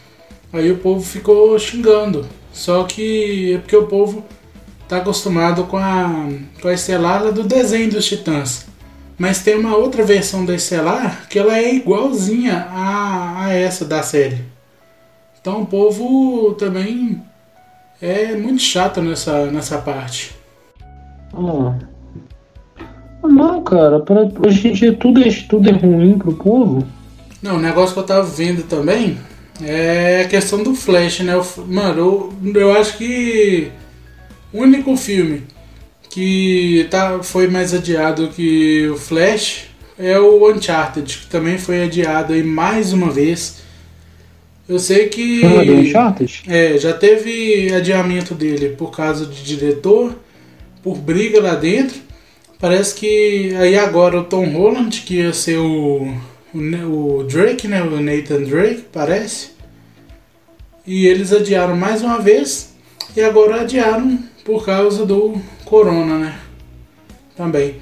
Aí 0.51 0.71
o 0.71 0.77
povo 0.77 1.03
ficou 1.03 1.57
xingando. 1.59 2.25
Só 2.51 2.83
que 2.83 3.53
é 3.53 3.57
porque 3.57 3.75
o 3.75 3.85
povo 3.85 4.23
tá 4.87 4.97
acostumado 4.97 5.65
com 5.65 5.77
a, 5.77 6.27
com 6.61 6.67
a 6.67 6.73
Estelar 6.73 7.31
do 7.31 7.43
desenho 7.43 7.91
dos 7.91 8.05
Titãs. 8.05 8.65
Mas 9.17 9.43
tem 9.43 9.55
uma 9.55 9.75
outra 9.75 10.03
versão 10.03 10.45
da 10.45 10.55
Estelar 10.55 11.27
que 11.29 11.37
ela 11.37 11.57
é 11.57 11.75
igualzinha 11.75 12.67
a, 12.69 13.45
a 13.45 13.53
essa 13.53 13.85
da 13.85 14.01
série. 14.01 14.43
Então 15.39 15.61
o 15.61 15.65
povo 15.65 16.53
também 16.55 17.21
é 18.01 18.35
muito 18.35 18.61
chato 18.61 19.01
nessa, 19.01 19.45
nessa 19.47 19.77
parte. 19.77 20.35
Oh. 21.33 21.73
Não, 23.27 23.63
cara, 23.63 23.99
pra, 23.99 24.27
hoje 24.45 24.67
em 24.67 24.73
dia 24.73 24.93
tudo 24.93 25.21
é, 25.21 25.29
tudo 25.49 25.69
é 25.69 25.73
ruim 25.73 26.17
pro 26.17 26.33
povo. 26.33 26.85
Não, 27.41 27.57
o 27.57 27.61
negócio 27.61 27.93
que 27.93 27.99
eu 27.99 28.05
tava 28.05 28.23
vendo 28.23 28.63
também 28.63 29.17
é 29.61 30.21
a 30.21 30.27
questão 30.27 30.63
do 30.63 30.73
Flash, 30.73 31.19
né? 31.19 31.33
Mano, 31.67 32.33
eu, 32.43 32.61
eu 32.61 32.73
acho 32.73 32.97
que 32.97 33.71
o 34.51 34.59
único 34.59 34.95
filme 34.97 35.43
que 36.09 36.87
tá, 36.89 37.21
foi 37.21 37.47
mais 37.47 37.73
adiado 37.73 38.29
que 38.29 38.87
o 38.87 38.97
Flash 38.97 39.67
é 39.97 40.17
o 40.19 40.49
Uncharted, 40.51 41.19
que 41.19 41.27
também 41.27 41.57
foi 41.57 41.83
adiado 41.83 42.33
aí 42.33 42.43
mais 42.43 42.93
uma 42.93 43.09
vez. 43.09 43.61
Eu 44.67 44.79
sei 44.79 45.07
que. 45.07 45.41
É, 46.47 46.77
já 46.77 46.93
teve 46.93 47.73
adiamento 47.73 48.33
dele 48.33 48.69
por 48.69 48.91
causa 48.91 49.25
de 49.25 49.43
diretor, 49.43 50.15
por 50.81 50.97
briga 50.97 51.41
lá 51.41 51.55
dentro. 51.55 52.04
Parece 52.65 52.95
que 52.95 53.55
aí 53.57 53.77
agora 53.77 54.21
o 54.21 54.23
Tom 54.23 54.49
Holland, 54.49 55.01
que 55.01 55.17
ia 55.17 55.31
ser 55.31 55.59
o, 55.59 56.11
o, 56.51 57.19
o 57.19 57.23
Drake, 57.23 57.67
né? 57.67 57.83
O 57.83 58.01
Nathan 58.01 58.41
Drake, 58.41 58.85
parece. 58.91 59.51
E 60.83 61.05
eles 61.05 61.31
adiaram 61.31 61.75
mais 61.75 62.01
uma 62.01 62.17
vez. 62.17 62.73
E 63.15 63.21
agora 63.21 63.61
adiaram 63.61 64.17
por 64.43 64.65
causa 64.65 65.05
do 65.05 65.39
Corona, 65.63 66.17
né? 66.17 66.39
Também. 67.37 67.75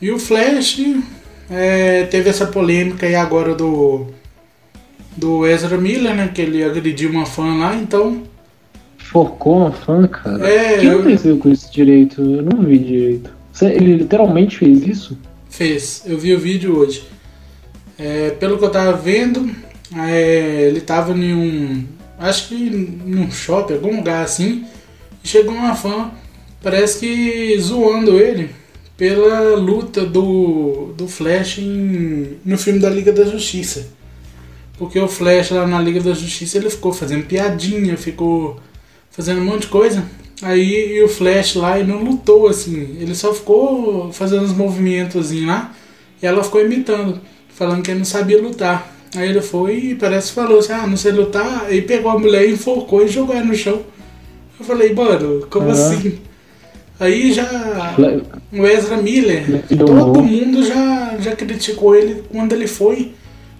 E 0.00 0.12
o 0.12 0.18
Flash 0.20 0.80
é, 1.50 2.04
teve 2.04 2.30
essa 2.30 2.46
polêmica 2.46 3.06
aí 3.06 3.16
agora 3.16 3.52
do 3.52 4.06
do 5.16 5.44
Ezra 5.44 5.76
Miller, 5.76 6.14
né? 6.14 6.30
Que 6.32 6.42
ele 6.42 6.62
agrediu 6.62 7.10
uma 7.10 7.26
fã 7.26 7.58
lá, 7.58 7.74
então. 7.74 8.22
Focou 8.96 9.56
uma 9.56 9.72
fã, 9.72 10.06
cara? 10.06 10.48
É. 10.48 10.76
O 10.76 10.80
que 10.82 10.88
aconteceu 10.88 11.36
com 11.36 11.48
isso 11.48 11.72
direito? 11.72 12.22
Eu 12.22 12.44
não 12.44 12.62
vi 12.62 12.78
direito. 12.78 13.39
Ele 13.62 13.96
literalmente 13.96 14.58
fez 14.58 14.86
isso? 14.86 15.18
Fez. 15.48 16.02
Eu 16.06 16.18
vi 16.18 16.34
o 16.34 16.38
vídeo 16.38 16.76
hoje. 16.76 17.04
É, 17.98 18.30
pelo 18.30 18.58
que 18.58 18.64
eu 18.64 18.70
tava 18.70 18.92
vendo, 18.92 19.50
é, 19.96 20.66
ele 20.68 20.80
tava 20.80 21.12
em 21.12 21.34
um. 21.34 21.84
Acho 22.18 22.48
que 22.48 22.54
num 22.54 23.30
shopping, 23.30 23.74
algum 23.74 23.96
lugar 23.96 24.24
assim. 24.24 24.64
E 25.22 25.28
chegou 25.28 25.54
uma 25.54 25.74
fã, 25.74 26.10
parece 26.62 26.98
que 27.00 27.58
zoando 27.60 28.18
ele 28.18 28.50
pela 28.96 29.56
luta 29.56 30.04
do, 30.04 30.92
do 30.96 31.08
Flash 31.08 31.58
em, 31.58 32.38
no 32.44 32.58
filme 32.58 32.78
da 32.78 32.90
Liga 32.90 33.12
da 33.12 33.24
Justiça. 33.24 33.88
Porque 34.76 34.98
o 34.98 35.08
Flash 35.08 35.50
lá 35.50 35.66
na 35.66 35.80
Liga 35.80 36.00
da 36.00 36.12
Justiça 36.12 36.58
ele 36.58 36.70
ficou 36.70 36.92
fazendo 36.92 37.26
piadinha, 37.26 37.96
ficou 37.96 38.60
fazendo 39.10 39.40
um 39.40 39.44
monte 39.44 39.62
de 39.62 39.68
coisa. 39.68 40.04
Aí 40.42 40.96
e 40.96 41.02
o 41.02 41.08
Flash 41.08 41.54
lá 41.54 41.78
e 41.78 41.84
não 41.84 42.02
lutou 42.02 42.48
assim, 42.48 42.96
ele 42.98 43.14
só 43.14 43.34
ficou 43.34 44.10
fazendo 44.10 44.42
uns 44.42 44.54
movimentos 44.54 45.32
lá 45.44 45.74
e 46.22 46.26
ela 46.26 46.42
ficou 46.42 46.64
imitando, 46.64 47.20
falando 47.48 47.82
que 47.82 47.90
ele 47.90 47.98
não 47.98 48.06
sabia 48.06 48.40
lutar. 48.40 48.90
Aí 49.14 49.28
ele 49.28 49.42
foi 49.42 49.76
e 49.76 49.94
parece 49.94 50.28
que 50.28 50.34
falou 50.34 50.60
assim: 50.60 50.72
ah, 50.72 50.86
não 50.86 50.96
sei 50.96 51.12
lutar. 51.12 51.64
Aí 51.66 51.82
pegou 51.82 52.10
a 52.12 52.18
mulher, 52.18 52.48
enforcou 52.48 53.04
e 53.04 53.08
jogou 53.08 53.34
ela 53.34 53.44
no 53.44 53.54
chão. 53.54 53.82
Eu 54.58 54.64
falei, 54.64 54.94
mano, 54.94 55.46
como 55.50 55.66
uhum. 55.66 55.72
assim? 55.72 56.18
Aí 56.98 57.32
já 57.32 57.96
o 58.52 58.66
Ezra 58.66 58.98
Miller, 58.98 59.64
todo 59.68 60.22
mundo 60.22 60.62
já, 60.62 61.16
já 61.18 61.34
criticou 61.34 61.96
ele 61.96 62.22
quando 62.30 62.52
ele 62.52 62.66
foi 62.66 63.12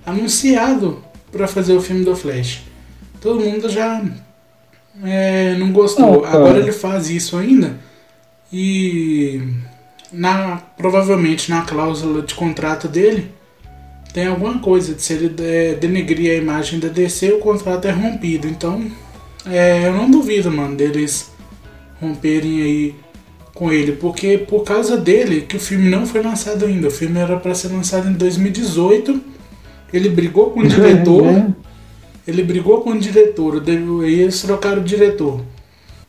anunciado 0.04 1.02
para 1.32 1.48
fazer 1.48 1.72
o 1.72 1.80
filme 1.80 2.04
do 2.04 2.14
Flash. 2.14 2.62
Todo 3.18 3.40
mundo 3.40 3.68
já 3.68 4.04
é, 5.02 5.54
não 5.56 5.72
gostou. 5.72 6.24
Agora 6.24 6.58
ele 6.58 6.72
faz 6.72 7.10
isso 7.10 7.36
ainda 7.36 7.76
e 8.52 9.40
na 10.12 10.60
provavelmente 10.76 11.50
na 11.50 11.62
cláusula 11.62 12.22
de 12.22 12.34
contrato 12.34 12.88
dele 12.88 13.30
tem 14.12 14.26
alguma 14.26 14.58
coisa 14.58 14.92
de 14.92 15.02
se 15.02 15.12
ele 15.12 15.34
é, 15.40 15.74
denegrir 15.74 16.32
a 16.32 16.34
imagem 16.34 16.80
da 16.80 16.88
DC 16.88 17.32
o 17.32 17.38
contrato 17.38 17.86
é 17.86 17.92
rompido. 17.92 18.48
Então 18.48 18.90
é, 19.46 19.86
eu 19.86 19.94
não 19.94 20.10
duvido, 20.10 20.50
mano, 20.50 20.76
deles 20.76 21.30
romperem 22.00 22.62
aí 22.62 22.94
com 23.54 23.72
ele, 23.72 23.92
porque 23.92 24.38
por 24.38 24.64
causa 24.64 24.96
dele 24.96 25.42
que 25.42 25.56
o 25.56 25.60
filme 25.60 25.88
não 25.88 26.06
foi 26.06 26.22
lançado 26.22 26.64
ainda. 26.64 26.88
O 26.88 26.90
filme 26.90 27.18
era 27.18 27.36
para 27.36 27.54
ser 27.54 27.68
lançado 27.68 28.08
em 28.08 28.14
2018. 28.14 29.20
Ele 29.92 30.08
brigou 30.08 30.50
com 30.50 30.60
o 30.60 30.66
diretor. 30.68 31.54
É. 32.26 32.30
Ele 32.30 32.42
brigou 32.42 32.80
com 32.80 32.90
o 32.90 32.98
diretor, 32.98 33.62
aí 34.02 34.20
eles 34.20 34.42
trocaram 34.42 34.82
o 34.82 34.84
diretor. 34.84 35.40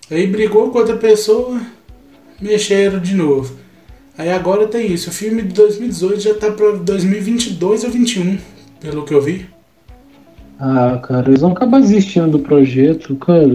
Aí 0.09 0.27
brigou 0.27 0.69
com 0.69 0.79
outra 0.79 0.97
pessoa, 0.97 1.61
mexeram 2.41 2.99
de 2.99 3.15
novo. 3.15 3.55
Aí 4.17 4.29
agora 4.29 4.67
tem 4.67 4.91
isso. 4.91 5.09
O 5.09 5.13
filme 5.13 5.41
de 5.41 5.53
2018 5.53 6.19
já 6.19 6.33
tá 6.33 6.51
pra 6.51 6.71
2022 6.71 7.83
ou 7.83 7.89
2021, 7.89 8.37
pelo 8.79 9.03
que 9.03 9.13
eu 9.13 9.21
vi. 9.21 9.47
Ah, 10.59 11.01
cara, 11.01 11.29
eles 11.29 11.41
vão 11.41 11.53
acabar 11.53 11.81
desistindo 11.81 12.29
do 12.29 12.39
projeto, 12.39 13.15
cara. 13.15 13.47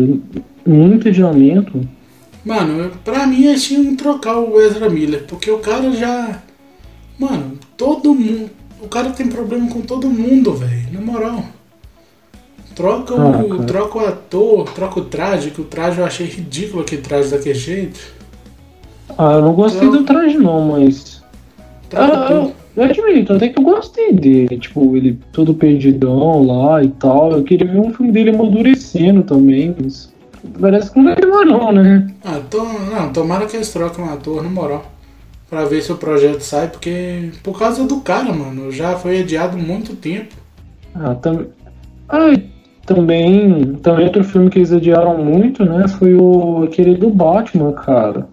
Muito 0.66 1.08
adiamento. 1.08 1.86
Mano, 2.44 2.90
pra 3.04 3.26
mim 3.26 3.44
eles 3.44 3.64
tinham 3.64 3.84
que 3.84 3.96
trocar 3.96 4.38
o 4.38 4.60
Ezra 4.60 4.88
Miller, 4.88 5.24
porque 5.28 5.50
o 5.50 5.58
cara 5.58 5.92
já. 5.92 6.42
Mano, 7.18 7.58
todo 7.76 8.14
mundo. 8.14 8.50
O 8.80 8.88
cara 8.88 9.10
tem 9.10 9.28
problema 9.28 9.68
com 9.68 9.80
todo 9.80 10.08
mundo, 10.08 10.54
velho. 10.54 10.88
Na 10.92 11.00
moral. 11.00 11.44
Troca, 12.76 13.14
ah, 13.14 13.42
o, 13.42 13.64
troca 13.64 13.98
o 13.98 14.06
ator, 14.06 14.70
troca 14.74 15.00
o 15.00 15.04
traje, 15.06 15.50
que 15.50 15.62
o 15.62 15.64
traje 15.64 15.98
eu 15.98 16.04
achei 16.04 16.26
ridículo 16.26 16.82
aquele 16.82 17.00
traje 17.00 17.30
daquele 17.30 17.54
jeito. 17.54 17.98
Ah, 19.16 19.32
eu 19.32 19.42
não 19.42 19.54
gostei 19.54 19.88
Então- 19.88 20.02
do 20.02 20.04
traje 20.04 20.36
não, 20.36 20.60
mas. 20.72 21.22
Ah, 21.94 22.28
eu, 22.30 22.52
eu 22.76 22.84
admito, 22.84 23.32
até 23.32 23.48
que 23.48 23.58
eu 23.58 23.64
gostei 23.64 24.12
dele. 24.12 24.58
Tipo, 24.58 24.94
ele 24.94 25.18
todo 25.32 25.54
perdidão 25.54 26.44
lá 26.44 26.82
e 26.82 26.88
tal. 26.88 27.32
Eu 27.32 27.42
queria 27.44 27.66
ver 27.66 27.80
um 27.80 27.94
filme 27.94 28.12
dele 28.12 28.28
amadurecendo 28.30 29.22
também, 29.22 29.74
mas. 29.80 30.14
Parece 30.60 30.92
que 30.92 31.00
não 31.00 31.14
vai 31.14 31.44
não, 31.46 31.72
né? 31.72 32.06
Ah, 32.22 32.40
to, 32.50 32.62
não, 32.62 33.10
tomara 33.10 33.46
que 33.46 33.56
eles 33.56 33.72
troquem 33.72 34.04
um 34.04 34.12
ator, 34.12 34.42
na 34.42 34.50
moral. 34.50 34.84
Pra 35.48 35.64
ver 35.64 35.80
se 35.80 35.90
o 35.92 35.96
projeto 35.96 36.42
sai, 36.42 36.68
porque. 36.68 37.30
Por 37.42 37.58
causa 37.58 37.84
do 37.84 38.00
cara, 38.00 38.34
mano. 38.34 38.70
Já 38.70 38.96
foi 38.96 39.20
adiado 39.20 39.56
muito 39.56 39.96
tempo. 39.96 40.34
Ah, 40.94 41.14
tam... 41.14 41.46
ah, 42.08 42.28
e 42.32 42.55
também, 42.86 43.74
também 43.82 44.06
outro 44.06 44.24
filme 44.24 44.48
que 44.48 44.58
eles 44.58 44.72
adiaram 44.72 45.18
muito, 45.22 45.64
né? 45.64 45.86
Foi 45.88 46.14
o 46.14 46.62
aquele 46.64 46.94
do 46.94 47.10
Batman, 47.10 47.72
cara. 47.72 48.26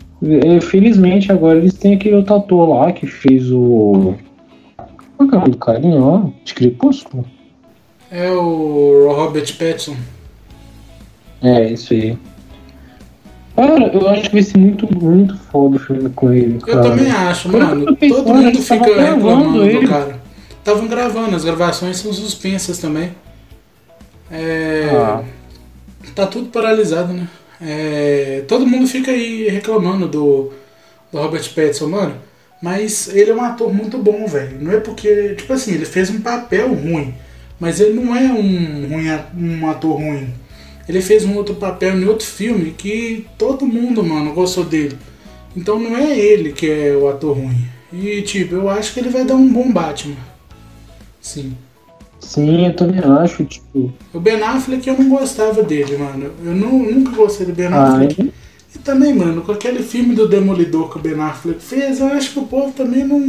Felizmente 0.62 1.32
agora 1.32 1.58
eles 1.58 1.74
têm 1.74 1.96
aquele 1.96 2.16
outro 2.16 2.36
ator 2.36 2.70
lá 2.70 2.92
que 2.92 3.06
fez 3.06 3.52
o. 3.52 4.14
Qual 5.18 5.30
é 5.30 5.36
o 5.36 5.40
nome 5.40 5.50
do 5.52 5.58
carinha 5.58 6.00
lá? 6.00 6.26
De 6.46 6.54
Crepúsculo? 6.54 7.26
É 8.10 8.30
o 8.32 9.12
Robert 9.14 9.52
Pattinson. 9.58 9.96
É, 11.42 11.72
isso 11.72 11.94
aí. 11.94 12.18
Cara, 13.56 13.88
eu 13.94 14.08
acho 14.10 14.24
que 14.24 14.32
vai 14.34 14.42
ser 14.44 14.58
muito, 14.58 14.88
muito 15.04 15.38
foda 15.38 15.76
o 15.76 15.80
filme 15.80 16.10
com 16.10 16.32
ele, 16.32 16.56
Eu 16.56 16.60
cara. 16.62 16.82
também 16.90 17.12
acho, 17.12 17.52
mano. 17.52 17.86
eu 18.02 18.10
Todo 18.10 18.34
mundo 18.34 18.62
fica 18.62 18.78
gravando 18.80 19.16
reclamando 19.16 19.64
ele. 19.64 19.80
do 19.82 19.88
cara. 19.88 20.20
Estavam 20.58 20.88
gravando, 20.88 21.36
as 21.36 21.44
gravações 21.44 21.98
são 21.98 22.14
suspensas 22.14 22.80
também. 22.80 23.10
É. 24.34 24.90
Ah. 24.92 25.24
Tá 26.16 26.28
tudo 26.28 26.50
paralisado, 26.50 27.14
né? 27.14 27.28
É, 27.62 28.44
todo 28.48 28.68
mundo 28.68 28.88
fica 28.88 29.12
aí 29.12 29.48
reclamando 29.48 30.08
do, 30.08 30.52
do 31.12 31.18
Robert 31.18 31.48
Pattinson, 31.54 31.88
mano. 31.88 32.16
Mas 32.62 33.14
ele 33.14 33.32
é 33.32 33.36
um 33.36 33.44
ator 33.44 33.74
muito 33.74 33.98
bom, 33.98 34.26
velho. 34.26 34.58
Não 34.60 34.72
é 34.72 34.80
porque. 34.80 35.36
Tipo 35.36 35.54
assim, 35.54 35.74
ele 35.74 35.86
fez 35.86 36.10
um 36.10 36.22
papel 36.22 36.74
ruim. 36.74 37.14
Mas 37.60 37.80
ele 37.80 37.94
não 37.94 38.16
é 38.16 38.24
um, 38.32 38.88
ruim, 38.88 39.60
um 39.62 39.70
ator 39.70 39.98
ruim. 39.98 40.34
Ele 40.88 41.02
fez 41.02 41.24
um 41.24 41.36
outro 41.36 41.56
papel 41.56 41.98
em 41.98 42.06
outro 42.06 42.26
filme 42.26 42.72
que 42.72 43.26
todo 43.38 43.66
mundo, 43.66 44.04
mano, 44.04 44.34
gostou 44.34 44.66
dele. 44.66 44.98
Então 45.56 45.80
não 45.80 45.96
é 45.96 46.18
ele 46.18 46.52
que 46.52 46.70
é 46.70 46.96
o 46.96 47.08
ator 47.08 47.38
ruim. 47.38 47.66
E 47.92 48.22
tipo, 48.24 48.56
eu 48.56 48.70
acho 48.70 48.94
que 48.94 49.00
ele 49.00 49.10
vai 49.10 49.24
dar 49.24 49.36
um 49.36 49.48
bom 49.52 49.72
Batman. 49.72 50.18
Sim. 51.22 51.56
Sim, 52.24 52.68
eu 52.68 52.76
também 52.76 53.00
acho, 53.00 53.44
tipo. 53.46 53.92
O 54.14 54.20
Ben 54.20 54.42
Affleck 54.42 54.88
eu 54.88 54.98
não 54.98 55.10
gostava 55.10 55.62
dele, 55.62 55.98
mano. 55.98 56.32
Eu 56.44 56.56
nu- 56.56 56.92
nunca 56.92 57.12
gostei 57.16 57.46
do 57.46 57.54
Ben 57.54 57.68
Ah, 57.68 57.84
Affleck. 57.94 58.32
E 58.76 58.80
também, 58.80 59.14
mano, 59.14 59.42
com 59.42 59.52
aquele 59.52 59.84
filme 59.84 60.16
do 60.16 60.28
Demolidor 60.28 60.90
que 60.90 60.98
o 60.98 61.02
Ben 61.02 61.20
Affleck 61.20 61.62
fez, 61.62 62.00
eu 62.00 62.08
acho 62.08 62.32
que 62.34 62.40
o 62.40 62.46
povo 62.48 62.72
também 62.74 63.04
não. 63.04 63.20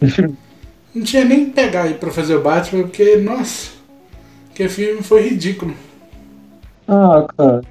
não 0.94 1.02
tinha 1.02 1.24
nem 1.24 1.46
que 1.46 1.50
pegar 1.52 1.82
aí 1.84 1.94
pra 1.94 2.10
fazer 2.10 2.36
o 2.36 2.42
Batman, 2.42 2.82
porque, 2.82 3.16
nossa, 3.16 3.70
que 4.54 4.68
filme 4.68 5.02
foi 5.02 5.22
ridículo. 5.28 5.74
Ah, 6.86 7.26
cara. 7.36 7.62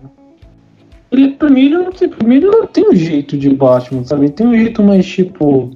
Ele, 1.12 1.30
pra 1.32 1.50
mim, 1.50 1.66
ele 1.68 1.78
não 1.78 1.92
tem, 1.92 2.10
pra 2.10 2.28
mim, 2.28 2.36
ele 2.36 2.48
não 2.48 2.68
tem 2.68 2.90
um 2.90 2.96
jeito 2.96 3.38
de 3.38 3.50
Batman, 3.50 4.04
sabe? 4.04 4.26
Ele 4.26 4.34
tem 4.34 4.48
um 4.48 4.56
jeito 4.56 4.84
mais 4.84 5.06
tipo. 5.06 5.72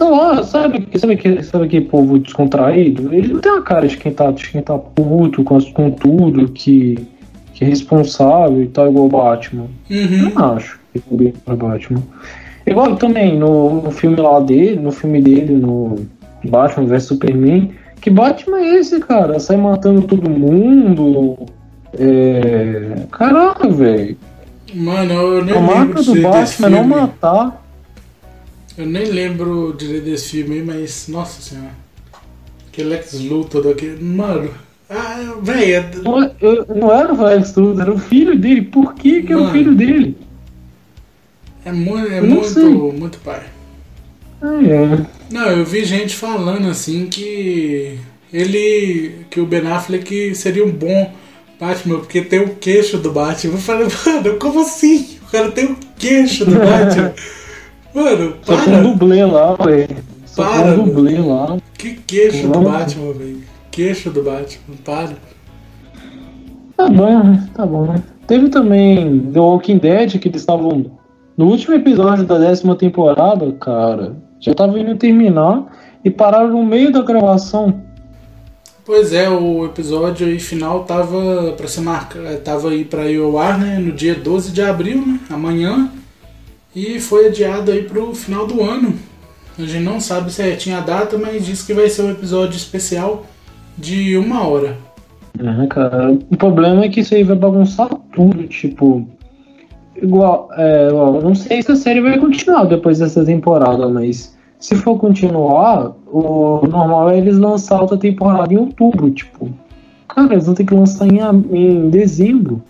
Lá, 0.00 0.42
sabe, 0.42 0.88
sabe, 0.96 1.16
que, 1.16 1.42
sabe 1.42 1.66
aquele 1.66 1.84
povo 1.84 2.18
descontraído? 2.18 3.12
Ele 3.14 3.34
não 3.34 3.40
tem 3.40 3.52
a 3.52 3.60
cara 3.60 3.86
de 3.86 3.96
quem 3.96 4.12
tá, 4.12 4.30
de 4.30 4.48
quem 4.48 4.62
tá 4.62 4.78
puto 4.78 5.44
com, 5.44 5.60
com 5.60 5.90
tudo, 5.90 6.48
que, 6.48 7.06
que 7.52 7.64
é 7.64 7.68
responsável 7.68 8.62
e 8.62 8.66
tal, 8.66 8.88
igual 8.88 9.06
o 9.06 9.08
Batman. 9.08 9.66
Uhum. 9.90 10.32
Não 10.34 10.54
acho 10.54 10.78
que 10.92 10.98
ele 10.98 11.04
combina 11.08 11.34
pra 11.44 11.54
Batman. 11.54 12.02
Igual 12.66 12.96
também 12.96 13.38
no, 13.38 13.82
no 13.82 13.90
filme 13.90 14.16
lá 14.16 14.40
dele, 14.40 14.80
no 14.80 14.90
filme 14.90 15.20
dele, 15.20 15.54
no 15.54 15.96
Batman 16.44 16.86
vs 16.86 17.04
Superman, 17.04 17.70
que 18.00 18.08
Batman 18.08 18.58
é 18.58 18.78
esse, 18.78 18.98
cara? 19.00 19.38
Sai 19.38 19.56
matando 19.56 20.02
todo 20.02 20.30
mundo. 20.30 21.38
É. 21.98 23.04
Caraca, 23.12 23.68
velho. 23.68 24.16
Mano, 24.74 25.12
eu 25.12 25.44
nem 25.44 25.56
A 25.56 25.60
marca 25.60 26.02
do 26.02 26.22
Batman 26.22 26.66
é 26.66 26.70
não 26.70 26.84
matar. 26.84 27.59
Eu 28.80 28.86
nem 28.86 29.04
lembro 29.04 29.74
direito 29.76 30.04
desse 30.06 30.30
filme 30.30 30.54
aí, 30.54 30.62
mas, 30.64 31.06
nossa 31.06 31.42
senhora. 31.42 31.74
Aquele 32.68 32.88
Lex 32.88 33.12
Luthor 33.20 33.62
daquele. 33.62 34.02
Mano. 34.02 34.50
Ah, 34.88 35.34
velho. 35.42 36.02
Não, 36.02 36.22
é- 36.22 36.32
não 36.74 36.90
era 36.90 37.12
o 37.12 37.22
Lex 37.22 37.54
Luthor, 37.56 37.82
era 37.82 37.92
o 37.92 37.98
filho 37.98 38.38
dele. 38.38 38.62
Por 38.62 38.94
que, 38.94 39.22
que 39.22 39.32
é 39.34 39.36
o 39.36 39.50
filho 39.50 39.74
dele? 39.74 40.16
É, 41.62 41.70
mu 41.70 41.98
é 41.98 42.22
muito, 42.22 42.48
sei. 42.48 42.64
muito 42.64 43.18
pai. 43.18 43.42
Ah, 44.40 44.58
é. 44.64 45.06
Não, 45.30 45.46
eu 45.50 45.64
vi 45.66 45.84
gente 45.84 46.16
falando 46.16 46.66
assim 46.70 47.06
que 47.06 47.98
ele. 48.32 49.26
que 49.28 49.40
o 49.40 49.46
Ben 49.46 49.66
Affleck 49.66 50.34
seria 50.34 50.64
um 50.64 50.72
bom 50.72 51.12
Batman, 51.60 51.98
porque 51.98 52.22
tem 52.22 52.40
o 52.40 52.54
queixo 52.54 52.96
do 52.96 53.10
Batman. 53.12 53.52
Eu 53.52 53.58
falei, 53.58 53.88
mano, 54.06 54.38
como 54.38 54.60
assim? 54.62 55.18
O 55.28 55.30
cara 55.30 55.50
tem 55.52 55.66
o 55.66 55.76
queixo 55.98 56.46
do 56.46 56.56
Batman. 56.58 57.12
Mano, 57.94 58.34
Só 58.42 58.56
com 58.56 58.62
um 58.62 58.64
para! 58.64 58.82
dublê 58.82 59.24
lá, 59.24 59.54
velho. 59.54 59.96
Só 60.26 60.44
Para, 60.44 60.72
um 60.72 60.84
dublê 60.84 61.18
lá. 61.18 61.56
Que 61.76 61.94
queixo 62.06 62.48
do. 62.48 62.60
Batman, 62.60 63.12
velho. 63.12 63.42
Queixo 63.70 64.10
do 64.10 64.22
Batman, 64.22 64.76
para. 64.84 65.16
Tá 66.76 66.88
bom, 66.88 67.24
né? 67.24 67.48
Tá 67.54 67.66
bom, 67.66 67.86
né? 67.86 68.02
Teve 68.26 68.48
também 68.48 69.20
The 69.32 69.40
Walking 69.40 69.78
Dead, 69.78 70.18
que 70.18 70.28
eles 70.28 70.40
estavam. 70.42 70.98
No 71.36 71.46
último 71.46 71.74
episódio 71.74 72.24
da 72.24 72.38
décima 72.38 72.76
temporada, 72.76 73.50
cara, 73.52 74.14
já 74.38 74.54
tava 74.54 74.78
indo 74.78 74.94
terminar 74.96 75.66
e 76.04 76.10
pararam 76.10 76.50
no 76.50 76.64
meio 76.64 76.92
da 76.92 77.02
gravação. 77.02 77.82
Pois 78.84 79.12
é, 79.12 79.28
o 79.28 79.64
episódio 79.64 80.26
aí 80.26 80.38
final 80.38 80.84
tava 80.84 81.52
para 81.56 81.68
ser 81.68 81.80
marcado, 81.80 82.24
tava 82.38 82.70
aí 82.70 82.84
para 82.84 83.10
ir 83.10 83.20
ao 83.20 83.38
ar, 83.38 83.58
né, 83.58 83.78
no 83.78 83.92
dia 83.92 84.14
12 84.14 84.50
de 84.52 84.62
abril, 84.62 85.06
né, 85.06 85.20
amanhã, 85.30 85.88
e 86.74 87.00
foi 87.00 87.26
adiado 87.26 87.70
aí 87.70 87.82
pro 87.82 88.14
final 88.14 88.46
do 88.46 88.62
ano. 88.62 88.94
A 89.58 89.62
gente 89.62 89.84
não 89.84 90.00
sabe 90.00 90.32
certinho 90.32 90.76
a 90.76 90.80
data, 90.80 91.18
mas 91.18 91.44
diz 91.44 91.62
que 91.62 91.74
vai 91.74 91.88
ser 91.88 92.02
um 92.02 92.10
episódio 92.10 92.56
especial 92.56 93.26
de 93.76 94.16
uma 94.16 94.46
hora. 94.46 94.76
É, 95.38 95.66
cara. 95.66 96.18
O 96.30 96.36
problema 96.36 96.84
é 96.84 96.88
que 96.88 97.00
isso 97.00 97.14
aí 97.14 97.22
vai 97.22 97.36
bagunçar 97.36 97.88
tudo, 98.12 98.46
tipo. 98.46 99.06
Igual, 99.96 100.48
é, 100.56 100.88
igual, 100.88 101.20
não 101.20 101.34
sei 101.34 101.62
se 101.62 101.72
a 101.72 101.76
série 101.76 102.00
vai 102.00 102.18
continuar 102.18 102.64
depois 102.64 103.00
dessa 103.00 103.24
temporada, 103.24 103.86
mas 103.88 104.34
se 104.58 104.74
for 104.76 104.96
continuar, 104.96 105.92
o 106.06 106.66
normal 106.66 107.10
é 107.10 107.18
eles 107.18 107.38
lançar 107.38 107.80
outra 107.80 107.98
temporada 107.98 108.52
em 108.52 108.56
outubro, 108.56 109.10
tipo. 109.10 109.50
Cara, 110.08 110.32
eles 110.32 110.46
vão 110.46 110.54
ter 110.54 110.64
que 110.64 110.74
lançar 110.74 111.06
em, 111.06 111.20
em 111.52 111.90
dezembro. 111.90 112.62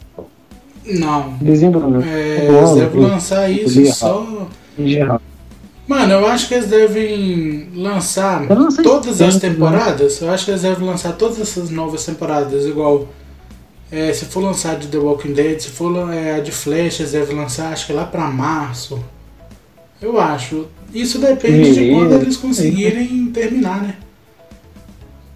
Não, 0.98 1.34
Dezembro 1.40 1.88
não. 1.88 2.00
é, 2.02 2.48
Não, 2.48 2.58
eles 2.58 2.74
devem 2.74 3.02
eu- 3.02 3.08
lançar 3.08 3.50
isso 3.50 3.86
só. 3.94 4.48
Já. 4.78 5.20
Mano, 5.86 6.12
eu 6.12 6.26
acho 6.26 6.46
que 6.48 6.54
eles 6.54 6.68
devem 6.68 7.68
lançar 7.74 8.46
todas 8.82 9.20
as 9.20 9.36
tem, 9.38 9.50
temporadas. 9.50 10.20
Eu 10.20 10.30
acho 10.30 10.44
que 10.44 10.50
eles 10.52 10.62
devem 10.62 10.86
lançar 10.86 11.12
todas 11.14 11.40
essas 11.40 11.68
novas 11.70 12.04
temporadas, 12.04 12.64
igual. 12.64 13.08
é, 13.92 14.12
se 14.12 14.24
for 14.26 14.40
lançar 14.40 14.76
de 14.78 14.86
The 14.86 14.98
Walking 14.98 15.32
Dead, 15.32 15.58
se 15.58 15.68
for 15.70 16.12
é, 16.14 16.36
a 16.36 16.40
de 16.40 16.52
Flash, 16.52 17.00
eles 17.00 17.10
devem 17.10 17.34
lançar, 17.36 17.72
acho 17.72 17.86
que 17.88 17.92
lá 17.92 18.04
pra 18.04 18.28
março. 18.28 19.02
Eu 20.00 20.20
acho. 20.20 20.66
Isso 20.94 21.18
depende 21.18 21.72
de 21.72 21.80
Beleza. 21.80 21.92
quando 21.98 22.12
eles 22.22 22.36
conseguirem 22.36 23.26
terminar, 23.34 23.82
né? 23.82 23.96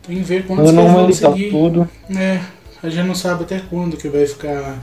Tem 0.06 0.16
que 0.18 0.22
ver 0.22 0.46
quando 0.46 0.60
eles 0.60 0.72
vão 0.72 1.06
conseguir. 1.06 1.50
tudo. 1.50 1.88
É, 2.16 2.40
a 2.82 2.88
gente 2.88 3.06
não 3.08 3.14
sabe 3.14 3.42
até 3.42 3.60
quando 3.68 3.96
que 3.96 4.08
vai 4.08 4.24
ficar 4.26 4.78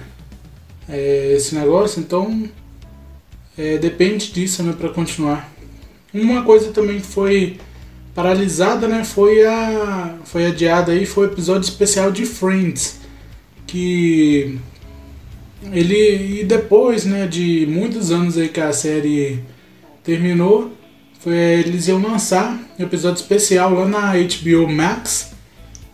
é, 0.89 1.33
esse 1.35 1.55
negócio, 1.55 1.99
então 1.99 2.49
é, 3.57 3.77
depende 3.77 4.31
disso, 4.31 4.63
né, 4.63 4.73
para 4.77 4.89
continuar. 4.89 5.51
Uma 6.13 6.43
coisa 6.43 6.71
também 6.71 6.99
que 6.99 7.07
foi 7.07 7.57
paralisada, 8.13 8.87
né, 8.87 9.03
foi 9.03 9.45
a 9.45 10.17
foi 10.25 10.45
adiada 10.45 10.91
aí, 10.91 11.05
foi 11.05 11.27
o 11.27 11.31
episódio 11.31 11.67
especial 11.67 12.11
de 12.11 12.25
Friends, 12.25 12.99
que 13.65 14.59
ele 15.71 16.41
e 16.41 16.43
depois, 16.43 17.05
né, 17.05 17.27
de 17.27 17.65
muitos 17.69 18.11
anos 18.11 18.37
aí 18.37 18.49
que 18.49 18.59
a 18.59 18.73
série 18.73 19.43
terminou, 20.03 20.71
foi, 21.19 21.35
eles 21.35 21.87
iam 21.87 22.01
lançar 22.01 22.59
um 22.79 22.83
episódio 22.83 23.21
especial 23.21 23.73
lá 23.73 23.87
na 23.87 24.13
HBO 24.13 24.67
Max 24.67 25.31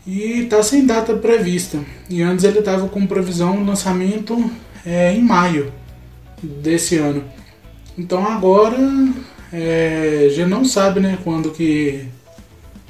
e 0.08 0.45
tá 0.45 0.63
sem 0.63 0.86
data 0.86 1.13
prevista. 1.15 1.80
E 2.10 2.21
antes 2.21 2.45
ele 2.45 2.62
tava 2.62 2.88
com 2.88 3.06
previsão 3.06 3.65
lançamento 3.65 4.50
é, 4.88 5.13
em 5.13 5.21
maio 5.21 5.73
desse 6.41 6.97
ano. 6.97 7.23
Então 7.97 8.26
agora 8.26 8.78
é, 9.52 10.30
já 10.32 10.47
não 10.47 10.63
sabe 10.63 11.02
né, 11.02 11.17
quando 11.23 11.52
que 11.52 12.06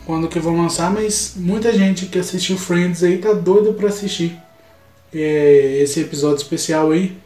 quando 0.06 0.30
que 0.30 0.40
vão 0.40 0.62
lançar, 0.62 0.90
mas 0.90 1.34
muita 1.36 1.74
gente 1.74 2.06
que 2.06 2.18
assistiu 2.18 2.58
Friends 2.58 3.04
aí 3.04 3.18
tá 3.18 3.34
doida 3.34 3.74
pra 3.74 3.90
assistir 3.90 4.38
é, 5.14 5.80
esse 5.82 6.00
episódio 6.00 6.38
especial 6.38 6.92
aí. 6.92 7.18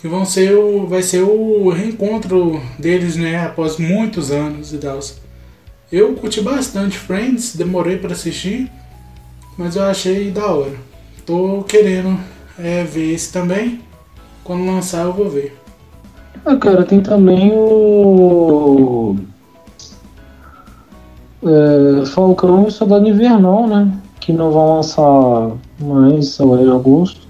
que 0.00 0.08
vão 0.08 0.24
ser 0.24 0.56
o, 0.56 0.86
vai 0.86 1.02
ser 1.02 1.22
o 1.22 1.68
reencontro 1.70 2.60
deles, 2.78 3.16
né, 3.16 3.44
após 3.44 3.76
muitos 3.76 4.30
anos 4.32 4.72
e 4.72 4.78
tal. 4.78 4.98
Eu 5.92 6.14
curti 6.14 6.40
bastante 6.40 6.98
Friends, 6.98 7.54
demorei 7.54 7.96
para 7.96 8.12
assistir, 8.12 8.70
mas 9.56 9.76
eu 9.76 9.84
achei 9.84 10.30
da 10.32 10.46
hora. 10.46 10.74
Tô 11.24 11.62
querendo 11.62 12.18
é, 12.58 12.82
ver 12.82 13.14
esse 13.14 13.32
também. 13.32 13.85
Quando 14.46 14.64
lançar 14.64 15.04
eu 15.04 15.12
vou 15.12 15.28
ver. 15.28 15.58
Ah, 16.44 16.54
cara, 16.54 16.84
tem 16.84 17.00
também 17.00 17.52
o. 17.52 19.16
É, 21.42 22.06
Falcão 22.06 22.68
e 22.68 22.70
Soldado 22.70 23.08
Invernal, 23.08 23.66
né? 23.66 23.92
Que 24.20 24.32
não 24.32 24.52
vão 24.52 24.76
lançar 24.76 25.50
mais 25.80 26.40
agora 26.40 26.62
em 26.62 26.70
agosto. 26.70 27.26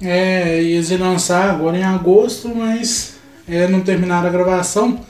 É, 0.00 0.62
ia 0.62 0.98
lançar 0.98 1.50
agora 1.50 1.76
em 1.76 1.82
agosto, 1.82 2.48
mas 2.54 3.16
é, 3.48 3.66
não 3.66 3.80
terminaram 3.80 4.28
a 4.28 4.32
gravação. 4.32 5.00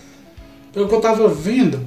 Pelo 0.73 0.89
que 0.89 0.95
eu 0.95 1.01
tava 1.01 1.29
vendo, 1.29 1.81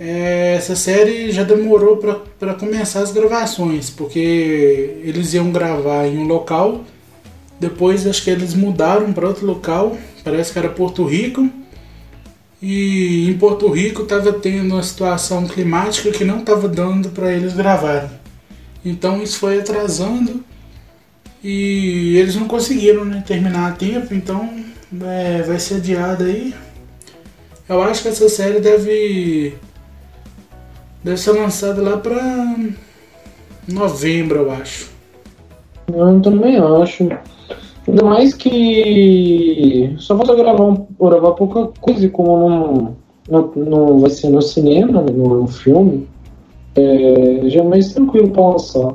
é, 0.00 0.54
essa 0.56 0.74
série 0.74 1.30
já 1.30 1.44
demorou 1.44 1.98
para 1.98 2.54
começar 2.54 3.00
as 3.00 3.12
gravações, 3.12 3.90
porque 3.90 4.98
eles 5.04 5.34
iam 5.34 5.52
gravar 5.52 6.06
em 6.06 6.18
um 6.18 6.26
local, 6.26 6.80
depois 7.58 8.06
acho 8.06 8.22
que 8.22 8.30
eles 8.30 8.54
mudaram 8.54 9.12
para 9.12 9.28
outro 9.28 9.46
local, 9.46 9.96
parece 10.22 10.52
que 10.52 10.58
era 10.58 10.68
Porto 10.68 11.04
Rico, 11.04 11.50
e 12.60 13.28
em 13.28 13.36
Porto 13.36 13.68
Rico 13.68 14.02
estava 14.02 14.32
tendo 14.32 14.74
uma 14.74 14.82
situação 14.82 15.46
climática 15.46 16.10
que 16.10 16.24
não 16.24 16.38
estava 16.38 16.66
dando 16.66 17.10
para 17.10 17.30
eles 17.32 17.52
gravarem. 17.52 18.10
Então 18.84 19.22
isso 19.22 19.38
foi 19.38 19.60
atrasando 19.60 20.42
e 21.42 22.16
eles 22.16 22.36
não 22.36 22.48
conseguiram 22.48 23.04
né, 23.04 23.22
terminar 23.26 23.68
a 23.68 23.72
tempo, 23.72 24.14
então 24.14 24.64
é, 25.02 25.42
vai 25.42 25.60
ser 25.60 25.74
adiada 25.74 26.24
aí. 26.24 26.54
Eu 27.68 27.82
acho 27.82 28.02
que 28.02 28.08
essa 28.08 28.28
série 28.28 28.60
deve, 28.60 29.54
deve 31.02 31.18
ser 31.18 31.32
lançada 31.32 31.82
lá 31.82 31.98
pra 31.98 32.56
novembro, 33.68 34.40
eu 34.40 34.50
acho. 34.52 34.93
Eu 35.92 36.20
também 36.20 36.56
acho. 36.56 37.08
Ainda 37.86 38.04
mais 38.04 38.32
que 38.32 39.94
só 39.98 40.14
vou 40.14 40.26
gravar, 40.36 40.64
um, 40.64 40.86
gravar 40.98 41.32
pouca 41.32 41.66
coisa, 41.80 42.08
como 42.08 42.48
não, 42.48 42.96
não, 43.28 43.52
não 43.54 43.98
vai 44.00 44.10
ser 44.10 44.30
no 44.30 44.40
cinema, 44.40 45.02
no, 45.02 45.42
no 45.42 45.46
filme, 45.46 46.08
é, 46.74 47.42
já 47.50 47.60
é 47.60 47.64
mais 47.64 47.92
tranquilo 47.92 48.30
pra 48.30 48.48
lançar. 48.48 48.94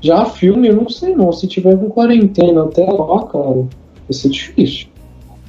Já 0.00 0.24
filme, 0.24 0.68
eu 0.68 0.76
não 0.76 0.88
sei 0.88 1.14
não. 1.14 1.32
Se 1.32 1.46
tiver 1.46 1.76
com 1.76 1.90
quarentena 1.90 2.64
até 2.64 2.84
lá, 2.84 3.26
cara, 3.26 3.54
vai 3.54 4.12
ser 4.12 4.30
difícil. 4.30 4.88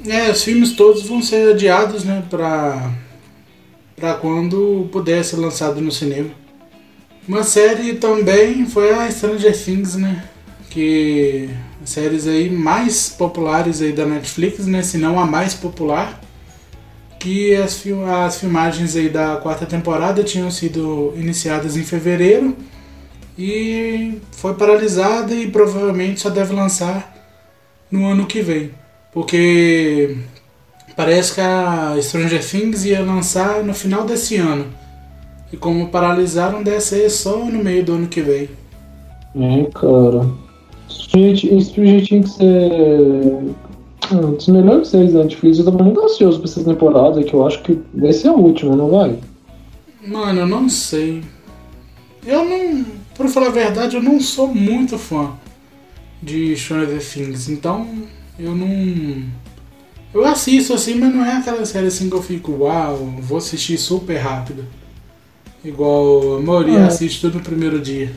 É, 0.08 0.32
os 0.32 0.44
filmes 0.44 0.74
todos 0.74 1.04
vão 1.04 1.22
ser 1.22 1.52
adiados, 1.52 2.04
né, 2.04 2.24
pra, 2.30 2.91
pra 3.96 4.15
quando 4.15 4.89
puder 4.91 5.24
ser 5.24 5.38
lançado 5.38 5.80
no 5.80 5.91
cinema. 5.91 6.32
Uma 7.28 7.44
série 7.44 7.94
também 7.94 8.65
foi 8.65 8.91
a 8.91 9.10
Stranger 9.12 9.56
Things, 9.56 9.96
né, 9.96 10.24
que 10.72 11.50
séries 11.84 12.26
aí 12.28 12.50
mais 12.50 13.10
populares 13.10 13.82
aí 13.82 13.92
da 13.92 14.06
Netflix, 14.06 14.66
né, 14.66 14.82
se 14.82 14.98
não 14.98 15.20
a 15.20 15.26
mais 15.26 15.54
popular, 15.54 16.22
que 17.20 17.54
as, 17.56 17.84
as 18.26 18.40
filmagens 18.40 18.96
aí 18.96 19.10
da 19.10 19.36
quarta 19.36 19.66
temporada 19.66 20.24
tinham 20.24 20.50
sido 20.50 21.14
iniciadas 21.18 21.76
em 21.76 21.84
fevereiro 21.84 22.56
e 23.38 24.20
foi 24.32 24.54
paralisada 24.54 25.34
e 25.36 25.52
provavelmente 25.52 26.22
só 26.22 26.30
deve 26.30 26.54
lançar 26.54 27.16
no 27.92 28.06
ano 28.06 28.26
que 28.26 28.42
vem. 28.42 28.72
Porque 29.12 30.16
parece 30.96 31.36
que 31.36 31.42
a 31.42 31.98
Stranger 32.02 32.44
Things 32.50 32.86
ia 32.86 33.02
lançar 33.02 33.62
no 33.62 33.74
final 33.74 34.06
desse 34.06 34.38
ano. 34.38 34.68
E 35.52 35.58
como 35.58 35.90
paralisaram, 35.90 36.64
deve 36.64 36.80
ser 36.80 37.10
só 37.10 37.44
no 37.44 37.62
meio 37.62 37.84
do 37.84 37.94
ano 37.94 38.08
que 38.08 38.22
vem. 38.22 38.50
É, 39.36 39.66
cara. 39.74 40.40
Stranger 40.91 42.08
Things 42.08 42.38
é 42.39 44.15
um 44.15 44.34
dos 44.34 44.47
melhores 44.47 44.89
séries 44.89 45.13
da 45.13 45.23
Netflix. 45.23 45.60
Eu 45.60 45.65
tava 45.65 45.84
muito 45.84 46.01
ansioso 46.01 46.39
pra 46.39 46.49
essa 46.49 46.63
temporada, 46.63 47.23
que 47.23 47.34
eu 47.34 47.45
acho 47.45 47.62
que 47.63 47.80
vai 47.93 48.13
ser 48.13 48.30
a 48.30 48.34
última, 48.34 48.75
não 48.75 48.89
vai? 48.89 49.17
Mano, 50.06 50.41
eu 50.41 50.47
não 50.47 50.67
sei. 50.69 51.21
Eu 52.25 52.45
não 52.45 52.86
Pra 53.21 53.30
falar 53.30 53.47
a 53.47 53.51
verdade, 53.51 53.95
eu 53.95 54.01
não 54.01 54.19
sou 54.19 54.47
muito 54.47 54.97
fã 54.97 55.34
de 56.23 56.56
Stranger 56.56 56.99
Things, 56.99 57.49
então 57.49 57.88
eu 58.39 58.56
não. 58.56 59.23
Eu 60.13 60.25
assisto 60.25 60.73
assim, 60.73 60.95
mas 60.95 61.13
não 61.13 61.23
é 61.23 61.34
aquela 61.34 61.63
série 61.65 61.88
assim 61.88 62.10
que 62.10 62.15
eu 62.15 62.23
fico, 62.23 62.51
uau, 62.63 62.97
vou 63.19 63.38
assistir 63.38 63.77
super 63.77 64.17
rápido. 64.17 64.65
Igual 65.63 66.38
a 66.38 66.41
maioria 66.41 66.80
é. 66.80 66.84
assiste 66.86 67.21
tudo 67.21 67.38
no 67.38 67.43
primeiro 67.43 67.80
dia. 67.80 68.12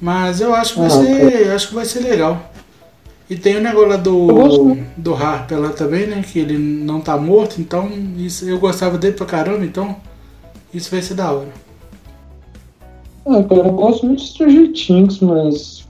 Mas 0.00 0.40
eu 0.40 0.54
acho 0.54 0.74
que 0.74 0.80
vai 0.80 0.88
ah, 0.88 0.90
ser. 0.90 1.50
Acho 1.52 1.68
que 1.68 1.74
vai 1.74 1.84
ser 1.84 2.00
legal. 2.00 2.50
E 3.28 3.36
tem 3.36 3.56
o 3.56 3.60
negócio 3.60 3.88
lá 3.88 3.96
do, 3.96 4.76
do 4.96 5.14
Harper 5.14 5.60
lá 5.60 5.68
também, 5.70 6.06
né? 6.06 6.20
Que 6.20 6.40
ele 6.40 6.58
não 6.58 7.00
tá 7.00 7.16
morto, 7.16 7.60
então 7.60 7.88
isso, 8.16 8.48
eu 8.48 8.58
gostava 8.58 8.98
dele 8.98 9.14
pra 9.14 9.24
caramba, 9.24 9.64
então 9.64 9.94
isso 10.74 10.90
vai 10.90 11.00
ser 11.00 11.14
da 11.14 11.30
hora. 11.30 11.48
Ah, 13.26 13.42
cara, 13.44 13.68
eu 13.68 13.72
gosto 13.72 14.06
muito 14.06 14.20
de 14.20 14.28
Stranger 14.30 14.72
Things, 14.72 15.20
mas. 15.20 15.88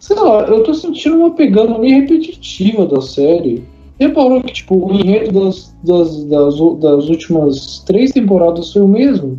Sei 0.00 0.16
lá, 0.16 0.40
eu 0.42 0.64
tô 0.64 0.74
sentindo 0.74 1.16
uma 1.16 1.30
pegada 1.30 1.78
meio 1.78 2.00
repetitiva 2.00 2.84
da 2.86 3.00
série. 3.00 3.62
Reparou 4.00 4.42
que, 4.42 4.52
tipo, 4.52 4.74
o 4.74 4.92
enredo 4.92 5.44
das, 5.44 5.72
das, 5.84 6.24
das, 6.24 6.54
das 6.80 7.08
últimas 7.08 7.78
três 7.86 8.10
temporadas 8.10 8.72
foi 8.72 8.82
o 8.82 8.88
mesmo? 8.88 9.38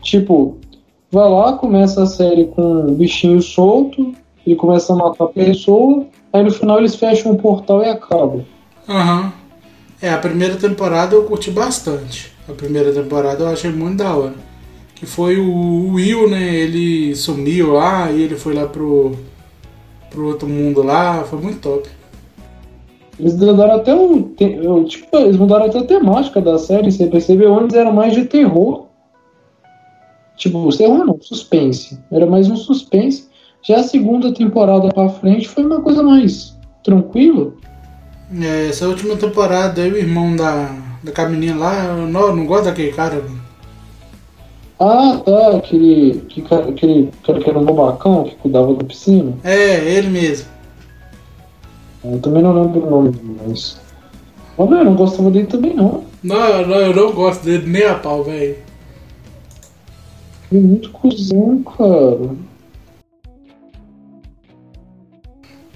Tipo, 0.00 0.56
vai 1.10 1.28
lá, 1.28 1.52
começa 1.54 2.02
a 2.02 2.06
série 2.06 2.46
com 2.46 2.62
um 2.62 2.94
bichinho 2.94 3.40
solto, 3.42 4.14
e 4.46 4.54
começa 4.54 4.92
a 4.92 4.96
matar 4.96 5.24
a 5.24 5.28
pessoa, 5.28 6.06
aí 6.32 6.42
no 6.42 6.50
final 6.50 6.78
eles 6.78 6.94
fecham 6.94 7.32
o 7.32 7.36
portal 7.36 7.82
e 7.82 7.88
acabam. 7.88 8.44
Aham. 8.88 9.22
Uhum. 9.22 9.32
É, 10.00 10.10
a 10.10 10.18
primeira 10.18 10.56
temporada 10.56 11.14
eu 11.14 11.24
curti 11.24 11.50
bastante. 11.50 12.32
A 12.48 12.52
primeira 12.52 12.92
temporada 12.92 13.42
eu 13.42 13.48
achei 13.48 13.70
muito 13.70 13.98
da 13.98 14.14
hora 14.14 14.48
que 14.98 15.06
foi 15.06 15.38
o 15.38 15.92
Will, 15.92 16.28
né? 16.28 16.54
Ele 16.54 17.14
sumiu 17.14 17.74
lá 17.74 18.10
e 18.10 18.22
ele 18.22 18.34
foi 18.34 18.52
lá 18.52 18.66
pro, 18.66 19.12
pro 20.10 20.26
outro 20.26 20.48
mundo 20.48 20.82
lá, 20.82 21.22
foi 21.22 21.40
muito 21.40 21.60
top. 21.60 21.88
Eles 23.18 23.36
mudaram 23.36 23.76
até 23.76 23.94
o. 23.94 24.22
Tipo, 24.84 25.16
eles 25.16 25.36
mudaram 25.36 25.66
até 25.66 25.78
a 25.78 25.84
temática 25.84 26.40
da 26.40 26.58
série, 26.58 26.90
você 26.90 27.06
percebeu? 27.06 27.56
Antes 27.56 27.76
era 27.76 27.92
mais 27.92 28.12
de 28.12 28.24
terror. 28.24 28.86
Tipo, 30.38 30.74
terror 30.76 31.04
não, 31.04 31.18
suspense. 31.20 31.98
Era 32.10 32.24
mais 32.24 32.48
um 32.48 32.56
suspense. 32.56 33.28
Já 33.62 33.80
a 33.80 33.82
segunda 33.82 34.32
temporada 34.32 34.88
pra 34.88 35.08
frente 35.08 35.48
foi 35.48 35.66
uma 35.66 35.82
coisa 35.82 36.02
mais 36.02 36.56
tranquila. 36.82 37.52
É, 38.40 38.68
essa 38.68 38.88
última 38.88 39.16
temporada, 39.16 39.80
eu 39.80 39.88
e 39.88 39.92
o 39.92 39.98
irmão 39.98 40.36
da, 40.36 40.74
da 41.02 41.12
camininha 41.12 41.56
lá, 41.56 41.84
eu 41.86 42.06
não, 42.06 42.34
não 42.34 42.46
gosto 42.46 42.66
daquele 42.66 42.92
cara, 42.92 43.22
ah, 44.80 45.20
tá, 45.24 45.56
aquele, 45.56 46.20
que, 46.28 46.44
aquele 46.54 47.10
cara 47.26 47.40
que 47.40 47.50
era 47.50 47.58
um 47.58 47.64
babacão 47.64 48.24
que 48.24 48.36
cuidava 48.36 48.74
da 48.74 48.84
piscina. 48.84 49.36
É, 49.42 49.74
ele 49.74 50.08
mesmo. 50.08 50.46
Eu 52.04 52.20
também 52.20 52.42
não 52.42 52.52
lembro 52.52 52.86
o 52.86 52.90
nome, 52.90 53.20
mas. 53.44 53.80
Mas 54.56 54.70
eu 54.70 54.84
não 54.84 54.94
gostava 54.94 55.30
dele 55.32 55.46
também 55.46 55.74
não. 55.74 56.04
Não, 56.22 56.66
não, 56.66 56.76
eu 56.76 56.94
não 56.94 57.12
gosto 57.12 57.44
dele 57.44 57.66
nem 57.66 57.84
a 57.84 57.94
pau, 57.94 58.22
velho. 58.22 58.56
Muito 60.50 60.90
cuzão, 60.90 61.62
cara. 61.62 62.36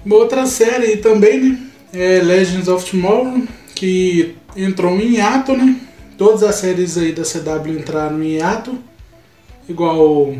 Uma 0.05 0.15
outra 0.15 0.45
série 0.45 0.97
também, 0.97 1.39
né? 1.39 1.59
É 1.93 2.21
Legends 2.21 2.67
of 2.67 2.89
Tomorrow, 2.89 3.43
que 3.75 4.35
entrou 4.55 4.99
em 4.99 5.15
hiato, 5.15 5.55
né? 5.55 5.79
Todas 6.17 6.43
as 6.43 6.55
séries 6.55 6.97
aí 6.97 7.11
da 7.11 7.23
CW 7.23 7.79
entraram 7.79 8.21
em 8.21 8.37
hiato 8.37 8.77
igual 9.67 10.33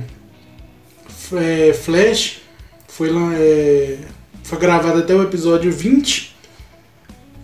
é, 1.33 1.73
Flash, 1.73 2.41
foi, 2.87 3.09
é, 3.35 3.97
foi 4.43 4.59
gravado 4.59 4.99
até 4.99 5.15
o 5.15 5.23
episódio 5.23 5.71
20 5.71 6.35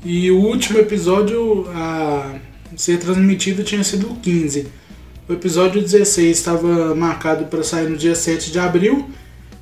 e 0.03 0.31
o 0.31 0.39
último 0.39 0.79
episódio 0.79 1.67
a 1.73 2.35
ser 2.75 2.99
transmitido 2.99 3.63
tinha 3.63 3.83
sido 3.83 4.11
o 4.11 4.15
15. 4.17 4.67
O 5.29 5.33
episódio 5.33 5.79
16 5.79 6.35
estava 6.35 6.95
marcado 6.95 7.45
para 7.45 7.61
sair 7.61 7.87
no 7.87 7.95
dia 7.95 8.15
7 8.15 8.51
de 8.51 8.57
abril 8.57 9.11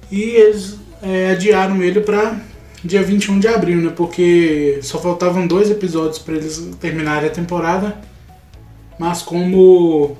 e 0.09 0.21
eles 0.21 0.77
é, 1.03 1.31
adiaram 1.31 1.83
ele 1.83 1.99
para 1.99 2.39
dia 2.81 3.03
21 3.03 3.37
de 3.37 3.49
abril, 3.49 3.81
né? 3.81 3.91
Porque 3.93 4.79
só 4.81 4.97
faltavam 4.97 5.45
dois 5.45 5.69
episódios 5.69 6.19
para 6.19 6.35
eles 6.35 6.71
terminarem 6.79 7.27
a 7.27 7.33
temporada. 7.33 7.97
Mas 8.97 9.21
como 9.21 10.15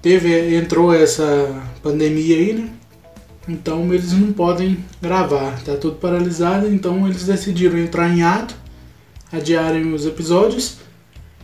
teve 0.00 0.56
entrou 0.56 0.94
essa 0.94 1.62
pandemia 1.82 2.36
aí, 2.36 2.54
né? 2.54 2.70
Então 3.46 3.92
eles 3.92 4.12
não 4.14 4.32
podem 4.32 4.82
gravar, 5.02 5.62
tá 5.62 5.76
tudo 5.76 5.96
paralisado, 5.96 6.66
então 6.72 7.06
eles 7.06 7.26
decidiram 7.26 7.76
entrar 7.76 8.08
em 8.08 8.22
ato, 8.22 8.54
adiarem 9.30 9.92
os 9.92 10.06
episódios 10.06 10.78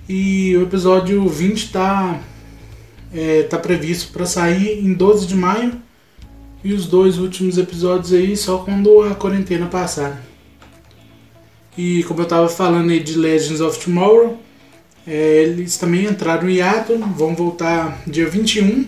e 0.09 0.57
o 0.57 0.62
episódio 0.62 1.28
20 1.28 1.68
está 3.12 3.20
é, 3.20 3.42
tá 3.42 3.59
previsto 3.59 4.12
para 4.12 4.26
sair 4.26 4.84
em 4.84 4.92
12 4.92 5.26
de 5.26 5.34
maio 5.34 5.72
e 6.62 6.72
os 6.72 6.86
dois 6.86 7.18
últimos 7.18 7.59
episódios 7.59 8.12
aí 8.12 8.36
só 8.36 8.59
quando 8.59 9.02
a 9.02 9.14
quarentena 9.14 9.66
passar. 9.66 10.22
E 11.76 12.02
como 12.04 12.20
eu 12.20 12.24
estava 12.24 12.48
falando 12.48 12.90
aí 12.90 13.00
de 13.00 13.16
Legends 13.16 13.61
of 13.61 13.78
Tomorrow, 13.78 14.38
é, 15.07 15.42
eles 15.42 15.76
também 15.76 16.07
entraram 16.07 16.48
em 16.48 16.61
ato, 16.61 16.96
vão 17.16 17.34
voltar 17.34 18.02
dia 18.07 18.28
21, 18.28 18.86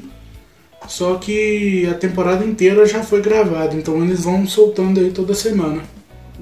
só 0.89 1.15
que 1.17 1.87
a 1.87 1.95
temporada 1.95 2.45
inteira 2.45 2.87
já 2.87 3.03
foi 3.03 3.21
gravada, 3.21 3.77
então 3.77 4.03
eles 4.03 4.25
vão 4.25 4.47
soltando 4.47 4.99
aí 4.99 5.11
toda 5.11 5.35
semana. 5.35 5.83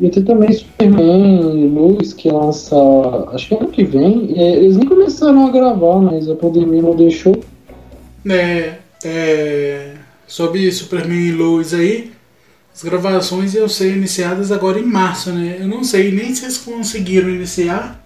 E 0.00 0.08
tem 0.10 0.22
também 0.22 0.52
Superman 0.52 1.68
Luz 1.68 2.12
que 2.12 2.30
lança, 2.30 2.76
acho 3.32 3.48
que 3.48 3.54
ano 3.54 3.68
que 3.68 3.84
vem. 3.84 4.38
eles 4.38 4.76
nem 4.76 4.86
começaram 4.86 5.46
a 5.46 5.50
gravar, 5.50 6.00
mas 6.00 6.28
a 6.30 6.34
pandemia 6.34 6.82
não 6.82 6.94
deixou. 6.94 7.38
É, 8.28 8.78
é 9.04 9.94
sobre 10.26 10.70
Superman 10.72 11.28
e 11.28 11.32
Lois 11.32 11.72
aí, 11.72 12.12
as 12.74 12.82
gravações 12.82 13.54
iam 13.54 13.68
ser 13.68 13.96
iniciadas 13.96 14.52
agora 14.52 14.78
em 14.78 14.84
março, 14.84 15.32
né? 15.32 15.56
Eu 15.60 15.68
não 15.68 15.82
sei 15.82 16.12
nem 16.12 16.34
se 16.34 16.44
eles 16.44 16.58
conseguiram 16.58 17.30
iniciar, 17.30 17.98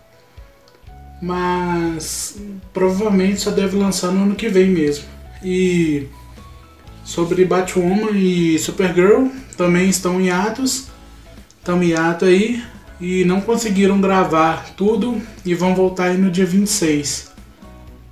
mas 1.20 2.36
provavelmente 2.72 3.40
só 3.40 3.50
deve 3.50 3.76
lançar 3.76 4.12
no 4.12 4.22
ano 4.22 4.34
que 4.36 4.48
vem 4.48 4.68
mesmo. 4.68 5.04
E 5.42 6.06
sobre 7.04 7.44
Batwoman 7.44 8.12
e 8.12 8.58
Supergirl 8.58 9.26
também 9.56 9.88
estão 9.88 10.20
em 10.20 10.30
atos, 10.30 10.86
estão 11.58 11.82
em 11.82 11.94
ato 11.94 12.24
aí 12.24 12.62
e 13.00 13.24
não 13.24 13.40
conseguiram 13.40 14.00
gravar 14.00 14.74
tudo 14.76 15.20
e 15.44 15.54
vão 15.54 15.74
voltar 15.74 16.04
aí 16.04 16.18
no 16.18 16.30
dia 16.30 16.46
26. 16.46 17.29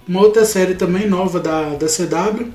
Uma 0.09 0.20
outra 0.22 0.44
série 0.44 0.74
também 0.74 1.06
nova 1.06 1.38
da, 1.38 1.74
da 1.74 1.86
CW 1.86 2.50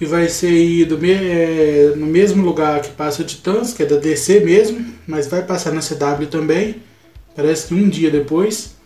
que 0.00 0.06
vai 0.06 0.30
ser 0.30 0.86
do 0.86 0.98
é, 1.04 1.92
no 1.94 2.06
mesmo 2.06 2.42
lugar 2.42 2.80
que 2.80 2.88
passa 2.88 3.20
o 3.20 3.24
Titãs, 3.24 3.74
que 3.74 3.82
é 3.82 3.86
da 3.86 3.96
DC 3.96 4.40
mesmo, 4.40 4.82
mas 5.06 5.26
vai 5.26 5.42
passar 5.42 5.74
na 5.74 5.82
CW 5.82 6.26
também, 6.30 6.76
parece 7.36 7.66
que 7.66 7.74
um 7.74 7.86
dia 7.86 8.10
depois. 8.10 8.76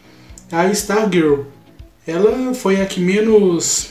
A 0.51 0.67
Stargirl, 0.73 1.43
ela 2.05 2.53
foi 2.53 2.83
a 2.83 2.87
que 2.87 2.99
menos 2.99 3.91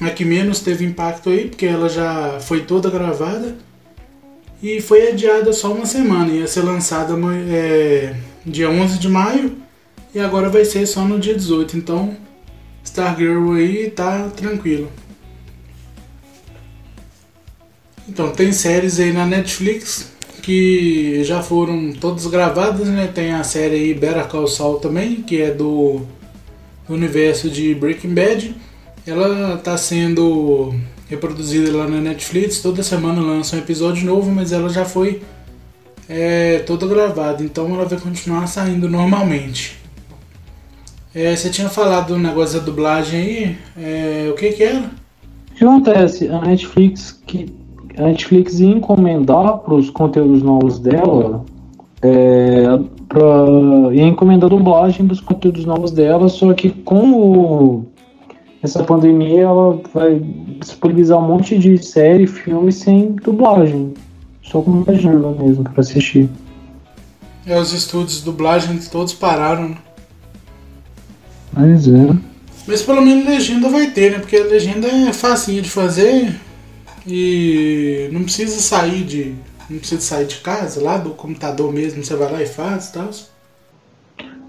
a 0.00 0.08
que 0.08 0.24
menos 0.24 0.60
teve 0.60 0.86
impacto 0.86 1.28
aí, 1.28 1.48
porque 1.48 1.66
ela 1.66 1.86
já 1.86 2.40
foi 2.40 2.62
toda 2.62 2.88
gravada 2.88 3.54
e 4.62 4.80
foi 4.80 5.08
adiada 5.08 5.52
só 5.52 5.70
uma 5.70 5.84
semana, 5.84 6.32
ia 6.32 6.46
ser 6.46 6.62
lançada 6.62 7.12
é, 7.50 8.14
dia 8.46 8.70
11 8.70 8.98
de 8.98 9.08
maio 9.10 9.54
e 10.14 10.18
agora 10.18 10.48
vai 10.48 10.64
ser 10.64 10.86
só 10.86 11.04
no 11.04 11.20
dia 11.20 11.34
18, 11.34 11.76
então 11.76 12.16
Stargirl 12.92 13.54
aí 13.54 13.90
tá 13.90 14.28
tranquilo. 14.36 14.90
Então, 18.06 18.30
tem 18.30 18.52
séries 18.52 19.00
aí 19.00 19.12
na 19.12 19.24
Netflix 19.24 20.12
que 20.42 21.24
já 21.24 21.42
foram 21.42 21.92
todas 21.92 22.26
gravadas, 22.26 22.88
né? 22.88 23.06
Tem 23.06 23.32
a 23.32 23.42
série 23.42 23.76
aí 23.76 23.94
Better 23.94 24.26
Call 24.26 24.46
Saul 24.46 24.78
também, 24.78 25.22
que 25.22 25.40
é 25.40 25.50
do, 25.52 26.02
universo 26.86 27.48
de 27.48 27.74
Breaking 27.74 28.12
Bad. 28.12 28.54
Ela 29.06 29.54
está 29.54 29.78
sendo 29.78 30.74
reproduzida 31.08 31.74
lá 31.74 31.88
na 31.88 32.00
Netflix, 32.00 32.60
toda 32.60 32.82
semana 32.82 33.22
lança 33.22 33.56
um 33.56 33.58
episódio 33.58 34.04
novo, 34.04 34.30
mas 34.30 34.52
ela 34.52 34.68
já 34.68 34.84
foi 34.84 35.22
é, 36.08 36.58
toda 36.60 36.86
gravada, 36.86 37.42
então 37.42 37.74
ela 37.74 37.86
vai 37.86 37.98
continuar 37.98 38.46
saindo 38.46 38.88
normalmente. 38.88 39.81
É, 41.14 41.36
você 41.36 41.50
tinha 41.50 41.68
falado 41.68 42.14
do 42.14 42.18
negócio 42.18 42.58
da 42.58 42.64
dublagem 42.64 43.20
aí, 43.20 43.58
é, 43.76 44.30
o 44.30 44.34
que 44.34 44.52
que 44.52 44.62
era? 44.62 44.78
O 44.78 45.54
que 45.54 45.64
acontece? 45.64 46.28
A 46.28 46.40
Netflix 46.40 47.20
que 47.26 47.52
a 47.98 48.02
Netflix 48.02 48.58
ia 48.58 48.70
encomendar 48.70 49.58
para 49.58 49.74
os 49.74 49.90
conteúdos 49.90 50.42
novos 50.42 50.78
dela, 50.78 51.44
é, 52.00 52.64
pra, 53.08 53.92
ia 53.92 54.06
encomendar 54.06 54.46
a 54.46 54.56
dublagem 54.56 55.06
dos 55.06 55.20
conteúdos 55.20 55.66
novos 55.66 55.90
dela, 55.90 56.28
só 56.28 56.52
que 56.54 56.70
com 56.70 57.84
essa 58.62 58.82
pandemia 58.82 59.42
ela 59.42 59.80
vai 59.92 60.20
disponibilizar 60.60 61.18
um 61.18 61.26
monte 61.26 61.58
de 61.58 61.76
série, 61.84 62.26
filme 62.26 62.72
sem 62.72 63.12
dublagem, 63.12 63.92
só 64.42 64.62
com 64.62 64.84
legenda 64.86 65.30
mesmo 65.32 65.64
para 65.64 65.80
assistir. 65.80 66.30
É, 67.46 67.58
os 67.58 67.72
estúdios 67.72 68.20
de 68.20 68.24
dublagem 68.24 68.78
todos 68.90 69.12
pararam. 69.12 69.70
Né? 69.70 69.76
Mas 71.52 71.88
é. 71.88 72.14
Mas 72.66 72.82
pelo 72.82 73.02
menos 73.02 73.26
legenda 73.26 73.68
vai 73.68 73.90
ter, 73.90 74.12
né? 74.12 74.18
Porque 74.18 74.36
a 74.36 74.44
legenda 74.44 74.88
é 74.88 75.12
facinha 75.12 75.60
de 75.60 75.68
fazer, 75.68 76.34
e 77.06 78.08
não 78.12 78.22
precisa 78.22 78.60
sair 78.60 79.04
de. 79.04 79.34
Não 79.68 79.78
precisa 79.78 80.00
sair 80.00 80.26
de 80.26 80.36
casa, 80.36 80.82
lá 80.82 80.98
do 80.98 81.10
computador 81.10 81.72
mesmo, 81.72 82.04
você 82.04 82.14
vai 82.14 82.30
lá 82.30 82.42
e 82.42 82.46
faz 82.46 82.88
e 82.88 82.92
tal. 82.92 83.10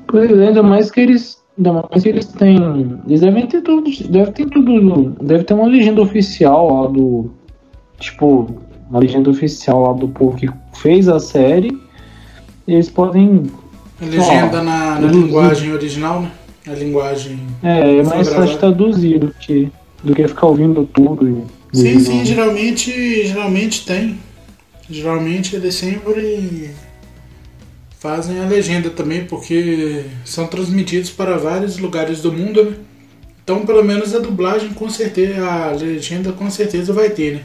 Pois 0.07 0.31
é, 0.31 0.47
ainda 0.47 0.61
mais 0.61 0.91
que 0.91 0.99
eles. 0.99 1.41
Ainda 1.57 1.73
mais 1.73 2.03
que 2.03 2.09
eles 2.09 2.25
têm. 2.27 2.99
Eles 3.07 3.21
devem 3.21 3.47
ter 3.47 3.61
tudo. 3.61 3.89
Deve 4.09 4.31
ter 4.31 4.49
tudo. 4.49 5.15
Deve 5.21 5.43
ter 5.43 5.53
uma 5.53 5.67
legenda 5.67 6.01
oficial 6.01 6.81
lá 6.81 6.87
do. 6.87 7.31
Tipo, 7.99 8.47
uma 8.89 8.99
legenda 8.99 9.29
oficial 9.29 9.81
lá 9.81 9.93
do 9.93 10.07
povo 10.09 10.35
que 10.35 10.49
fez 10.73 11.07
a 11.07 11.19
série. 11.19 11.77
eles 12.67 12.89
podem. 12.89 13.43
A 14.01 14.05
legenda 14.05 14.59
ó, 14.59 14.63
na, 14.63 14.99
na 14.99 15.07
linguagem 15.07 15.71
original, 15.71 16.21
né? 16.21 16.31
A 16.67 16.71
linguagem. 16.71 17.39
É, 17.61 17.97
é 17.97 18.03
mais 18.03 18.29
fácil 18.29 18.57
traduzir 18.57 19.19
do 19.19 19.33
que, 19.33 19.69
do 20.03 20.15
que 20.15 20.27
ficar 20.27 20.47
ouvindo 20.47 20.85
tudo. 20.85 21.47
E... 21.73 21.77
Sim, 21.77 21.99
sim, 21.99 22.25
geralmente, 22.25 23.27
geralmente 23.27 23.85
tem. 23.85 24.17
Geralmente 24.89 25.55
eles 25.55 25.75
sempre 25.75 26.71
fazem 27.99 28.39
a 28.39 28.45
legenda 28.45 28.89
também, 28.89 29.25
porque 29.25 30.05
são 30.25 30.47
transmitidos 30.47 31.09
para 31.09 31.37
vários 31.37 31.77
lugares 31.77 32.21
do 32.21 32.31
mundo, 32.31 32.63
né? 32.63 32.75
Então, 33.43 33.65
pelo 33.65 33.83
menos 33.83 34.15
a 34.15 34.19
dublagem, 34.19 34.69
com 34.69 34.89
certeza, 34.89 35.45
a 35.45 35.71
legenda 35.71 36.31
com 36.31 36.49
certeza 36.49 36.93
vai 36.93 37.09
ter, 37.09 37.35
né? 37.35 37.41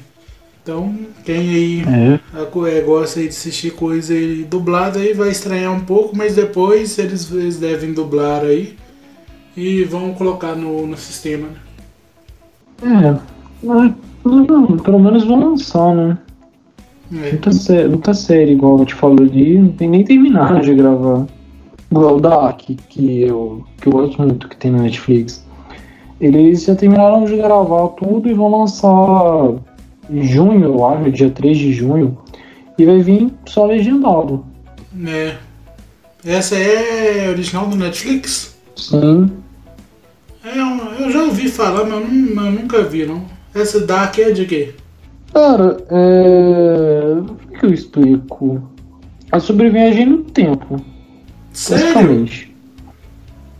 Então, 0.63 0.95
quem 1.25 1.37
aí 1.37 1.83
é. 1.83 2.77
É, 2.77 2.81
gosta 2.83 3.21
aí 3.21 3.27
de 3.27 3.31
assistir 3.31 3.73
coisa 3.73 4.13
aí 4.13 4.45
dublada 4.45 4.99
aí 4.99 5.15
vai 5.15 5.31
estranhar 5.31 5.73
um 5.73 5.81
pouco, 5.81 6.15
mas 6.15 6.37
depois 6.37 6.99
eles, 6.99 7.33
eles 7.33 7.57
devem 7.57 7.93
dublar 7.93 8.45
aí 8.45 8.77
e 9.59 9.83
vão 9.83 10.15
colocar 10.15 10.55
no, 10.55 10.87
no 10.87 10.97
sistema, 10.97 11.49
né? 12.81 13.21
É, 13.61 13.93
pelo 14.85 15.01
menos 15.01 15.25
vão 15.25 15.51
lançar, 15.51 15.95
né? 15.95 16.17
É. 17.13 17.31
Muita, 17.33 17.51
sé 17.51 17.89
muita 17.89 18.15
série, 18.15 18.53
igual 18.53 18.79
eu 18.79 18.87
te 18.87 18.95
falo 18.95 19.21
ali, 19.21 19.59
não 19.59 19.73
tem 19.73 19.89
nem 19.89 20.05
terminado 20.05 20.61
de 20.61 20.75
gravar. 20.75 21.27
Igual 21.91 22.17
o 22.17 22.21
Dark, 22.21 22.61
que 22.89 23.23
eu, 23.23 23.65
que 23.81 23.89
eu 23.89 23.93
gosto 23.93 24.23
muito, 24.23 24.49
que 24.49 24.57
tem 24.57 24.71
na 24.71 24.83
Netflix. 24.83 25.45
Eles 26.21 26.65
já 26.65 26.77
terminaram 26.77 27.25
de 27.25 27.37
gravar 27.37 27.89
tudo 27.89 28.29
e 28.29 28.35
vão 28.35 28.61
lançar 28.61 29.55
em 30.09 30.23
junho, 30.23 30.65
eu 30.65 30.87
acho, 30.87 31.11
dia 31.11 31.31
3 31.31 31.59
de 31.59 31.73
junho. 31.73 32.17
E 32.79 32.85
vai 32.85 33.01
vir 33.01 33.33
só 33.47 33.67
legendado. 33.67 34.45
É. 35.05 35.37
Essa 36.25 36.57
é 36.57 37.29
original 37.31 37.67
do 37.67 37.77
Netflix? 37.77 38.57
Sim. 38.77 39.31
É, 40.49 41.03
eu 41.05 41.11
já 41.11 41.23
ouvi 41.25 41.49
falar, 41.49 41.85
mas 41.85 42.01
eu, 42.01 42.09
não, 42.09 42.47
eu 42.47 42.53
nunca 42.53 42.83
vi, 42.83 43.05
não. 43.05 43.25
Essa 43.55 43.81
Dark 43.81 44.19
é 44.19 44.31
de 44.31 44.47
quê? 44.47 44.75
Cara, 45.33 45.77
é. 45.91 47.15
Como 47.27 47.55
é 47.55 47.59
que 47.59 47.67
eu 47.67 47.75
explico? 47.75 48.63
A 49.31 49.41
sobrevivência 49.41 50.07
no 50.07 50.25
tempo. 50.25 50.83
Sério? 51.53 52.27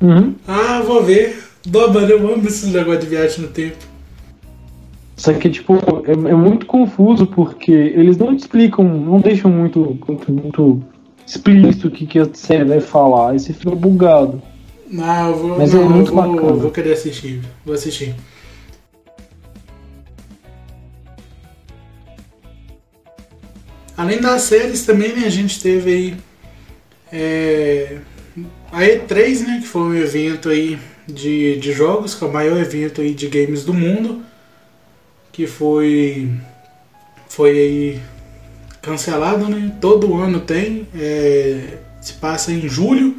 Uhum. 0.01 0.35
Ah, 0.47 0.83
vou 0.87 1.03
ver. 1.03 1.39
Dobra, 1.67 2.07
eu 2.07 2.33
amo 2.33 2.47
esse 2.47 2.67
negócio 2.69 3.01
de 3.01 3.07
viagem 3.07 3.43
no 3.43 3.49
tempo. 3.49 3.77
Só 5.17 5.33
que, 5.33 5.51
tipo, 5.51 5.75
é, 6.07 6.13
é, 6.13 6.35
muito 6.35 6.65
confuso 6.65 7.27
porque 7.27 7.73
eles 7.73 8.17
não 8.17 8.33
explicam, 8.33 8.85
não 8.85 9.21
deixam 9.21 9.51
muito, 9.51 9.99
muito, 10.07 10.33
muito 10.33 10.83
explícito 11.27 11.89
o 11.89 11.91
que, 11.91 12.07
que 12.07 12.19
a 12.21 12.29
série 12.33 12.65
vai 12.65 12.81
falar. 12.81 13.33
Aí 13.33 13.39
você 13.41 13.53
fica 13.53 13.75
bugado. 13.75 14.41
Não, 14.91 15.29
eu 15.29 15.37
vou, 15.37 15.59
Mas 15.59 15.73
é 15.73 15.77
não, 15.77 15.85
é 15.85 15.89
muito 15.89 16.11
eu 16.11 16.15
vou, 16.15 16.35
bacana. 16.35 16.53
vou 16.55 16.71
querer 16.71 16.93
assistir. 16.93 17.41
Vou 17.65 17.75
assistir. 17.75 18.15
Além 23.97 24.21
das 24.21 24.43
séries 24.43 24.87
também, 24.87 25.13
né, 25.13 25.27
a 25.27 25.31
gente 25.31 25.61
teve 25.61 25.91
aí 25.93 26.17
é, 27.13 27.99
a 28.71 28.83
E3, 28.83 29.41
né, 29.47 29.59
que 29.61 29.67
foi 29.67 29.83
um 29.83 29.95
evento 29.95 30.49
aí 30.49 30.79
de, 31.07 31.57
de 31.59 31.73
jogos, 31.73 32.15
que 32.15 32.23
é 32.25 32.27
o 32.27 32.33
maior 32.33 32.59
evento 32.59 33.01
aí 33.01 33.13
de 33.13 33.27
games 33.27 33.65
do 33.65 33.75
mundo, 33.75 34.23
que 35.33 35.47
foi 35.47 36.31
foi 37.29 37.51
aí 37.51 38.01
cancelado, 38.81 39.49
né? 39.49 39.77
Todo 39.81 40.17
ano 40.17 40.41
tem, 40.41 40.87
é, 40.95 41.79
se 42.01 42.15
passa 42.15 42.53
em 42.53 42.69
julho. 42.69 43.18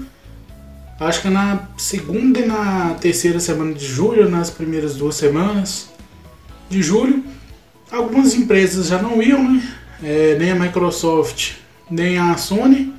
Acho 0.99 1.21
que 1.21 1.29
na 1.29 1.69
segunda 1.77 2.39
e 2.39 2.45
na 2.45 2.95
terceira 2.99 3.39
semana 3.39 3.73
de 3.73 3.85
julho, 3.85 4.29
nas 4.29 4.49
primeiras 4.49 4.95
duas 4.95 5.15
semanas 5.15 5.89
de 6.69 6.81
julho. 6.81 7.23
Algumas 7.89 8.35
empresas 8.35 8.87
já 8.87 9.01
não 9.01 9.21
iam, 9.21 9.41
né? 9.51 9.63
É, 10.03 10.37
nem 10.37 10.51
a 10.51 10.55
Microsoft, 10.55 11.53
nem 11.89 12.17
a 12.17 12.35
Sony. 12.35 12.93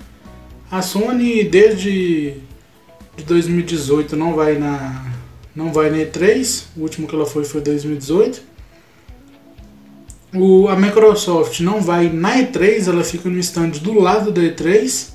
A 0.70 0.80
Sony 0.80 1.44
desde 1.44 2.38
de 3.16 3.24
2018 3.24 4.16
não 4.16 4.34
vai 4.34 4.58
na 4.58 5.06
não 5.54 5.72
vai 5.72 5.90
na 5.90 5.98
E3, 5.98 6.64
o 6.76 6.80
último 6.80 7.06
que 7.06 7.14
ela 7.14 7.26
foi 7.26 7.44
foi 7.44 7.60
2018. 7.60 8.42
O, 10.34 10.68
a 10.68 10.76
Microsoft 10.76 11.60
não 11.60 11.80
vai 11.80 12.08
na 12.08 12.38
E3, 12.38 12.88
ela 12.88 13.04
fica 13.04 13.28
no 13.28 13.38
stand 13.38 13.70
do 13.70 13.98
lado 13.98 14.30
da 14.30 14.40
E3. 14.40 15.10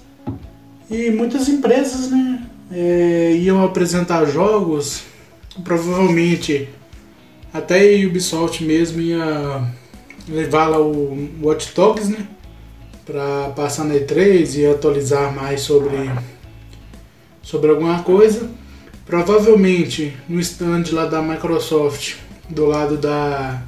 E 0.91 1.09
muitas 1.09 1.47
empresas 1.47 2.11
né, 2.11 2.43
é, 2.71 3.33
iam 3.35 3.63
apresentar 3.63 4.25
jogos, 4.25 5.03
provavelmente 5.63 6.69
até 7.53 7.79
a 7.79 8.07
Ubisoft 8.07 8.63
mesmo 8.63 9.01
ia 9.01 9.63
levar 10.27 10.67
lá 10.67 10.79
o 10.79 11.29
Watch 11.41 11.73
Dogs, 11.73 12.09
né? 12.09 12.27
Para 13.05 13.49
passar 13.55 13.85
na 13.85 13.93
E3 13.95 14.57
e 14.57 14.65
atualizar 14.65 15.33
mais 15.33 15.61
sobre, 15.61 16.09
sobre 17.41 17.69
alguma 17.69 18.01
coisa. 18.01 18.49
Provavelmente 19.05 20.17
no 20.27 20.39
stand 20.39 20.85
lá 20.91 21.05
da 21.05 21.21
Microsoft, 21.21 22.15
do 22.49 22.65
lado 22.65 22.97
da 22.97 23.61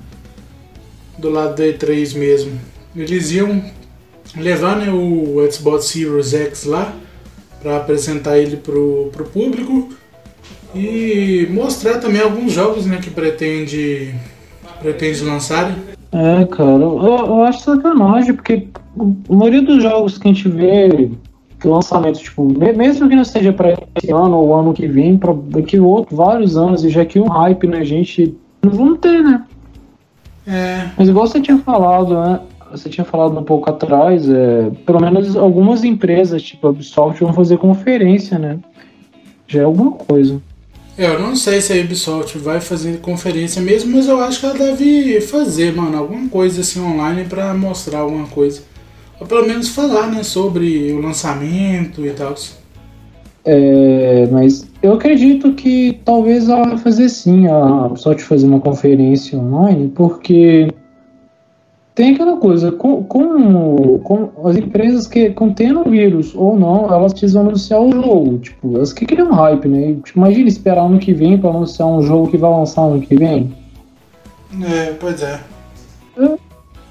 do 1.18 1.30
lado 1.30 1.56
da 1.56 1.64
E3 1.64 2.16
mesmo, 2.16 2.60
eles 2.96 3.32
iam 3.32 3.64
levar 4.36 4.78
né, 4.78 4.92
o 4.92 5.38
Xbox 5.52 5.86
Series 5.86 6.34
X 6.34 6.66
lá 6.66 6.96
para 7.62 7.78
apresentar 7.78 8.38
ele 8.38 8.58
pro, 8.58 9.10
pro 9.12 9.26
público 9.26 9.90
e 10.76 11.48
mostrar 11.52 12.00
também 12.00 12.22
alguns 12.22 12.54
jogos 12.54 12.86
né, 12.86 13.00
que 13.02 13.10
pretende, 13.10 14.14
pretende 14.80 15.24
lançar. 15.24 15.76
É, 16.12 16.46
cara, 16.46 16.84
eu, 16.84 17.04
eu 17.04 17.44
acho 17.44 17.62
sacanagem, 17.62 18.34
porque 18.34 18.68
a 19.00 19.34
maioria 19.34 19.62
dos 19.62 19.82
jogos 19.82 20.18
que 20.18 20.28
a 20.28 20.34
gente 20.34 20.48
vê 20.48 21.12
lançamento, 21.66 22.20
tipo, 22.20 22.46
mesmo 22.46 23.10
que 23.10 23.16
não 23.16 23.26
seja 23.26 23.52
para 23.52 23.78
esse 23.96 24.12
ano 24.12 24.38
ou 24.38 24.54
ano 24.54 24.74
que 24.74 24.88
vem, 24.88 25.18
para 25.18 25.34
daqui 25.34 25.80
outro, 25.80 26.16
vários 26.16 26.56
anos, 26.56 26.84
e 26.84 26.90
já 26.90 27.04
que 27.06 27.20
um 27.20 27.28
hype 27.28 27.68
na 27.68 27.78
né, 27.78 27.86
gente 27.86 28.36
não 28.62 28.72
vamos 28.72 29.00
ter, 29.00 29.24
né? 29.24 29.44
É. 30.46 30.90
Mas 30.98 31.10
igual 31.10 31.28
você 31.28 31.42
tinha 31.42 31.58
falado, 31.58 32.20
né? 32.20 32.40
Você 32.72 32.90
tinha 32.90 33.06
falado 33.06 33.38
um 33.38 33.44
pouco 33.44 33.70
atrás, 33.70 34.30
é, 34.30 34.70
pelo 34.86 35.00
menos 35.00 35.36
algumas 35.36 35.84
empresas, 35.84 36.42
tipo 36.44 36.68
a 36.68 36.70
Ubisoft, 36.70 37.24
vão 37.24 37.34
fazer 37.34 37.58
conferência, 37.58 38.38
né? 38.38 38.60
Já 39.48 39.62
é 39.62 39.64
alguma 39.64 39.92
coisa. 39.92 40.42
É, 40.98 41.06
eu 41.06 41.20
não 41.20 41.36
sei 41.36 41.62
se 41.62 41.72
a 41.72 41.84
Ubisoft 41.84 42.38
vai 42.40 42.60
fazer 42.60 43.00
conferência 43.00 43.62
mesmo, 43.62 43.96
mas 43.96 44.08
eu 44.08 44.20
acho 44.20 44.40
que 44.40 44.46
ela 44.48 44.58
deve 44.58 45.22
fazer, 45.22 45.76
mano, 45.76 45.96
alguma 45.96 46.28
coisa 46.28 46.62
assim 46.62 46.82
online 46.82 47.26
para 47.26 47.54
mostrar 47.54 48.00
alguma 48.00 48.28
coisa. 48.28 48.62
Ou 49.20 49.28
pelo 49.28 49.48
menos 49.48 49.70
falar, 49.70 50.08
né, 50.08 50.24
sobre 50.24 50.92
o 50.92 51.00
lançamento 51.00 52.06
e 52.06 52.10
tal. 52.12 52.34
É, 53.46 54.28
mas 54.32 54.68
eu 54.82 54.94
acredito 54.94 55.54
que 55.54 56.00
talvez 56.04 56.50
ela 56.50 56.68
vai 56.68 56.78
fazer 56.78 57.08
sim, 57.10 57.48
a 57.48 57.86
Ubisoft 57.86 58.24
fazer 58.24 58.48
uma 58.48 58.60
conferência 58.60 59.38
online, 59.38 59.92
porque 59.96 60.68
tem 61.98 62.14
aquela 62.14 62.38
coisa, 62.38 62.72
com, 62.72 63.04
com, 63.04 63.98
com 64.04 64.48
as 64.48 64.56
empresas 64.56 65.08
que 65.08 65.32
contendo 65.32 65.80
o 65.80 65.90
vírus 65.90 66.32
ou 66.36 66.56
não, 66.56 66.94
elas 66.94 67.12
precisam 67.12 67.42
anunciar 67.42 67.82
o 67.82 67.92
jogo. 67.92 68.38
Tipo, 68.38 68.76
elas 68.76 68.94
que 68.94 69.04
criam 69.04 69.32
hype, 69.32 69.68
né? 69.68 69.96
Tipo, 70.06 70.20
imagina 70.20 70.48
esperar 70.48 70.86
ano 70.86 71.00
que 71.00 71.12
vem 71.12 71.40
para 71.40 71.50
anunciar 71.50 71.88
um 71.88 72.04
jogo 72.04 72.30
que 72.30 72.38
vai 72.38 72.52
lançar 72.52 72.84
ano 72.84 73.02
que 73.02 73.16
vem. 73.16 73.52
É, 74.62 74.94
pois 75.00 75.24
é. 75.24 75.40
Eu 76.16 76.38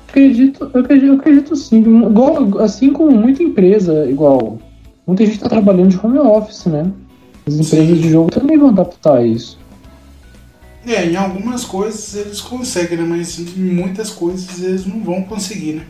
acredito, 0.09 0.69
eu 0.75 0.81
acredito, 0.81 1.07
eu 1.07 1.15
acredito 1.15 1.55
sim. 1.55 1.83
Igual, 1.83 2.59
assim 2.59 2.93
como 2.93 3.13
muita 3.13 3.45
empresa, 3.45 4.11
igual. 4.11 4.59
Muita 5.07 5.25
gente 5.25 5.37
está 5.37 5.49
trabalhando 5.49 5.91
de 5.91 6.05
home 6.05 6.19
office, 6.19 6.67
né? 6.67 6.91
As 7.47 7.55
empresas 7.55 7.97
sim. 7.97 8.03
de 8.03 8.11
jogo 8.11 8.33
também 8.33 8.59
vão 8.59 8.71
adaptar 8.71 9.25
isso. 9.25 9.57
É, 10.87 11.05
em 11.05 11.17
algumas 11.17 11.65
coisas 11.65 12.15
eles 12.15 12.41
conseguem, 12.41 12.99
né? 12.99 13.05
Mas 13.05 13.39
em 13.39 13.61
muitas 13.61 14.11
coisas 14.11 14.63
eles 14.63 14.87
não 14.87 15.03
vão 15.03 15.23
conseguir, 15.23 15.75
né? 15.75 15.83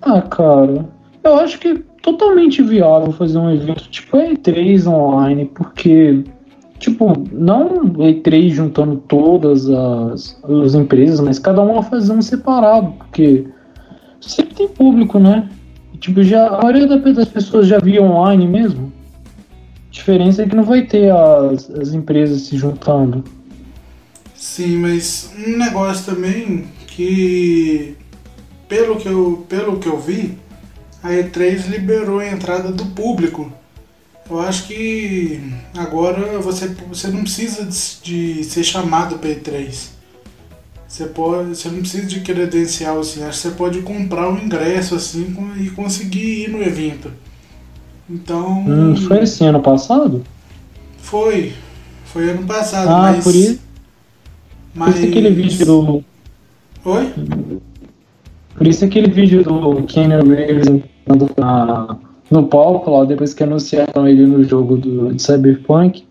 Ah, 0.00 0.22
cara, 0.22 0.88
eu 1.22 1.34
acho 1.36 1.58
que 1.58 1.68
é 1.68 1.78
totalmente 2.02 2.62
viável 2.62 3.12
fazer 3.12 3.38
um 3.38 3.50
evento 3.50 3.88
tipo 3.90 4.16
E3 4.16 4.86
online, 4.86 5.50
porque, 5.54 6.24
tipo, 6.78 7.12
não 7.30 7.84
E3 7.90 8.50
juntando 8.50 8.96
todas 9.06 9.68
as, 9.68 10.42
as 10.64 10.74
empresas, 10.74 11.20
mas 11.20 11.38
cada 11.38 11.60
uma 11.60 11.82
fazer 11.82 12.12
um 12.12 12.22
separado, 12.22 12.92
porque 12.98 13.46
sempre 14.20 14.54
tem 14.54 14.68
público, 14.68 15.18
né? 15.18 15.48
Tipo, 16.00 16.22
já, 16.24 16.48
a 16.48 16.62
maioria 16.62 16.86
das 16.88 17.28
pessoas 17.28 17.68
já 17.68 17.78
via 17.78 18.02
online 18.02 18.48
mesmo. 18.48 18.92
A 19.88 19.92
diferença 19.92 20.42
é 20.42 20.48
que 20.48 20.56
não 20.56 20.64
vai 20.64 20.82
ter 20.82 21.12
as, 21.12 21.70
as 21.70 21.94
empresas 21.94 22.40
se 22.42 22.56
juntando. 22.56 23.22
Sim, 24.42 24.78
mas 24.78 25.30
um 25.38 25.56
negócio 25.56 26.04
também 26.04 26.64
que 26.88 27.96
pelo 28.68 28.96
que 28.96 29.06
eu, 29.06 29.46
pelo 29.48 29.78
que 29.78 29.86
eu 29.86 29.96
vi, 29.96 30.36
a 31.00 31.10
E3 31.10 31.68
liberou 31.68 32.18
a 32.18 32.28
entrada 32.28 32.72
do 32.72 32.86
público. 32.86 33.52
Eu 34.28 34.40
acho 34.40 34.66
que 34.66 35.40
agora 35.78 36.40
você, 36.40 36.66
você 36.88 37.06
não 37.06 37.20
precisa 37.20 37.64
de, 37.64 38.40
de 38.40 38.44
ser 38.44 38.64
chamado 38.64 39.16
para 39.20 39.30
E3. 39.30 39.90
Você, 40.88 41.04
pode, 41.06 41.50
você 41.50 41.68
não 41.68 41.78
precisa 41.78 42.06
de 42.08 42.20
credencial 42.20 42.98
assim, 42.98 43.22
acho 43.22 43.40
que 43.40 43.48
você 43.48 43.54
pode 43.54 43.80
comprar 43.82 44.28
um 44.28 44.38
ingresso 44.38 44.96
assim 44.96 45.36
e 45.56 45.70
conseguir 45.70 46.46
ir 46.46 46.50
no 46.50 46.60
evento. 46.60 47.12
Então. 48.10 48.58
Hum, 48.66 48.96
foi 49.06 49.20
assim 49.20 49.46
ano 49.46 49.62
passado? 49.62 50.24
Foi. 50.98 51.52
Foi 52.06 52.28
ano 52.28 52.44
passado, 52.44 52.88
ah, 52.88 53.12
mas. 53.12 53.22
Por 53.22 53.36
isso 53.36 53.71
mas... 54.74 54.94
Por 54.94 54.98
isso 54.98 55.08
aquele 55.08 55.30
vídeo 55.30 55.66
do. 55.66 56.04
Oi? 56.84 57.12
Por 58.56 58.66
isso 58.66 58.84
aquele 58.84 59.10
vídeo 59.10 59.42
do 59.42 59.82
Kenny 59.84 60.14
Reeves 60.14 60.66
na, 61.36 61.96
no 62.30 62.46
palco 62.46 62.90
lá, 62.90 63.04
depois 63.04 63.34
que 63.34 63.42
anunciaram 63.42 64.06
ele 64.06 64.26
no 64.26 64.42
jogo 64.44 64.76
do, 64.76 65.14
de 65.14 65.22
Cyberpunk. 65.22 66.04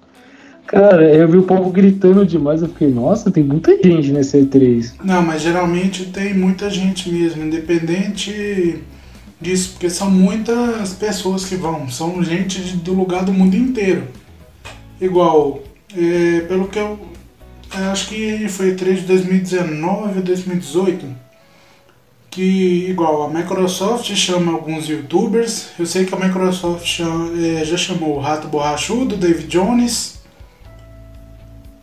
Cara, 0.67 1.03
eu 1.13 1.27
vi 1.27 1.37
o 1.37 1.43
povo 1.43 1.69
gritando 1.69 2.25
demais, 2.25 2.61
eu 2.61 2.69
fiquei, 2.69 2.89
nossa, 2.89 3.29
tem 3.29 3.43
muita 3.43 3.71
gente 3.83 4.11
nesse 4.11 4.37
E3. 4.37 4.93
Não, 5.03 5.21
mas 5.21 5.41
geralmente 5.41 6.05
tem 6.05 6.33
muita 6.33 6.69
gente 6.69 7.11
mesmo, 7.11 7.43
independente 7.43 8.81
disso, 9.39 9.71
porque 9.71 9.89
são 9.89 10.09
muitas 10.09 10.93
pessoas 10.93 11.43
que 11.43 11.55
vão, 11.55 11.89
são 11.89 12.23
gente 12.23 12.61
de, 12.61 12.77
do 12.77 12.93
lugar 12.93 13.25
do 13.25 13.33
mundo 13.33 13.55
inteiro. 13.55 14.03
Igual, 15.01 15.61
é, 15.97 16.41
pelo 16.41 16.67
que 16.67 16.79
eu 16.79 16.97
acho 17.73 18.09
que 18.09 18.47
foi 18.49 18.75
3 18.75 19.01
de 19.01 19.07
2019 19.07 20.19
ou 20.19 20.23
2018 20.23 21.31
que 22.29 22.89
igual 22.89 23.23
a 23.23 23.29
Microsoft 23.29 24.09
chama 24.15 24.53
alguns 24.53 24.87
youtubers. 24.87 25.67
Eu 25.77 25.85
sei 25.85 26.05
que 26.05 26.15
a 26.15 26.17
Microsoft 26.17 26.85
chama, 26.85 27.29
é, 27.37 27.65
já 27.65 27.75
chamou 27.75 28.15
o 28.15 28.19
Rato 28.21 28.47
Borrachudo, 28.47 29.17
David 29.17 29.47
Jones. 29.47 30.21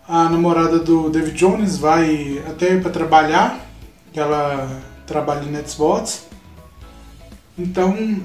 A 0.08 0.30
namorada 0.30 0.78
do 0.78 1.10
David 1.10 1.36
Jones 1.36 1.76
vai 1.76 2.42
até 2.48 2.78
para 2.78 2.90
trabalhar 2.90 3.68
ela 4.18 4.82
trabalha 5.06 5.44
em 5.44 5.66
Xbox 5.68 6.26
então 7.58 8.20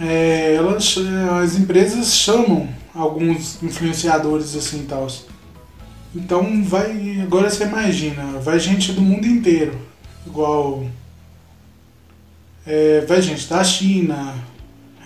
é, 0.00 0.54
elas, 0.54 0.96
as 1.42 1.56
empresas 1.56 2.14
chamam 2.14 2.68
alguns 2.94 3.62
influenciadores 3.62 4.54
assim 4.54 4.84
tal 4.84 5.06
então 6.16 6.64
vai. 6.64 7.20
Agora 7.20 7.50
você 7.50 7.64
imagina, 7.64 8.22
vai 8.40 8.58
gente 8.58 8.92
do 8.92 9.02
mundo 9.02 9.26
inteiro. 9.26 9.78
Igual. 10.26 10.86
É, 12.66 13.04
vai 13.06 13.20
gente 13.20 13.46
da 13.48 13.62
China. 13.62 14.34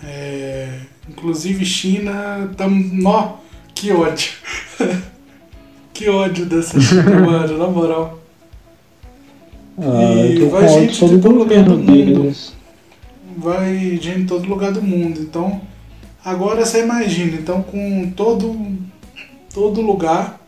É, 0.05 0.81
inclusive 1.09 1.65
China. 1.65 2.51
Tam, 2.57 2.71
nó, 2.71 3.39
que 3.75 3.93
ódio. 3.93 4.33
que 5.93 6.09
ódio 6.09 6.47
dessa 6.47 6.81
China, 6.81 7.21
mano, 7.27 7.59
na 7.59 7.67
moral. 7.67 8.21
Ah, 9.77 10.27
e 10.27 10.45
vai 10.47 10.69
gente 10.69 11.05
de 11.07 11.19
todo 11.19 11.35
lugar 11.35 11.65
do 11.65 11.77
mundo. 11.77 11.87
Deles. 11.87 12.53
Vai 13.37 13.99
gente 14.01 14.21
de 14.21 14.27
todo 14.27 14.49
lugar 14.49 14.73
do 14.73 14.83
mundo. 14.83 15.21
Então, 15.21 15.61
agora 16.25 16.65
você 16.65 16.83
imagina, 16.83 17.37
então 17.37 17.63
com 17.63 18.11
todo, 18.15 18.55
todo 19.53 19.81
lugar 19.81 20.40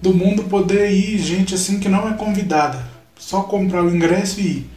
do 0.00 0.14
mundo 0.14 0.44
poder 0.44 0.90
ir 0.90 1.18
gente 1.18 1.54
assim 1.54 1.78
que 1.78 1.88
não 1.88 2.08
é 2.08 2.14
convidada. 2.14 2.78
Só 3.16 3.42
comprar 3.42 3.84
o 3.84 3.94
ingresso 3.94 4.40
e 4.40 4.44
ir. 4.44 4.70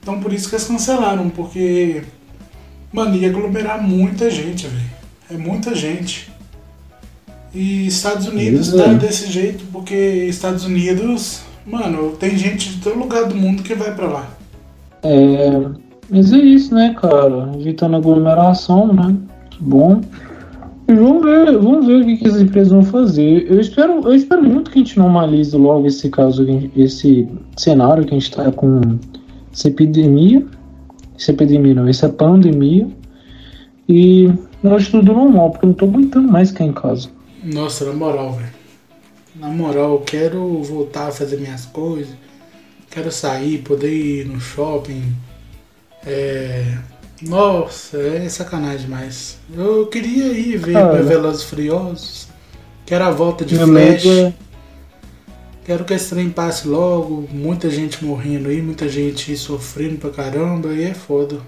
Então 0.00 0.20
por 0.20 0.32
isso 0.32 0.48
que 0.48 0.54
eles 0.54 0.66
cancelaram, 0.66 1.28
porque, 1.28 2.02
mano, 2.92 3.16
ia 3.16 3.28
aglomerar 3.28 3.82
muita 3.82 4.30
gente, 4.30 4.66
velho. 4.66 4.90
É 5.30 5.36
muita 5.36 5.74
gente. 5.74 6.30
E 7.54 7.86
Estados 7.86 8.26
Unidos 8.28 8.68
Isso 8.68 8.76
tá 8.76 8.84
é. 8.84 8.94
desse 8.94 9.30
jeito, 9.30 9.64
porque 9.72 9.94
Estados 9.94 10.64
Unidos, 10.64 11.42
mano, 11.66 12.12
tem 12.12 12.36
gente 12.36 12.70
de 12.70 12.80
todo 12.80 12.98
lugar 12.98 13.24
do 13.24 13.34
mundo 13.34 13.62
que 13.62 13.74
vai 13.74 13.94
pra 13.94 14.06
lá. 14.06 14.28
É, 15.02 15.50
mas 16.08 16.32
é 16.32 16.38
isso, 16.38 16.74
né, 16.74 16.94
cara? 17.00 17.50
Evitando 17.58 17.96
aglomeração, 17.96 18.92
né? 18.92 19.16
Que 19.50 19.62
bom. 19.62 20.00
Vamos 20.94 21.22
ver, 21.22 21.58
vamos 21.58 21.86
ver 21.86 22.02
o 22.02 22.04
que, 22.04 22.16
que 22.16 22.26
as 22.26 22.40
empresas 22.40 22.72
vão 22.72 22.82
fazer. 22.82 23.46
Eu 23.48 23.60
espero, 23.60 24.02
eu 24.02 24.14
espero 24.14 24.42
muito 24.42 24.70
que 24.70 24.78
a 24.80 24.82
gente 24.82 24.98
normalize 24.98 25.56
logo 25.56 25.86
esse 25.86 26.10
caso, 26.10 26.44
esse 26.76 27.28
cenário 27.56 28.04
que 28.04 28.14
a 28.14 28.18
gente 28.18 28.30
tá 28.30 28.50
com 28.50 28.98
essa 29.52 29.68
epidemia. 29.68 30.44
Essa 31.16 31.30
epidemia 31.30 31.74
não, 31.74 31.86
essa 31.86 32.08
pandemia. 32.08 32.88
E 33.88 34.32
eu 34.62 34.74
acho 34.74 34.90
tudo 34.90 35.12
normal, 35.12 35.50
porque 35.50 35.64
eu 35.64 35.68
não 35.68 35.74
tô 35.74 35.84
aguentando 35.84 36.30
mais 36.30 36.50
ficar 36.50 36.64
em 36.64 36.72
casa. 36.72 37.08
Nossa, 37.42 37.84
na 37.84 37.92
moral, 37.92 38.32
velho. 38.32 38.60
Na 39.36 39.48
moral, 39.48 39.92
eu 39.92 40.00
quero 40.00 40.62
voltar 40.62 41.08
a 41.08 41.12
fazer 41.12 41.38
minhas 41.38 41.66
coisas. 41.66 42.14
Quero 42.90 43.12
sair, 43.12 43.58
poder 43.58 43.92
ir 43.92 44.26
no 44.26 44.40
shopping. 44.40 45.02
É. 46.04 46.78
Nossa, 47.22 47.98
é 47.98 48.28
sacanagem 48.28 48.86
demais. 48.86 49.38
Eu 49.54 49.86
queria 49.88 50.32
ir 50.32 50.56
ver 50.56 50.72
Cara. 50.72 51.02
Velozes 51.02 51.42
e 51.42 51.46
Furiosos. 51.46 52.28
Quero 52.86 53.04
a 53.04 53.10
volta 53.10 53.44
de 53.44 53.54
Meu 53.56 53.66
Flash. 53.68 54.06
é- 54.06 54.32
Quero 55.64 55.84
que 55.84 55.94
esse 55.94 56.10
trem 56.10 56.30
passe 56.30 56.66
logo. 56.66 57.28
Muita 57.32 57.70
gente 57.70 58.04
morrendo 58.04 58.48
aí, 58.48 58.60
muita 58.62 58.88
gente 58.88 59.36
sofrendo 59.36 59.98
pra 59.98 60.10
caramba. 60.10 60.68
E 60.72 60.82
é 60.82 60.94
foda. 60.94 61.38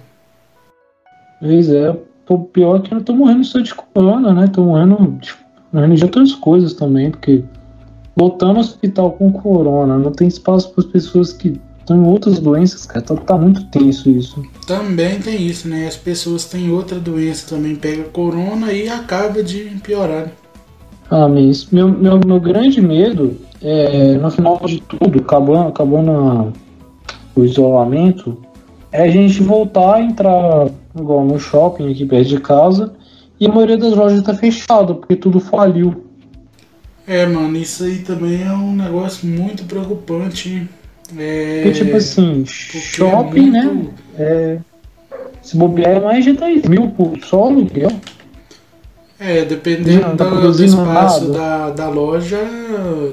Pois 1.40 1.68
é, 1.68 1.96
pô, 2.26 2.38
pior 2.38 2.80
que 2.82 2.94
eu 2.94 3.02
tô 3.02 3.14
morrendo 3.14 3.44
só 3.44 3.58
de 3.58 3.74
corona, 3.74 4.32
né? 4.32 4.46
Tô 4.46 4.62
morrendo, 4.62 5.18
tipo, 5.20 5.38
morrendo 5.72 5.96
de 5.96 6.04
outras 6.04 6.32
coisas 6.34 6.74
também, 6.74 7.10
porque 7.10 7.42
botar 8.16 8.52
no 8.52 8.60
hospital 8.60 9.12
com 9.12 9.32
corona, 9.32 9.98
não 9.98 10.12
tem 10.12 10.28
espaço 10.28 10.70
para 10.72 10.84
as 10.84 10.90
pessoas 10.90 11.32
que 11.32 11.60
estão 11.82 11.96
em 11.96 12.06
outras 12.06 12.38
doenças, 12.38 12.86
cara. 12.86 13.04
Tá, 13.04 13.14
tá 13.16 13.36
muito 13.36 13.64
tenso 13.66 14.08
isso. 14.10 14.42
Também 14.66 15.20
tem 15.20 15.46
isso, 15.46 15.68
né? 15.68 15.86
As 15.86 15.96
pessoas 15.96 16.44
têm 16.46 16.70
outra 16.70 16.98
doença 16.98 17.54
também, 17.54 17.76
pega 17.76 18.04
corona 18.04 18.72
e 18.72 18.88
acaba 18.88 19.42
de 19.42 19.64
piorar. 19.82 20.32
Ah, 21.10 21.28
mas 21.28 21.66
meu, 21.70 21.88
meu, 21.88 22.18
meu 22.24 22.40
grande 22.40 22.80
medo 22.80 23.36
é, 23.60 24.14
no 24.14 24.30
final 24.30 24.58
de 24.64 24.80
tudo, 24.80 25.20
acabando, 25.20 25.68
acabando 25.68 26.52
o 27.34 27.44
isolamento, 27.44 28.38
é 28.90 29.02
a 29.02 29.08
gente 29.08 29.42
voltar 29.42 29.96
a 29.96 30.02
entrar 30.02 30.68
igual 30.98 31.24
no 31.24 31.38
shopping 31.38 31.90
aqui 31.90 32.04
perto 32.04 32.28
de 32.28 32.40
casa 32.40 32.94
e 33.38 33.46
a 33.46 33.48
maioria 33.48 33.76
das 33.76 33.94
lojas 33.94 34.22
tá 34.22 34.34
fechada, 34.34 34.94
porque 34.94 35.16
tudo 35.16 35.40
faliu. 35.40 36.04
É, 37.06 37.26
mano, 37.26 37.56
isso 37.56 37.84
aí 37.84 37.98
também 37.98 38.42
é 38.42 38.52
um 38.52 38.74
negócio 38.74 39.26
muito 39.26 39.64
preocupante. 39.64 40.68
É, 41.18 41.62
Porque, 41.62 41.78
tipo 41.84 41.96
assim, 41.96 42.44
porque 42.44 42.78
shopping, 42.80 43.48
é 43.48 43.50
né? 43.50 43.62
muito- 43.64 44.02
É, 44.18 44.58
se 45.42 45.56
bobear 45.56 45.96
é 45.96 46.00
mais 46.00 46.24
de 46.24 46.32
10 46.32 46.62
mil 46.64 46.88
por 46.90 47.18
só 47.24 47.44
aluguel. 47.44 47.90
É, 49.18 49.44
dependendo 49.44 50.00
Não, 50.08 50.16
tá 50.16 50.24
do- 50.24 50.52
do, 50.52 50.64
espaço 50.64 51.30
da, 51.32 51.70
da 51.70 51.88
loja, 51.88 52.38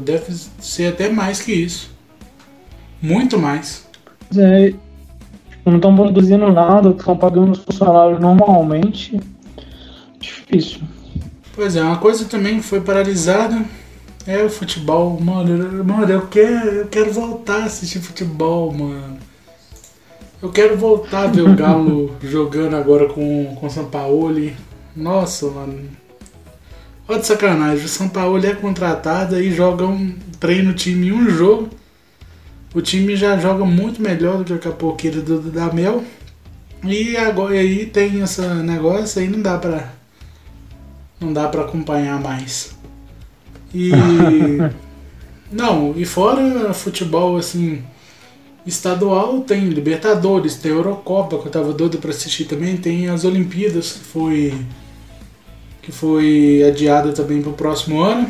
deve 0.04 0.34
ser 0.60 0.88
até 0.88 1.10
mais 1.10 1.40
que 1.42 1.52
isso. 1.54 1.92
Muito 3.02 3.38
mais. 3.38 3.86
É, 4.36 4.70
tipo, 5.50 5.70
não 5.70 5.76
estão 5.76 5.96
produzindo 5.96 6.52
nada, 6.52 6.90
estão 6.90 7.16
pagando 7.16 7.52
os 7.52 7.60
funcionários 7.60 8.20
normalmente. 8.20 9.20
Difícil. 10.20 10.82
Pois 11.56 11.76
é, 11.76 11.84
uma 11.84 11.98
coisa 11.98 12.26
também 12.26 12.58
que 12.58 12.64
foi 12.64 12.82
paralisada 12.82 13.62
é 14.30 14.44
o 14.44 14.50
futebol. 14.50 15.20
Mano, 15.20 15.84
mano 15.84 16.12
eu, 16.12 16.28
quero, 16.28 16.70
eu 16.70 16.88
quero 16.88 17.12
voltar 17.12 17.64
a 17.64 17.66
assistir 17.66 18.00
futebol, 18.00 18.72
mano. 18.72 19.18
Eu 20.42 20.52
quero 20.52 20.78
voltar 20.78 21.24
a 21.24 21.28
ver 21.28 21.42
o 21.42 21.56
Galo 21.56 22.16
jogando 22.22 22.76
agora 22.76 23.10
com 23.10 23.58
o 23.60 23.70
Sampaoli. 23.70 24.56
Nossa, 24.96 25.48
mano. 25.48 25.90
Olha 27.08 27.20
de 27.20 27.26
sacanagem, 27.26 27.86
o 27.86 27.90
Sampaoli 27.90 28.46
é 28.46 28.54
contratado 28.54 29.42
e 29.42 29.52
joga 29.52 29.86
um 29.86 30.16
treino 30.40 30.72
o 30.72 30.76
time 30.76 31.08
em 31.08 31.12
um 31.12 31.28
jogo. 31.28 31.70
O 32.74 32.82
time 32.82 33.16
já 33.16 33.36
joga 33.40 33.66
muito 33.66 34.00
melhor 34.00 34.38
do 34.38 34.44
que 34.44 34.54
a 34.54 34.60
capoqueira 34.60 35.22
do, 35.22 35.42
do 35.42 35.50
da 35.50 35.74
Mel. 35.74 36.04
E 36.84 37.18
agora 37.18 37.56
aí 37.56 37.88
tem 37.88 38.22
esse 38.22 38.42
negócio 38.42 39.20
aí, 39.20 39.28
não 39.28 39.42
dá 39.42 39.58
pra. 39.58 39.92
Não 41.20 41.34
dá 41.34 41.50
pra 41.50 41.64
acompanhar 41.64 42.22
mais. 42.22 42.79
E. 43.74 43.92
não, 45.52 45.94
e 45.96 46.06
fora 46.06 46.74
futebol 46.74 47.38
assim. 47.38 47.84
Estadual 48.66 49.40
tem 49.42 49.70
Libertadores, 49.70 50.56
tem 50.56 50.72
Eurocopa, 50.72 51.40
que 51.40 51.48
eu 51.48 51.52
tava 51.52 51.74
doido 51.74 51.98
pra 51.98 52.12
assistir 52.12 52.46
também, 52.46 52.78
tem 52.78 53.08
as 53.10 53.24
Olimpíadas, 53.24 53.94
que 53.94 54.00
foi. 54.00 54.54
que 55.82 55.92
foi 55.92 56.64
adiada 56.68 57.12
também 57.14 57.42
pro 57.42 57.54
próximo 57.54 58.02
ano. 58.02 58.30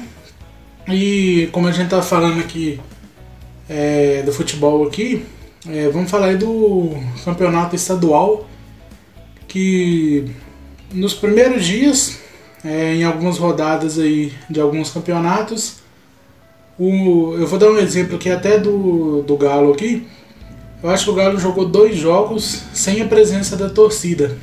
E 0.88 1.50
como 1.52 1.68
a 1.68 1.72
gente 1.72 1.90
tá 1.90 2.02
falando 2.02 2.40
aqui 2.40 2.80
é, 3.68 4.24
do 4.24 4.32
futebol 4.32 4.88
aqui, 4.88 5.26
é, 5.68 5.90
vamos 5.90 6.10
falar 6.10 6.28
aí 6.28 6.38
do 6.38 6.92
campeonato 7.24 7.76
estadual, 7.76 8.48
que 9.48 10.32
nos 10.92 11.14
primeiros 11.14 11.66
dias, 11.66 12.20
é, 12.64 12.96
em 12.96 13.04
algumas 13.04 13.38
rodadas 13.38 13.98
aí 13.98 14.34
de 14.50 14.60
alguns 14.60 14.90
campeonatos, 14.90 15.78
o, 16.78 17.36
eu 17.38 17.46
vou 17.46 17.60
dar 17.60 17.70
um 17.70 17.78
exemplo 17.78 18.16
aqui 18.16 18.30
até 18.30 18.58
do, 18.58 19.22
do 19.24 19.36
Galo 19.36 19.74
aqui. 19.74 20.08
Eu 20.82 20.90
acho 20.90 21.06
que 21.06 21.12
o 21.12 21.16
Galo 21.16 21.38
jogou 21.38 21.68
dois 21.68 21.98
jogos 21.98 22.64
sem 22.74 23.02
a 23.02 23.06
presença 23.06 23.58
da 23.58 23.70
torcida. 23.70 24.38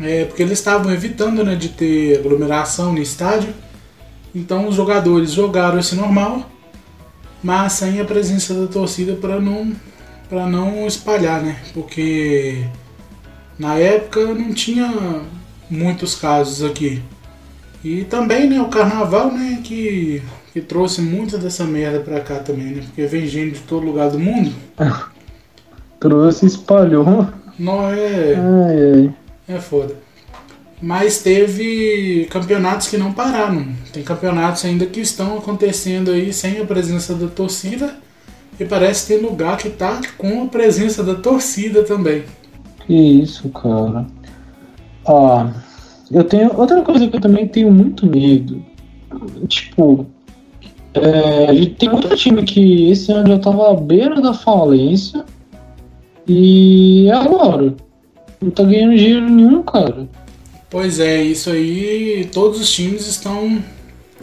É, 0.00 0.24
porque 0.24 0.42
eles 0.42 0.58
estavam 0.58 0.92
evitando 0.92 1.44
né, 1.44 1.54
de 1.54 1.68
ter 1.68 2.18
aglomeração 2.18 2.92
no 2.92 3.00
estádio. 3.00 3.54
Então 4.34 4.66
os 4.66 4.74
jogadores 4.74 5.32
jogaram 5.32 5.78
esse 5.78 5.94
normal, 5.94 6.50
mas 7.42 7.74
sem 7.74 8.00
a 8.00 8.04
presença 8.04 8.54
da 8.54 8.66
torcida 8.66 9.14
para 9.14 9.40
não 9.40 9.72
para 10.28 10.46
não 10.46 10.86
espalhar, 10.86 11.42
né? 11.42 11.60
Porque 11.74 12.64
na 13.58 13.76
época 13.76 14.24
não 14.34 14.54
tinha 14.54 15.22
muitos 15.68 16.14
casos 16.14 16.64
aqui. 16.64 17.02
E 17.84 18.04
também, 18.04 18.48
né, 18.48 18.60
o 18.60 18.68
carnaval, 18.68 19.32
né, 19.32 19.60
que, 19.62 20.22
que 20.52 20.60
trouxe 20.60 21.02
muita 21.02 21.36
dessa 21.36 21.64
merda 21.64 22.00
pra 22.00 22.20
cá 22.20 22.36
também, 22.36 22.66
né? 22.66 22.82
Porque 22.84 23.06
vem 23.06 23.26
gente 23.26 23.54
de 23.54 23.60
todo 23.60 23.84
lugar 23.84 24.10
do 24.10 24.18
mundo. 24.18 24.52
Trouxe, 25.98 26.46
espalhou. 26.46 27.28
Não 27.58 27.88
é, 27.88 28.34
Ai, 28.34 28.92
ai. 28.94 29.14
é 29.56 29.60
foda. 29.60 29.94
Mas 30.80 31.22
teve 31.22 32.26
campeonatos 32.28 32.88
que 32.88 32.96
não 32.98 33.12
pararam. 33.12 33.68
Tem 33.92 34.02
campeonatos 34.02 34.64
ainda 34.64 34.84
que 34.84 35.00
estão 35.00 35.38
acontecendo 35.38 36.10
aí 36.10 36.32
sem 36.32 36.60
a 36.60 36.64
presença 36.64 37.14
da 37.14 37.28
torcida. 37.28 37.94
E 38.58 38.64
parece 38.64 39.06
que 39.06 39.14
tem 39.14 39.22
lugar 39.22 39.56
que 39.58 39.70
tá 39.70 40.00
com 40.18 40.42
a 40.42 40.46
presença 40.46 41.04
da 41.04 41.14
torcida 41.14 41.84
também. 41.84 42.24
Que 42.84 42.94
isso, 43.22 43.48
cara. 43.50 44.06
Ah, 45.06 45.52
eu 46.10 46.24
tenho. 46.24 46.50
Outra 46.58 46.82
coisa 46.82 47.06
que 47.08 47.16
eu 47.16 47.20
também 47.20 47.46
tenho 47.46 47.70
muito 47.70 48.06
medo. 48.06 48.62
Tipo. 49.48 50.06
É, 50.94 51.66
tem 51.78 51.88
outro 51.90 52.14
time 52.16 52.42
que 52.42 52.90
esse 52.90 53.10
ano 53.10 53.28
já 53.28 53.38
tava 53.38 53.70
à 53.70 53.74
beira 53.74 54.20
da 54.20 54.34
falência. 54.34 55.24
E 56.26 57.10
agora? 57.10 57.74
Não 58.40 58.50
tá 58.50 58.62
ganhando 58.62 58.96
dinheiro 58.96 59.28
nenhum, 59.28 59.62
cara. 59.62 60.08
Pois 60.68 60.98
é, 61.00 61.22
isso 61.22 61.50
aí, 61.50 62.28
todos 62.32 62.60
os 62.60 62.70
times 62.70 63.06
estão 63.06 63.62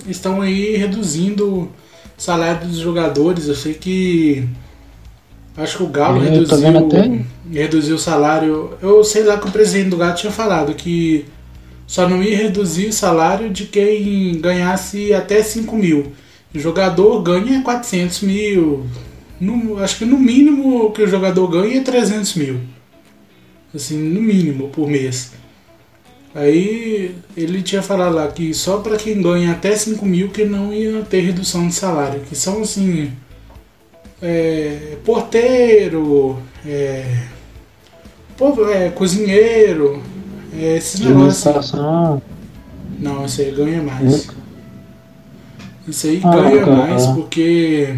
estão 0.08 0.42
aí 0.42 0.76
reduzindo 0.78 1.48
o 1.48 1.70
salário 2.18 2.68
dos 2.68 2.78
jogadores. 2.78 3.48
Eu 3.48 3.56
sei 3.56 3.74
que 3.74 4.48
acho 5.58 5.78
que 5.78 5.84
o 5.84 5.88
Galo 5.88 6.24
É, 6.24 6.26
tô 6.26 6.56
reduziu, 6.56 7.26
reduziu 7.52 7.96
o 7.96 8.00
salário. 8.00 8.72
Eu 8.82 9.04
sei 9.04 9.24
lá 9.24 9.38
que 9.38 9.48
o 9.48 9.52
presidente 9.52 9.90
do 9.90 9.98
Galo 9.98 10.16
tinha 10.16 10.32
falado 10.32 10.74
que 10.74 11.26
só 11.90 12.08
não 12.08 12.22
ia 12.22 12.38
reduzir 12.38 12.86
o 12.90 12.94
salário 12.94 13.50
de 13.50 13.66
quem 13.66 14.40
ganhasse 14.40 15.12
até 15.12 15.42
5 15.42 15.76
mil. 15.76 16.14
O 16.54 16.60
jogador 16.60 17.20
ganha 17.24 17.64
400 17.64 18.22
mil. 18.22 18.86
No- 19.42 19.80
acho 19.84 19.98
que 19.98 20.06
no 20.06 20.18
mínimo 20.20 20.86
o 20.86 20.92
que 20.92 21.02
o 21.02 21.08
jogador 21.08 21.48
ganha 21.48 21.80
é 21.80 21.84
300 21.84 22.36
mil. 22.36 22.60
Assim, 23.74 23.98
no 23.98 24.22
mínimo 24.22 24.70
por 24.70 24.88
mês. 24.88 25.32
Aí 26.36 27.16
ele 27.36 27.64
tinha 27.64 27.82
falado 27.82 28.14
lá 28.14 28.28
que 28.28 28.54
só 28.54 28.78
para 28.78 28.96
quem 28.96 29.20
ganha 29.20 29.52
até 29.54 29.76
5 29.76 30.06
mil 30.06 30.30
que 30.30 30.46
não 30.46 30.72
ia 30.72 31.02
ter 31.02 31.22
redução 31.22 31.68
de 31.68 31.74
salário. 31.74 32.22
Que 32.22 32.36
são 32.36 32.62
assim. 32.62 33.12
é, 34.22 34.98
porteiro, 35.04 36.40
é, 36.66 37.04
povo 38.38 38.70
é 38.70 38.90
cozinheiro, 38.90 40.04
é, 40.54 40.74
negócios. 40.74 41.02
Administração. 41.06 42.22
Não, 43.00 43.26
isso 43.26 43.42
aí 43.42 43.52
ganha 43.52 43.82
mais. 43.82 44.28
Isso 45.88 46.08
aí 46.08 46.22
Ah, 46.24 46.32
ganha 46.36 46.60
cara. 46.60 46.76
mais 46.76 47.06
porque 47.08 47.96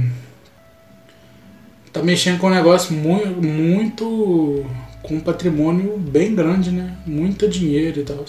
tá 1.91 2.01
mexendo 2.01 2.39
com 2.39 2.47
um 2.47 2.51
negócio 2.51 2.93
muito, 2.95 3.41
muito 3.41 4.65
com 5.03 5.15
um 5.15 5.19
patrimônio 5.19 5.97
bem 5.97 6.33
grande, 6.35 6.71
né? 6.71 6.95
Muito 7.05 7.47
dinheiro 7.47 7.99
e 7.99 8.03
tal. 8.03 8.23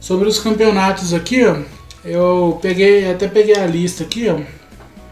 Sobre 0.00 0.28
os 0.28 0.38
campeonatos 0.38 1.14
aqui, 1.14 1.44
ó, 1.44 1.56
eu 2.04 2.58
peguei, 2.60 3.10
até 3.10 3.26
peguei 3.26 3.56
a 3.56 3.66
lista 3.66 4.04
aqui, 4.04 4.28
ó. 4.28 4.38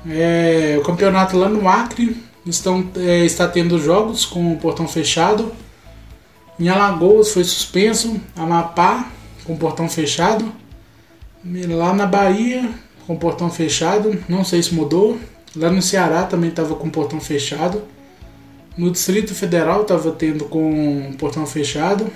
É, 0.08 0.76
o 0.78 0.82
campeonato 0.82 1.36
lá 1.38 1.48
no 1.48 1.66
Acre 1.66 2.16
estão, 2.46 2.86
é, 2.96 3.24
está 3.24 3.48
tendo 3.48 3.78
jogos 3.78 4.26
com 4.26 4.52
o 4.52 4.56
portão 4.58 4.86
fechado. 4.86 5.50
Em 6.58 6.68
Alagoas 6.68 7.30
foi 7.30 7.44
suspenso, 7.44 8.20
Amapá 8.36 9.10
com 9.44 9.56
portão 9.56 9.88
fechado. 9.88 10.52
Lá 11.44 11.92
na 11.92 12.06
Bahia, 12.06 12.68
com 13.06 13.16
portão 13.16 13.50
fechado, 13.50 14.18
não 14.28 14.44
sei 14.44 14.62
se 14.62 14.74
mudou. 14.74 15.18
Lá 15.54 15.70
no 15.70 15.82
Ceará 15.82 16.24
também 16.24 16.50
estava 16.50 16.74
com 16.74 16.88
portão 16.88 17.20
fechado. 17.20 17.82
No 18.76 18.90
Distrito 18.90 19.34
Federal 19.34 19.82
estava 19.82 20.10
tendo 20.10 20.46
com 20.46 21.12
portão 21.18 21.46
fechado. 21.46 22.10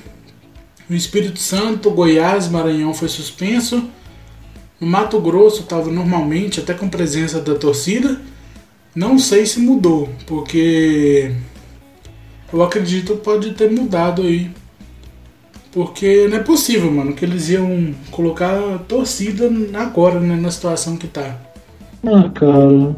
No 0.89 0.97
Espírito 0.97 1.39
Santo, 1.39 1.91
Goiás, 1.91 2.49
Maranhão 2.49 2.95
foi 2.95 3.09
suspenso. 3.09 3.89
No 4.81 4.87
Mato 4.87 5.21
Grosso 5.21 5.63
estava 5.63 5.91
normalmente, 5.91 6.61
até 6.61 6.73
com 6.73 6.89
presença 6.89 7.41
da 7.41 7.55
torcida. 7.55 8.21
Não 8.95 9.19
sei 9.19 9.45
se 9.45 9.61
mudou, 9.61 10.09
porque 10.27 11.33
eu 12.53 12.63
acredito 12.63 13.15
que 13.15 13.23
pode 13.23 13.53
ter 13.53 13.71
mudado 13.71 14.23
aí. 14.23 14.51
Porque 15.73 16.27
não 16.29 16.39
é 16.39 16.43
possível, 16.43 16.91
mano, 16.91 17.13
que 17.13 17.25
eles 17.25 17.51
iam 17.51 17.95
colocar 18.11 18.59
a 18.75 18.79
torcida 18.79 19.51
agora, 19.75 20.19
né, 20.19 20.35
na 20.35 20.51
situação 20.51 20.97
que 20.97 21.07
tá. 21.07 21.37
Ah, 22.05 22.29
cara. 22.31 22.97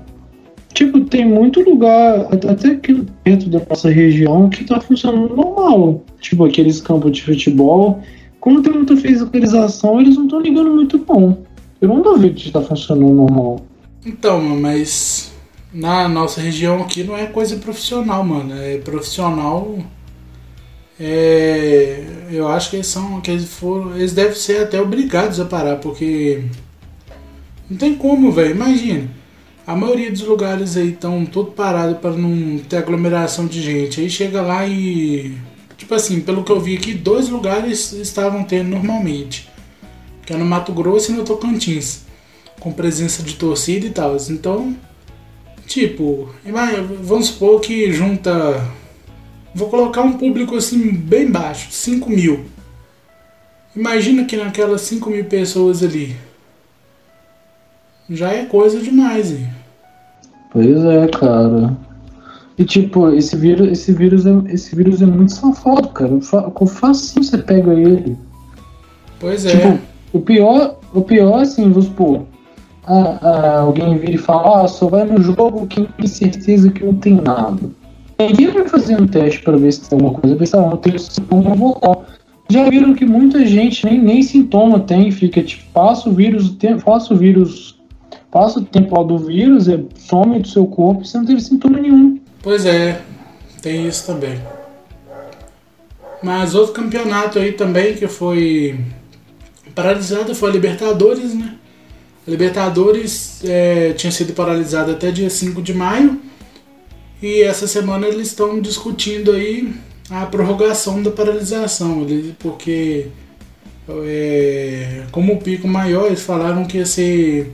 Tipo, 0.72 1.00
tem 1.00 1.26
muito 1.26 1.60
lugar, 1.60 2.28
até 2.32 2.68
aqui 2.68 3.04
dentro 3.24 3.50
da 3.50 3.60
nossa 3.68 3.90
região, 3.90 4.48
que 4.48 4.64
tá 4.64 4.80
funcionando 4.80 5.34
normal. 5.34 6.04
Tipo, 6.20 6.44
aqueles 6.44 6.80
campos 6.80 7.12
de 7.12 7.22
futebol. 7.22 8.00
Como 8.38 8.62
tem 8.62 8.72
muita 8.72 8.96
fiscalização, 8.96 10.00
eles 10.00 10.16
não 10.16 10.24
estão 10.24 10.40
ligando 10.40 10.70
muito 10.70 11.04
não. 11.08 11.38
Eu 11.80 11.88
não 11.88 12.02
duvido 12.02 12.34
de 12.34 12.46
estar 12.46 12.62
funcionando 12.62 13.12
normal. 13.12 13.60
Então, 14.06 14.40
mano, 14.40 14.60
mas 14.60 15.29
na 15.72 16.08
nossa 16.08 16.40
região 16.40 16.82
aqui 16.82 17.04
não 17.04 17.16
é 17.16 17.26
coisa 17.26 17.56
profissional, 17.56 18.24
mano. 18.24 18.54
É 18.60 18.78
profissional. 18.78 19.78
É, 20.98 22.04
eu 22.30 22.48
acho 22.48 22.70
que 22.70 22.76
eles 22.76 22.88
são. 22.88 23.20
Que 23.20 23.30
eles, 23.30 23.48
foram, 23.48 23.96
eles 23.96 24.12
devem 24.12 24.34
ser 24.34 24.62
até 24.62 24.80
obrigados 24.80 25.38
a 25.40 25.44
parar, 25.44 25.76
porque. 25.76 26.44
Não 27.68 27.78
tem 27.78 27.94
como, 27.94 28.32
velho. 28.32 28.50
Imagina. 28.50 29.08
A 29.66 29.76
maioria 29.76 30.10
dos 30.10 30.22
lugares 30.22 30.76
aí 30.76 30.90
estão 30.90 31.24
todo 31.24 31.52
parado 31.52 31.96
para 31.96 32.12
não 32.12 32.58
ter 32.58 32.78
aglomeração 32.78 33.46
de 33.46 33.62
gente. 33.62 34.00
Aí 34.00 34.10
chega 34.10 34.42
lá 34.42 34.66
e. 34.66 35.36
Tipo 35.76 35.94
assim, 35.94 36.20
pelo 36.20 36.44
que 36.44 36.52
eu 36.52 36.60
vi 36.60 36.76
aqui, 36.76 36.92
dois 36.92 37.28
lugares 37.28 37.92
estavam 37.92 38.44
tendo 38.44 38.70
normalmente. 38.70 39.48
Que 40.26 40.34
é 40.34 40.36
no 40.36 40.44
Mato 40.44 40.72
Grosso 40.72 41.12
e 41.12 41.14
no 41.14 41.24
Tocantins. 41.24 42.02
Com 42.58 42.72
presença 42.72 43.22
de 43.22 43.34
torcida 43.36 43.86
e 43.86 43.90
tal. 43.90 44.16
Então. 44.28 44.76
Tipo, 45.70 46.28
vamos 47.00 47.28
supor 47.28 47.60
que 47.60 47.92
junta. 47.92 48.60
Vou 49.54 49.70
colocar 49.70 50.02
um 50.02 50.14
público 50.14 50.56
assim 50.56 50.90
bem 50.92 51.30
baixo, 51.30 51.68
5 51.70 52.10
mil. 52.10 52.46
Imagina 53.76 54.24
que 54.24 54.36
naquelas 54.36 54.80
5 54.80 55.08
mil 55.08 55.24
pessoas 55.26 55.84
ali. 55.84 56.16
Já 58.08 58.32
é 58.32 58.46
coisa 58.46 58.80
demais, 58.80 59.30
hein? 59.30 59.46
Pois 60.52 60.84
é, 60.84 61.06
cara. 61.06 61.76
E 62.58 62.64
tipo, 62.64 63.08
esse 63.14 63.36
vírus, 63.36 63.68
esse 63.68 63.92
vírus, 63.92 64.26
é, 64.26 64.32
esse 64.48 64.74
vírus 64.74 65.00
é 65.00 65.06
muito 65.06 65.32
safado, 65.32 65.88
cara. 65.90 66.10
Com 66.52 66.66
facinho 66.66 67.22
você 67.22 67.38
pega 67.38 67.72
ele. 67.74 68.18
Pois 69.20 69.46
é. 69.46 69.50
Tipo, 69.50 69.78
o 70.12 70.20
pior, 70.20 70.80
o 70.92 71.02
pior 71.02 71.42
assim, 71.42 71.70
vamos 71.70 71.84
supor, 71.84 72.26
ah, 72.90 73.18
ah, 73.22 73.60
alguém 73.60 73.96
vira 73.96 74.14
e 74.14 74.18
fala, 74.18 74.64
ah, 74.64 74.68
só 74.68 74.88
vai 74.88 75.04
no 75.04 75.22
jogo 75.22 75.66
quem 75.68 75.84
tem 75.86 76.06
certeza 76.08 76.72
que 76.72 76.84
não 76.84 76.94
tem 76.94 77.14
nada. 77.14 77.70
Ninguém 78.18 78.50
vai 78.50 78.68
fazer 78.68 79.00
um 79.00 79.06
teste 79.06 79.42
pra 79.42 79.56
ver 79.56 79.72
se 79.72 79.88
tem 79.88 79.96
alguma 79.96 80.20
coisa, 80.20 80.44
se 80.44 80.56
ah, 80.56 80.60
não 80.60 80.76
tem 80.76 80.98
sintoma, 80.98 81.54
vou 81.54 81.78
lá. 81.82 81.98
Já 82.50 82.68
viram 82.68 82.92
que 82.92 83.04
muita 83.04 83.46
gente 83.46 83.86
nem, 83.86 84.00
nem 84.00 84.22
sintoma 84.22 84.80
tem, 84.80 85.12
fica 85.12 85.40
tipo, 85.40 85.62
passa 85.72 86.10
o 86.10 86.12
vírus, 86.12 86.50
tem, 86.56 86.78
passa 86.80 87.14
o 87.14 87.16
vírus, 87.16 87.78
passa 88.28 88.58
o 88.58 88.64
tempo 88.64 88.98
lá 88.98 89.06
do 89.06 89.18
vírus, 89.18 89.68
é, 89.68 89.78
some 89.96 90.40
do 90.40 90.48
seu 90.48 90.66
corpo 90.66 91.02
e 91.02 91.06
você 91.06 91.16
não 91.16 91.24
teve 91.24 91.40
sintoma 91.40 91.78
nenhum. 91.78 92.18
Pois 92.42 92.66
é, 92.66 93.00
tem 93.62 93.86
isso 93.86 94.04
também. 94.04 94.40
Mas 96.20 96.56
outro 96.56 96.72
campeonato 96.72 97.38
aí 97.38 97.52
também 97.52 97.94
que 97.94 98.08
foi 98.08 98.80
paralisado 99.76 100.34
foi 100.34 100.50
a 100.50 100.52
Libertadores, 100.52 101.34
né? 101.34 101.54
A 102.26 102.30
Libertadores 102.30 103.42
é, 103.44 103.92
tinha 103.92 104.10
sido 104.10 104.32
paralisada 104.32 104.92
até 104.92 105.10
dia 105.10 105.30
5 105.30 105.62
de 105.62 105.74
maio. 105.74 106.20
E 107.22 107.42
essa 107.42 107.66
semana 107.66 108.06
eles 108.06 108.28
estão 108.28 108.60
discutindo 108.60 109.32
aí 109.32 109.74
a 110.10 110.26
prorrogação 110.26 111.02
da 111.02 111.10
paralisação. 111.10 112.06
Porque 112.38 113.08
é, 113.88 115.02
como 115.10 115.34
o 115.34 115.38
pico 115.38 115.66
maior, 115.66 116.06
eles 116.06 116.22
falaram 116.22 116.64
que 116.64 116.78
ia 116.78 116.86
ser 116.86 117.52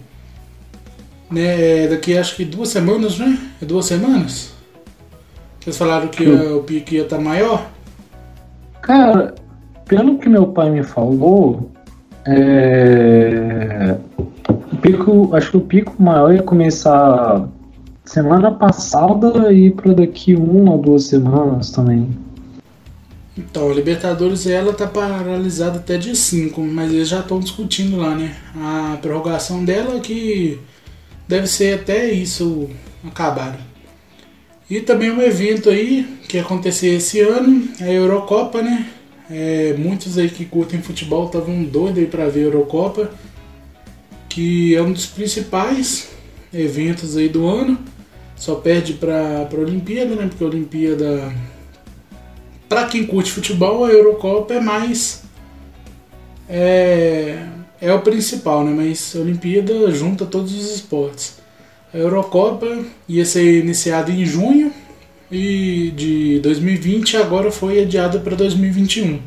né, 1.31 1.89
daqui 1.89 2.17
acho 2.17 2.37
que 2.37 2.45
duas 2.45 2.69
semanas, 2.69 3.19
né? 3.19 3.39
É 3.61 3.65
duas 3.65 3.87
semanas? 3.87 4.53
Vocês 5.61 5.77
falaram 5.77 6.09
que 6.09 6.25
o 6.29 6.63
pico 6.63 6.95
ia 6.95 7.03
estar 7.03 7.19
maior? 7.19 7.69
Cara, 8.83 9.35
pelo 9.87 10.19
que 10.19 10.29
meu 10.29 10.47
pai 10.47 10.71
me 10.71 10.85
falou, 10.85 11.73
é, 12.25 13.97
pico, 14.87 15.35
acho 15.35 15.51
que 15.51 15.57
o 15.57 15.61
pico 15.61 15.95
maior 16.01 16.33
ia 16.33 16.43
começar 16.43 17.49
semana 18.05 18.53
passada 18.53 19.53
e 19.53 19.71
para 19.71 19.93
daqui 19.93 20.35
uma 20.35 20.73
ou 20.73 20.79
duas 20.79 21.05
semanas 21.05 21.71
também. 21.71 22.09
Então, 23.37 23.71
a 23.71 23.75
Libertadores 23.75 24.47
ela 24.47 24.73
tá 24.73 24.87
paralisada 24.87 25.79
até 25.79 25.99
dia 25.99 26.15
5, 26.15 26.61
mas 26.63 26.91
eles 26.93 27.09
já 27.09 27.21
estão 27.21 27.39
discutindo 27.39 27.99
lá, 27.99 28.15
né? 28.15 28.35
A 28.57 28.97
prorrogação 29.03 29.63
dela 29.63 30.01
que 30.01 30.59
deve 31.29 31.47
ser 31.47 31.81
até 31.81 32.11
isso 32.11 32.71
acabado. 33.05 33.59
E 34.71 34.81
também 34.81 35.11
um 35.11 35.21
evento 35.21 35.69
aí 35.69 36.19
que 36.29 36.39
acontecer 36.39 36.89
esse 36.95 37.21
ano, 37.21 37.69
é 37.81 37.89
a 37.89 37.93
Eurocopa, 37.93 38.63
né? 38.63 38.87
É, 39.31 39.75
muitos 39.77 40.17
aí 40.17 40.31
que 40.31 40.45
curtem 40.45 40.81
futebol 40.81 41.27
estavam 41.27 41.63
doidos 41.65 41.99
aí 41.99 42.07
para 42.07 42.29
ver 42.29 42.41
a 42.41 42.45
Eurocopa, 42.45 43.11
que 44.37 44.77
é 44.77 44.83
um 44.83 44.93
dos 44.93 45.07
principais 45.07 46.11
eventos 46.53 47.17
aí 47.17 47.27
do 47.27 47.49
ano. 47.49 47.79
Só 48.37 48.57
perde 48.57 48.93
para 48.93 49.49
a 49.51 49.59
Olimpíada, 49.59 50.15
né? 50.15 50.27
Porque 50.29 50.45
a 50.45 50.47
Olimpíada 50.47 51.35
para 52.69 52.85
quem 52.85 53.07
curte 53.07 53.33
futebol, 53.33 53.87
a 53.87 53.89
Eurocopa 53.91 54.53
é 54.53 54.61
mais. 54.61 55.23
É, 56.47 57.47
é 57.81 57.91
o 57.95 58.03
principal, 58.03 58.63
né? 58.63 58.75
Mas 58.77 59.17
a 59.17 59.21
Olimpíada 59.21 59.91
junta 59.91 60.27
todos 60.27 60.53
os 60.53 60.71
esportes. 60.75 61.39
A 61.95 61.97
Eurocopa 61.97 62.85
ia 63.09 63.25
ser 63.25 63.61
iniciada 63.61 64.13
em 64.13 64.27
junho 64.27 64.71
e 65.33 65.95
de 65.97 66.41
2020 66.41 67.17
agora 67.17 67.51
foi 67.51 67.81
adiada 67.81 68.21
para 68.21 68.37
2021. 68.37 69.19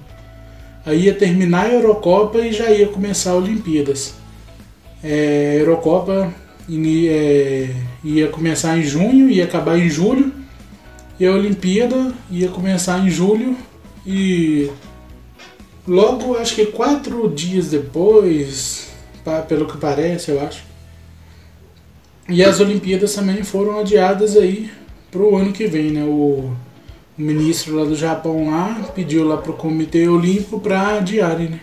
Aí 0.86 1.05
ia 1.05 1.16
terminar 1.16 1.66
a 1.66 1.74
Eurocopa 1.74 2.38
e 2.45 2.53
já 2.53 2.70
ia 2.70 2.88
começar 2.89 3.32
a 3.32 3.38
Olimpíadas. 3.38 4.18
É, 5.04 5.58
Eurocopa 5.60 6.34
é, 7.08 7.70
ia 8.04 8.28
começar 8.28 8.78
em 8.78 8.84
junho 8.84 9.30
e 9.30 9.41
acabar 9.41 9.78
em 9.78 9.89
julho. 9.89 10.32
E 11.20 11.26
a 11.26 11.32
Olimpíada 11.32 12.14
ia 12.32 12.47
começar 12.47 13.00
em 13.00 13.10
julho 13.10 13.56
e 14.06 14.70
logo, 15.88 16.36
acho 16.38 16.56
que 16.56 16.68
quatro 16.68 17.30
dias 17.30 17.70
depois, 17.70 18.89
pelo 19.47 19.68
que 19.68 19.78
parece, 19.78 20.32
eu 20.32 20.41
acho. 20.41 20.64
E 22.30 22.43
as 22.43 22.60
Olimpíadas 22.60 23.14
também 23.14 23.43
foram 23.43 23.80
adiadas 23.80 24.38
aí 24.38 24.70
pro 25.12 25.36
ano 25.36 25.52
que 25.52 25.66
vem, 25.68 25.91
né? 25.91 26.04
O, 26.04 26.54
o 27.18 27.22
ministro 27.22 27.76
lá 27.76 27.84
do 27.84 27.95
Japão 27.95 28.50
lá 28.50 28.89
pediu 28.95 29.28
lá 29.28 29.38
pro 29.38 29.54
Comitê 29.54 30.08
Olímpico 30.08 30.60
para 30.60 30.97
adiarem, 30.97 31.50
né? 31.50 31.60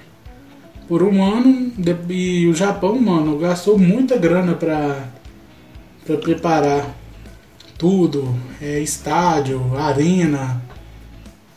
Por 0.89 1.03
um 1.03 1.23
ano, 1.25 1.73
e 2.09 2.47
o 2.47 2.55
Japão, 2.55 3.01
mano, 3.01 3.39
gastou 3.39 3.77
muita 3.77 4.17
grana 4.17 4.55
para 4.55 5.09
para 6.07 6.17
preparar 6.19 6.95
tudo, 7.77 8.33
é, 8.63 8.79
estádio, 8.79 9.77
arena, 9.77 10.63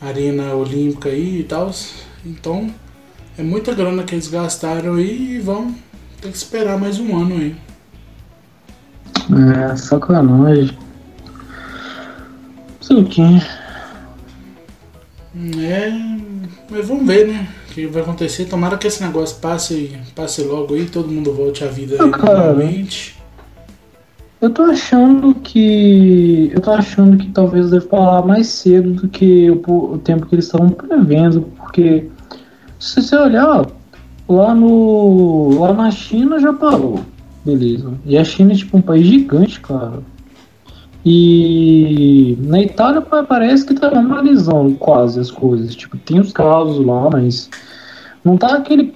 Arena 0.02 0.56
Olímpica 0.56 1.10
aí 1.10 1.42
e 1.42 1.44
tal. 1.44 1.72
Então 2.26 2.70
é 3.38 3.44
muita 3.44 3.74
grana 3.74 4.04
que 4.04 4.16
eles 4.16 4.28
gastaram 4.28 4.96
aí 4.96 5.36
e 5.36 5.40
vão 5.40 5.74
ter 6.20 6.32
que 6.32 6.38
esperar 6.38 6.80
mais 6.80 7.00
um 7.00 7.16
ano 7.16 7.36
aí. 7.36 7.56
É, 9.72 9.76
sacanagem. 9.76 10.78
Sei 12.82 12.98
o 12.98 13.06
que. 13.06 13.22
É. 15.62 15.92
Mas 16.70 16.88
vamos 16.88 17.06
ver, 17.06 17.28
né? 17.28 17.48
O 17.70 17.72
que 17.72 17.86
vai 17.86 18.02
acontecer. 18.02 18.46
Tomara 18.46 18.78
que 18.78 18.88
esse 18.88 19.04
negócio 19.04 19.38
passe, 19.40 19.98
passe 20.16 20.42
logo 20.42 20.74
aí, 20.74 20.86
todo 20.86 21.12
mundo 21.12 21.32
volte 21.32 21.64
à 21.64 21.68
vida 21.68 21.96
aí 21.96 22.10
normalmente. 22.10 23.20
Eu 24.42 24.50
tô 24.50 24.64
achando 24.64 25.36
que. 25.36 26.50
Eu 26.54 26.62
tô 26.62 26.72
achando 26.72 27.18
que 27.18 27.30
talvez 27.30 27.70
deve 27.70 27.86
falar 27.88 28.26
mais 28.26 28.48
cedo 28.48 28.94
do 28.94 29.08
que 29.10 29.52
o, 29.52 29.62
o 29.68 29.98
tempo 29.98 30.26
que 30.26 30.36
eles 30.36 30.46
estavam 30.46 30.70
prevendo, 30.70 31.42
porque 31.58 32.06
se 32.80 33.02
você 33.02 33.18
olhar, 33.18 33.68
lá 34.28 34.56
no. 34.56 35.60
lá 35.60 35.74
na 35.74 35.92
China 35.92 36.40
já 36.40 36.54
parou. 36.54 37.02
Beleza. 37.44 37.94
E 38.06 38.18
a 38.18 38.24
China 38.24 38.54
é 38.54 38.56
tipo 38.56 38.78
um 38.78 38.82
país 38.82 39.06
gigante, 39.06 39.60
cara. 39.60 40.00
E 41.06 42.38
na 42.42 42.62
Itália 42.62 43.02
parece 43.02 43.66
que 43.66 43.74
tá 43.74 43.90
normalizando 43.90 44.76
quase 44.76 45.20
as 45.20 45.32
coisas. 45.32 45.76
Tipo, 45.76 45.98
tem 45.98 46.20
os 46.20 46.34
casos 46.34 46.86
lá, 46.86 47.10
mas 47.10 47.50
não 48.24 48.38
tá 48.38 48.56
aquele 48.56 48.94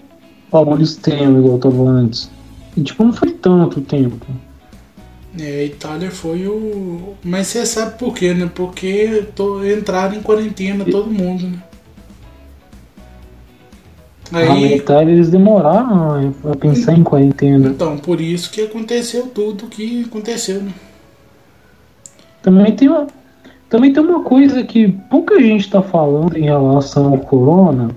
bagulho 0.52 0.84
extremo 0.84 1.40
igual 1.40 1.60
tava 1.60 1.84
antes. 1.84 2.30
E 2.76 2.82
tipo, 2.82 3.04
não 3.04 3.14
foi 3.14 3.32
tanto 3.32 3.82
tempo. 3.82 4.26
É, 5.40 5.62
a 5.62 5.64
Itália 5.64 6.12
foi 6.12 6.48
o. 6.48 7.16
Mas 7.24 7.48
você 7.48 7.66
sabe 7.66 7.98
por 7.98 8.14
quê, 8.14 8.34
né? 8.34 8.50
Porque 8.54 9.26
tô... 9.34 9.64
entraram 9.66 10.16
em 10.16 10.22
quarentena 10.22 10.86
todo 10.86 11.10
mundo, 11.10 11.48
né? 11.48 11.58
Aí... 14.32 14.48
Na 14.48 14.76
Itália 14.76 15.14
eles 15.14 15.30
demoraram 15.30 16.34
a 16.52 16.56
pensar 16.56 16.94
em 16.94 17.04
quarentena. 17.04 17.70
Então, 17.70 17.98
por 17.98 18.20
isso 18.20 18.52
que 18.52 18.62
aconteceu 18.62 19.28
tudo 19.28 19.68
que 19.68 20.04
aconteceu, 20.04 20.62
né? 20.62 20.72
Também 22.44 22.74
tem 22.74 22.90
uma, 22.90 23.08
também 23.70 23.92
tem 23.92 24.04
uma 24.04 24.22
coisa 24.22 24.64
que 24.64 24.90
pouca 25.10 25.42
gente 25.42 25.62
está 25.62 25.82
falando 25.82 26.38
em 26.38 26.44
relação 26.44 27.14
ao 27.14 27.18
corona, 27.18 27.90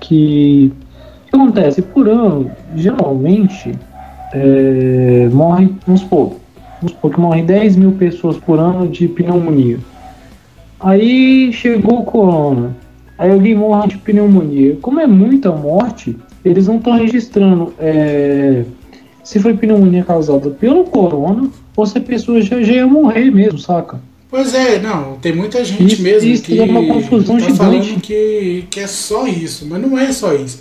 que, 0.00 0.70
acontece 1.32 1.80
por 1.80 2.08
ano, 2.08 2.50
geralmente 2.76 3.72
é, 4.34 5.30
morre, 5.32 5.72
vamos 5.86 6.02
supor, 6.02 6.34
vamos 6.80 6.92
supor 6.92 7.10
que 7.12 7.20
morrem 7.20 7.46
10 7.46 7.76
mil 7.76 7.92
pessoas 7.92 8.36
por 8.36 8.58
ano 8.58 8.88
de 8.88 9.08
pneumonia. 9.08 9.78
Aí 10.80 11.52
chegou 11.52 12.00
o 12.00 12.04
corona, 12.04 12.76
aí 13.16 13.30
alguém 13.30 13.54
morre 13.54 13.88
de 13.88 13.98
pneumonia. 13.98 14.76
Como 14.82 14.98
é 14.98 15.06
muita 15.06 15.52
morte, 15.52 16.18
eles 16.44 16.66
não 16.66 16.76
estão 16.76 16.94
registrando 16.94 17.72
é, 17.78 18.64
se 19.22 19.38
foi 19.38 19.54
pneumonia 19.54 20.02
causada 20.04 20.50
pelo 20.50 20.84
corona 20.84 21.48
ou 21.76 21.86
se 21.86 21.98
a 21.98 22.00
pessoa 22.00 22.40
já, 22.40 22.62
já 22.62 22.72
ia 22.72 22.86
morrer 22.86 23.30
mesmo, 23.30 23.58
saca? 23.58 24.00
Pois 24.30 24.54
é, 24.54 24.78
não, 24.80 25.18
tem 25.18 25.34
muita 25.34 25.62
gente 25.62 25.94
isso, 25.94 26.02
mesmo 26.02 26.30
isso 26.30 26.42
que 26.42 26.58
é 26.58 26.64
uma 26.64 26.86
confusão 26.86 27.36
tá 27.36 27.40
gigante. 27.42 27.58
falando 27.58 28.00
que, 28.00 28.64
que 28.70 28.80
é 28.80 28.86
só 28.86 29.26
isso, 29.26 29.66
mas 29.66 29.80
não 29.80 29.98
é 29.98 30.10
só 30.10 30.34
isso. 30.34 30.60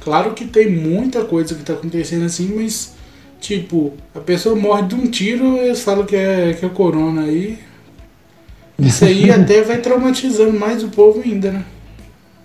Claro 0.00 0.32
que 0.32 0.46
tem 0.46 0.70
muita 0.70 1.24
coisa 1.24 1.54
que 1.54 1.62
tá 1.62 1.74
acontecendo 1.74 2.24
assim, 2.24 2.54
mas 2.56 2.94
tipo, 3.38 3.92
a 4.14 4.20
pessoa 4.20 4.56
morre 4.56 4.82
de 4.84 4.94
um 4.94 5.06
tiro 5.06 5.56
e 5.56 5.66
eles 5.66 5.82
falam 5.82 6.06
que 6.06 6.16
é, 6.16 6.54
que 6.54 6.64
é 6.64 6.68
corona 6.70 7.24
aí. 7.24 7.58
Isso 8.78 9.04
aí 9.04 9.28
até 9.32 9.62
vai 9.62 9.78
traumatizando 9.78 10.58
mais 10.58 10.82
o 10.82 10.88
povo 10.88 11.20
ainda, 11.22 11.52
né? 11.52 11.64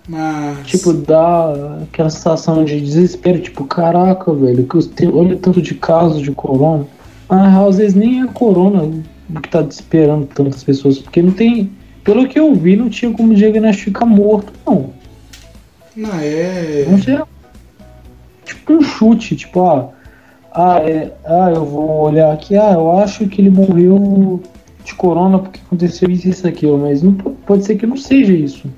Mas. 0.08 0.66
Tipo, 0.66 0.92
dá 0.92 1.78
aquela 1.82 2.10
sensação 2.10 2.64
de 2.64 2.80
desespero, 2.80 3.40
tipo, 3.40 3.64
caraca, 3.64 4.32
velho, 4.32 4.66
que 4.66 5.06
olha 5.06 5.36
tanto 5.36 5.60
de 5.60 5.74
casos 5.74 6.20
de 6.20 6.30
corona. 6.32 6.86
Real, 7.30 7.68
às 7.68 7.78
vezes 7.78 7.94
nem 7.94 8.22
é 8.22 8.26
corona 8.26 9.02
que 9.42 9.48
tá 9.48 9.62
desesperando 9.62 10.26
tantas 10.26 10.62
pessoas, 10.62 10.98
porque 10.98 11.20
não 11.22 11.32
tem. 11.32 11.70
Pelo 12.04 12.28
que 12.28 12.38
eu 12.38 12.54
vi, 12.54 12.76
não 12.76 12.88
tinha 12.88 13.12
como 13.12 13.34
diagnosticar 13.34 14.06
morto, 14.06 14.52
não. 14.64 14.90
Não, 15.96 16.14
é. 16.20 16.86
Não 16.88 16.98
sei. 17.02 17.18
Tipo 18.44 18.74
um 18.74 18.82
chute, 18.82 19.34
tipo, 19.34 19.64
ah, 19.64 19.90
ah, 20.52 20.78
é, 20.78 21.12
ah, 21.24 21.50
eu 21.52 21.64
vou 21.64 22.02
olhar 22.02 22.32
aqui, 22.32 22.56
ah, 22.56 22.72
eu 22.72 22.98
acho 22.98 23.26
que 23.26 23.40
ele 23.40 23.50
morreu 23.50 24.40
de 24.84 24.94
corona 24.94 25.38
porque 25.40 25.60
aconteceu 25.66 26.08
isso 26.08 26.28
e 26.28 26.30
isso 26.30 26.46
aquilo, 26.46 26.78
mas 26.78 27.02
não, 27.02 27.12
pode 27.12 27.64
ser 27.64 27.76
que 27.76 27.86
não 27.86 27.96
seja 27.96 28.32
isso. 28.32 28.68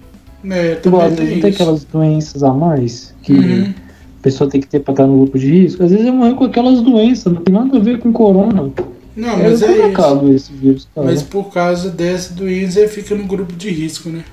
É, 0.49 0.77
Tipo, 0.77 0.99
às 1.01 1.15
vezes 1.15 1.19
tem 1.19 1.35
não 1.35 1.41
tem 1.43 1.51
aquelas 1.51 1.85
doenças 1.85 2.43
a 2.43 2.53
mais 2.53 3.15
que 3.23 3.33
Uhum. 3.33 3.75
A 4.19 4.23
pessoa 4.23 4.51
tem 4.51 4.61
que 4.61 4.67
ter 4.67 4.81
pra 4.81 4.93
estar 4.93 5.07
no 5.07 5.19
grupo 5.23 5.39
de 5.39 5.47
risco. 5.51 5.83
Às 5.83 5.91
vezes 5.91 6.05
ele 6.07 6.17
morreu 6.17 6.35
com 6.37 6.45
aquelas 6.45 6.81
doenças, 6.83 7.33
não 7.33 7.43
tem 7.43 7.55
nada 7.55 7.77
a 7.77 7.81
ver 7.81 7.99
com 7.99 8.13
corona. 8.13 8.73
Não, 9.17 9.31
é 9.31 9.51
mas 9.51 9.63
é 9.63 9.89
isso. 9.89 10.29
esse 10.35 10.53
vírus, 10.53 10.89
cara. 10.95 11.07
Mas 11.07 11.23
por 11.23 11.51
causa 11.53 11.91
dessa 11.91 12.35
doença 12.35 12.81
ele 12.81 12.89
fica 12.89 13.15
no 13.15 13.25
grupo 13.27 13.53
de 13.55 13.71
risco, 13.71 14.09
né? 14.09 14.25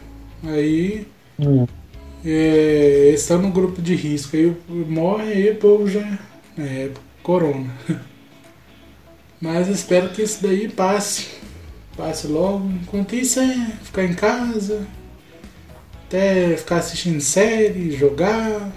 Aí 0.43 1.07
Hum. 1.39 1.65
é, 2.23 3.07
eles 3.09 3.21
estão 3.21 3.41
no 3.41 3.51
grupo 3.51 3.81
de 3.81 3.93
risco, 3.93 4.35
aí 4.37 4.55
morre 4.87 5.33
aí 5.33 5.51
o 5.51 5.55
povo 5.55 5.87
já 5.87 6.17
é 6.57 6.89
corona. 7.21 7.69
Mas 9.41 9.67
espero 9.67 10.09
que 10.09 10.21
isso 10.21 10.39
daí 10.41 10.69
passe. 10.69 11.27
Passe 11.97 12.27
logo. 12.27 12.69
Enquanto 12.81 13.15
isso 13.15 13.39
é 13.39 13.71
ficar 13.83 14.03
em 14.05 14.13
casa, 14.13 14.85
até 16.07 16.55
ficar 16.57 16.77
assistindo 16.77 17.19
série, 17.21 17.91
jogar. 17.91 18.71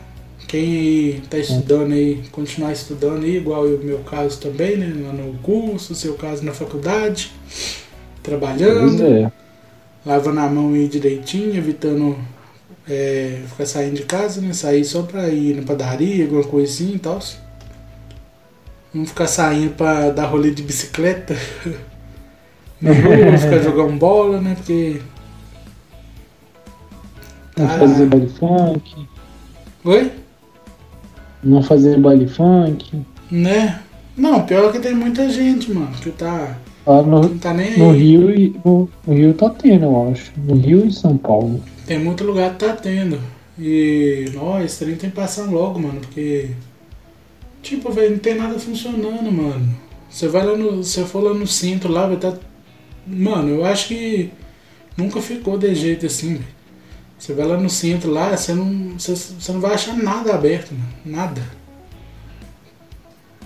Quem 0.48 0.62
aí 0.62 1.22
tá 1.28 1.36
estudando 1.36 1.92
aí, 1.92 2.22
continuar 2.32 2.72
estudando 2.72 3.22
aí, 3.22 3.36
igual 3.36 3.66
o 3.66 3.84
meu 3.84 3.98
caso 3.98 4.40
também, 4.40 4.78
né? 4.78 5.06
Lá 5.06 5.12
no 5.12 5.34
curso, 5.40 5.94
seu 5.94 6.14
caso 6.14 6.42
na 6.42 6.52
faculdade, 6.52 7.30
trabalhando 8.22 9.04
é. 9.04 9.30
lavando 10.06 10.40
a 10.40 10.48
mão 10.48 10.72
aí 10.72 10.88
direitinho, 10.88 11.54
evitando 11.54 12.16
é, 12.88 13.42
ficar 13.46 13.66
saindo 13.66 13.96
de 13.96 14.04
casa, 14.04 14.40
né? 14.40 14.54
Sair 14.54 14.86
só 14.86 15.02
pra 15.02 15.28
ir 15.28 15.54
na 15.54 15.62
padaria, 15.64 16.24
alguma 16.24 16.42
coisinha 16.42 16.96
e 16.96 16.98
tal. 16.98 17.20
Não 18.94 19.04
ficar 19.04 19.26
saindo 19.26 19.74
pra 19.74 20.08
dar 20.08 20.24
rolê 20.28 20.50
de 20.50 20.62
bicicleta. 20.62 21.36
Na 22.80 22.92
rua, 22.92 23.36
ficar 23.36 23.58
jogando 23.58 23.98
bola, 23.98 24.40
né? 24.40 24.54
Porque. 24.54 25.02
Não 27.56 27.66
Tá. 27.66 27.78
fazer 27.80 28.06
baile 28.06 28.28
funk. 28.28 29.08
Oi? 29.84 30.12
Não 31.42 31.62
fazer 31.62 31.98
baile 31.98 32.26
funk. 32.26 33.04
Né? 33.30 33.80
Não, 34.16 34.44
pior 34.44 34.72
que 34.72 34.80
tem 34.80 34.94
muita 34.94 35.28
gente, 35.30 35.72
mano, 35.72 35.92
que 36.02 36.10
tá. 36.10 36.58
Que 36.84 36.90
no, 36.90 37.20
não 37.20 37.38
tá 37.38 37.54
nem 37.54 37.68
aí. 37.68 37.78
no 37.78 37.92
Rio 37.92 38.30
e 38.34 38.60
no, 38.64 38.88
no 39.06 39.14
Rio 39.14 39.34
tá 39.34 39.48
tendo, 39.50 39.84
eu 39.84 40.10
acho. 40.10 40.32
No 40.36 40.54
Rio 40.56 40.86
e 40.86 40.92
São 40.92 41.16
Paulo. 41.16 41.62
Tem 41.86 41.98
muito 41.98 42.24
lugar 42.24 42.52
que 42.52 42.64
tá 42.64 42.72
tendo. 42.72 43.20
E 43.58 44.26
nós, 44.34 44.78
trem 44.78 44.96
tem 44.96 45.10
que 45.10 45.16
passar 45.16 45.50
logo, 45.50 45.78
mano, 45.78 46.00
porque. 46.00 46.50
Tipo, 47.62 47.90
velho, 47.90 48.12
não 48.12 48.18
tem 48.18 48.34
nada 48.36 48.58
funcionando, 48.58 49.30
mano. 49.30 49.68
Você 50.08 50.28
vai 50.28 50.44
lá 50.44 50.56
no. 50.56 50.82
Você 50.82 51.04
for 51.04 51.22
lá 51.22 51.34
no 51.34 51.46
centro 51.46 51.92
lá, 51.92 52.06
vai 52.06 52.16
estar. 52.16 52.34
Mano, 53.06 53.50
eu 53.50 53.64
acho 53.64 53.88
que 53.88 54.30
nunca 54.96 55.20
ficou 55.20 55.58
de 55.58 55.74
jeito 55.74 56.06
assim, 56.06 56.34
velho. 56.34 56.57
Você 57.18 57.34
vai 57.34 57.46
lá 57.46 57.56
no 57.56 57.68
centro 57.68 58.10
lá, 58.10 58.36
você 58.36 58.54
não. 58.54 58.96
Você, 58.98 59.14
você 59.14 59.52
não 59.52 59.60
vai 59.60 59.74
achar 59.74 59.96
nada 59.96 60.34
aberto, 60.34 60.72
mano. 60.72 60.88
Nada. 61.04 61.42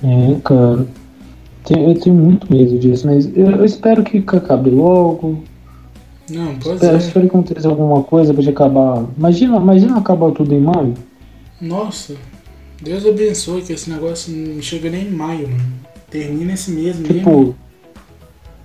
É, 0.03 0.41
cara. 0.45 0.87
Eu 1.71 1.95
tenho 2.01 2.17
muito 2.17 2.53
medo 2.53 2.77
disso, 2.79 3.07
mas 3.07 3.25
eu, 3.37 3.51
eu 3.51 3.65
espero 3.65 4.03
que 4.03 4.19
acabe 4.19 4.69
logo. 4.69 5.43
Não, 6.29 6.57
pois 6.57 6.75
Espero, 6.75 6.95
é. 6.95 6.99
espero 6.99 7.21
que 7.29 7.37
aconteça 7.37 7.69
alguma 7.69 8.03
coisa 8.03 8.35
pra 8.35 8.49
acabar. 8.49 9.05
Imagina, 9.17 9.57
imagina 9.57 9.99
acabar 9.99 10.33
tudo 10.33 10.53
em 10.55 10.61
maio. 10.61 10.95
Nossa, 11.61 12.15
Deus 12.83 13.07
abençoe 13.07 13.63
que 13.63 13.73
esse 13.73 13.89
negócio 13.89 14.35
não 14.35 14.61
chega 14.61 14.91
nem 14.91 15.07
em 15.07 15.11
maio, 15.11 15.49
mano. 15.49 15.73
Termina 16.11 16.53
esse 16.55 16.71
mês 16.71 16.99
mesmo. 16.99 17.55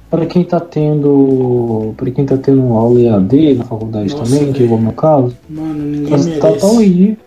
Para 0.09 0.25
quem 0.25 0.43
tá 0.43 0.59
tendo. 0.59 1.93
Para 1.97 2.09
quem 2.11 2.25
tá 2.25 2.37
tendo 2.37 2.61
aula 2.73 2.99
EAD 3.01 3.55
na 3.55 3.63
faculdade 3.65 4.15
Nossa, 4.15 4.23
também, 4.37 4.53
que 4.53 4.63
é 4.63 4.67
o 4.67 4.77
meu 4.77 4.93
caso, 4.93 5.35
Mano, 5.49 5.73
ninguém 5.73 6.09
merece. 6.11 6.39
tá, 6.39 6.51
tá 6.53 6.67
horrível. 6.67 7.17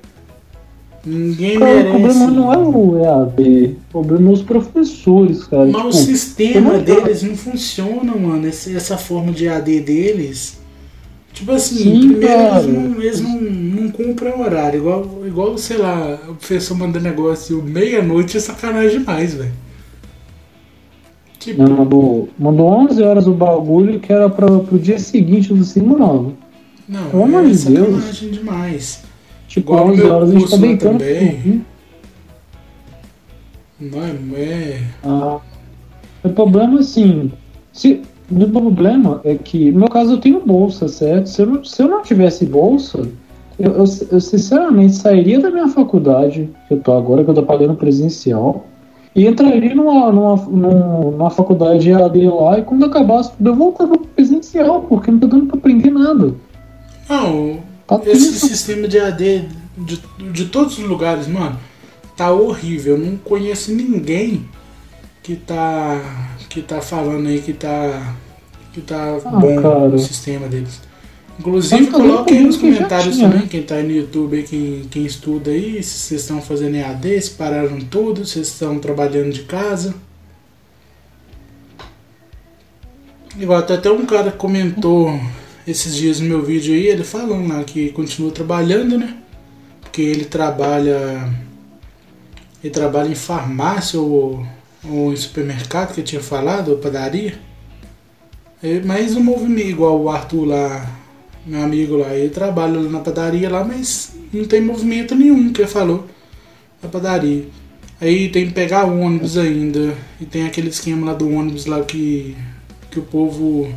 Ninguém 1.05 1.59
Cara, 1.59 1.73
merece. 1.75 1.89
o 1.89 1.91
problema 1.93 2.27
não 2.31 2.53
é 2.53 2.59
o 2.59 2.99
EAD, 2.99 3.77
o 3.89 3.91
problema 3.91 4.31
é 4.31 4.33
os 4.33 4.43
professores, 4.43 5.45
cara. 5.45 5.67
Mas 5.67 5.75
o 5.85 5.91
Tipo, 5.91 5.93
sistema 5.95 6.57
eu 6.57 6.79
não- 6.79 6.83
deles 6.83 7.23
não 7.23 7.37
funciona, 7.37 8.15
mano. 8.15 8.47
Esse- 8.47 8.75
essa 8.77 8.97
forma 8.99 9.33
de 9.33 9.49
AD 9.49 9.81
deles. 9.81 10.59
Tipo 11.33 11.53
assim, 11.53 11.77
Sim, 11.77 12.09
primeiro 12.09 12.27
cara. 12.27 12.63
eles, 12.63 12.75
não, 12.75 13.03
eles 13.03 13.21
não, 13.21 13.41
não 13.41 13.91
cumprem 13.91 14.33
o 14.33 14.41
horário. 14.41 14.79
Igual, 14.81 15.07
igual, 15.27 15.57
sei 15.59 15.77
lá, 15.79 16.19
o 16.29 16.35
professor 16.35 16.77
manda 16.77 16.99
negócio 17.01 17.63
meia-noite 17.63 18.37
é 18.37 18.41
sacanagem 18.41 18.99
demais, 18.99 19.35
velho. 19.35 19.53
Tipo, 21.41 21.63
Não, 21.63 21.75
mandou, 21.75 22.29
mandou 22.39 22.69
11 22.69 23.03
horas 23.03 23.27
o 23.27 23.33
bagulho 23.33 23.99
que 23.99 24.13
era 24.13 24.29
pra, 24.29 24.47
pro 24.47 24.79
dia 24.79 24.99
seguinte. 24.99 25.49
Falei 25.49 25.63
assim, 25.63 25.81
mano, 25.81 26.37
Não, 26.87 27.11
Pelo 27.11 27.23
é 27.23 27.25
amor 27.25 27.47
de 27.47 27.57
sacanagem 27.57 28.31
demais. 28.31 29.03
Tipo, 29.49 29.73
Igual 29.73 29.87
no 29.87 29.93
11 29.95 30.03
meu 30.03 30.15
horas 30.15 30.31
a 30.31 30.33
gente 30.39 30.51
tá 30.51 30.57
deitando. 30.59 30.99
também. 30.99 31.65
Não 33.81 34.03
é, 34.03 34.43
é. 34.43 34.83
Ah, 35.03 35.41
o 36.23 36.29
problema, 36.29 36.81
assim, 36.81 37.33
se, 37.73 38.03
o 38.31 38.49
problema 38.51 39.23
é 39.25 39.35
que, 39.35 39.73
no 39.73 39.79
meu 39.81 39.89
caso, 39.89 40.13
eu 40.13 40.19
tenho 40.19 40.41
bolsa, 40.45 40.87
certo? 40.89 41.31
Se 41.31 41.41
eu 41.41 41.47
não, 41.47 41.65
se 41.65 41.83
eu 41.83 41.89
não 41.89 42.03
tivesse 42.03 42.45
bolsa, 42.45 43.09
eu, 43.59 43.73
eu, 43.73 43.85
eu 44.13 44.21
sinceramente 44.21 44.95
sairia 44.97 45.41
da 45.41 45.51
minha 45.51 45.69
faculdade, 45.69 46.51
que 46.69 46.75
eu 46.75 46.81
tô 46.81 46.93
agora, 46.93 47.25
que 47.25 47.31
eu 47.31 47.35
tô 47.35 47.43
pagando 47.43 47.75
presencial, 47.75 48.67
e 49.15 49.27
entraria 49.27 49.75
numa, 49.75 50.13
numa, 50.13 50.37
numa, 50.37 51.31
faculdade 51.31 51.91
EAD 51.91 52.27
lá, 52.29 52.59
e 52.59 52.63
quando 52.63 52.87
acabasse, 52.87 53.33
eu 53.45 53.55
voltava 53.55 53.97
pro 53.97 54.07
presencial, 54.09 54.83
porque 54.83 55.11
não 55.11 55.19
tô 55.19 55.27
dando 55.27 55.47
pra 55.47 55.59
aprender 55.59 55.91
nada. 55.91 56.35
Não, 57.09 57.59
Tá 57.91 58.01
esse 58.07 58.39
sistema 58.39 58.87
de 58.87 59.01
AD 59.01 59.49
de, 59.77 60.01
de 60.33 60.45
todos 60.45 60.79
os 60.79 60.85
lugares, 60.85 61.27
mano, 61.27 61.59
tá 62.17 62.31
horrível. 62.31 62.97
Eu 62.97 63.05
não 63.05 63.17
conheço 63.17 63.73
ninguém 63.73 64.45
que 65.23 65.35
tá 65.35 66.01
que 66.49 66.63
tá 66.63 66.81
falando 66.81 67.27
aí 67.27 67.41
que 67.41 67.53
tá 67.53 68.15
que 68.73 68.81
tá 68.81 69.19
Ah, 69.25 69.31
bom 69.31 69.61
cara. 69.61 69.89
o 69.89 69.99
sistema 69.99 70.47
deles. 70.47 70.81
Inclusive, 71.41 71.87
coloquem 71.87 72.37
aí 72.37 72.45
nos 72.45 72.59
comentários 72.59 73.17
tinha, 73.17 73.27
também, 73.27 73.45
né? 73.45 73.49
quem 73.51 73.63
tá 73.63 73.77
aí 73.77 73.83
no 73.83 73.93
YouTube, 73.93 74.43
quem, 74.43 74.85
quem 74.91 75.07
estuda 75.07 75.51
aí, 75.51 75.83
se 75.83 75.99
vocês 75.99 76.21
estão 76.21 76.43
fazendo 76.43 76.77
EAD, 76.77 77.19
se 77.19 77.31
pararam 77.31 77.81
tudo, 77.81 78.27
se 78.27 78.35
vocês 78.35 78.49
estão 78.49 78.79
trabalhando 78.79 79.33
de 79.33 79.45
casa. 79.45 79.95
Igual, 83.39 83.61
até 83.61 83.73
até 83.73 83.91
um 83.91 84.05
cara 84.05 84.31
comentou 84.31 85.19
esses 85.67 85.97
dias 85.97 86.21
no 86.21 86.29
meu 86.29 86.43
vídeo 86.43 86.75
aí, 86.75 86.89
ele 86.89 87.05
falando 87.05 87.49
lá 87.49 87.65
que 87.65 87.89
continua 87.89 88.31
trabalhando, 88.31 88.99
né? 88.99 89.17
Porque 89.81 90.03
ele 90.03 90.27
trabalha. 90.27 91.27
Ele 92.63 92.71
trabalha 92.71 93.09
em 93.09 93.15
farmácia 93.15 93.99
ou, 93.99 94.45
ou 94.85 95.11
em 95.11 95.17
supermercado, 95.17 95.95
que 95.95 96.03
eu 96.03 96.05
tinha 96.05 96.21
falado, 96.21 96.73
ou 96.73 96.77
padaria. 96.77 97.39
É, 98.63 98.79
Mas 98.81 99.17
o 99.17 99.21
movimento, 99.21 99.71
igual 99.71 99.99
o 99.99 100.11
Arthur 100.11 100.45
lá, 100.45 101.00
meu 101.51 101.65
amigo 101.65 101.97
lá, 101.97 102.15
ele 102.15 102.29
trabalha 102.29 102.79
lá 102.79 102.89
na 102.89 103.01
padaria 103.01 103.51
lá, 103.51 103.65
mas 103.65 104.15
não 104.33 104.45
tem 104.45 104.61
movimento 104.61 105.17
nenhum, 105.17 105.53
que 105.53 105.63
ele 105.63 105.69
falou, 105.69 106.07
na 106.81 106.89
padaria. 106.89 107.45
Aí 108.01 108.29
tem 108.29 108.47
que 108.47 108.53
pegar 108.53 108.85
ônibus 108.85 109.37
ainda, 109.37 109.95
e 110.21 110.25
tem 110.25 110.47
aquele 110.47 110.69
esquema 110.69 111.09
lá 111.09 111.13
do 111.13 111.29
ônibus 111.29 111.67
lá 111.67 111.83
que, 111.83 112.37
que 112.89 113.01
o 113.01 113.03
povo 113.03 113.69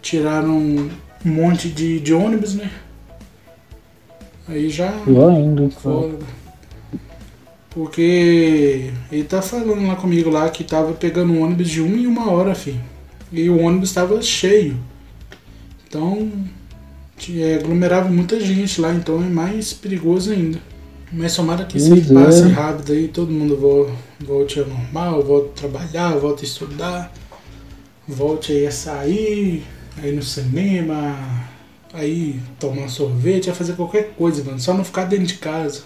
tiraram 0.00 0.56
um 0.56 0.88
monte 1.26 1.68
de, 1.68 2.00
de 2.00 2.14
ônibus, 2.14 2.54
né? 2.54 2.70
Aí 4.48 4.70
já 4.70 4.90
Pior 4.90 5.30
ainda, 5.30 5.68
foda. 5.68 6.18
Porque 7.68 8.90
ele 9.12 9.24
tá 9.24 9.42
falando 9.42 9.86
lá 9.86 9.94
comigo 9.94 10.30
lá 10.30 10.48
que 10.48 10.64
tava 10.64 10.94
pegando 10.94 11.34
um 11.34 11.42
ônibus 11.42 11.68
de 11.68 11.82
uma 11.82 11.98
em 11.98 12.06
uma 12.06 12.30
hora, 12.30 12.54
filho. 12.54 12.80
E 13.30 13.50
o 13.50 13.60
ônibus 13.60 13.92
tava 13.92 14.22
cheio. 14.22 14.74
Então 15.86 16.32
é, 17.42 17.56
aglomerava 17.56 18.08
muita 18.08 18.38
gente 18.40 18.80
lá, 18.80 18.92
então 18.94 19.22
é 19.22 19.26
mais 19.26 19.72
perigoso 19.72 20.32
ainda. 20.32 20.58
Mas 21.12 21.34
tomara 21.34 21.64
que 21.64 21.78
isso 21.78 21.92
aí 21.94 22.00
Pois 22.04 22.10
é. 22.10 22.24
passe 22.24 22.48
rápido 22.48 22.92
aí, 22.92 23.08
todo 23.08 23.30
mundo 23.32 23.56
vo- 23.56 23.90
volte 24.20 24.60
ao 24.60 24.66
normal, 24.66 25.22
volte 25.22 25.48
a 25.50 25.68
trabalhar, 25.68 26.10
volte 26.18 26.44
a 26.44 26.48
estudar, 26.48 27.12
volte 28.06 28.52
aí 28.52 28.66
a 28.66 28.70
sair, 28.70 29.64
aí 29.96 30.12
no 30.14 30.22
cinema, 30.22 31.16
aí 31.94 32.38
tomar 32.60 32.88
sorvete, 32.88 33.48
a 33.50 33.54
fazer 33.54 33.72
qualquer 33.74 34.10
coisa, 34.18 34.44
mano. 34.44 34.60
Só 34.60 34.74
não 34.74 34.84
ficar 34.84 35.04
dentro 35.06 35.26
de 35.26 35.34
casa. 35.34 35.82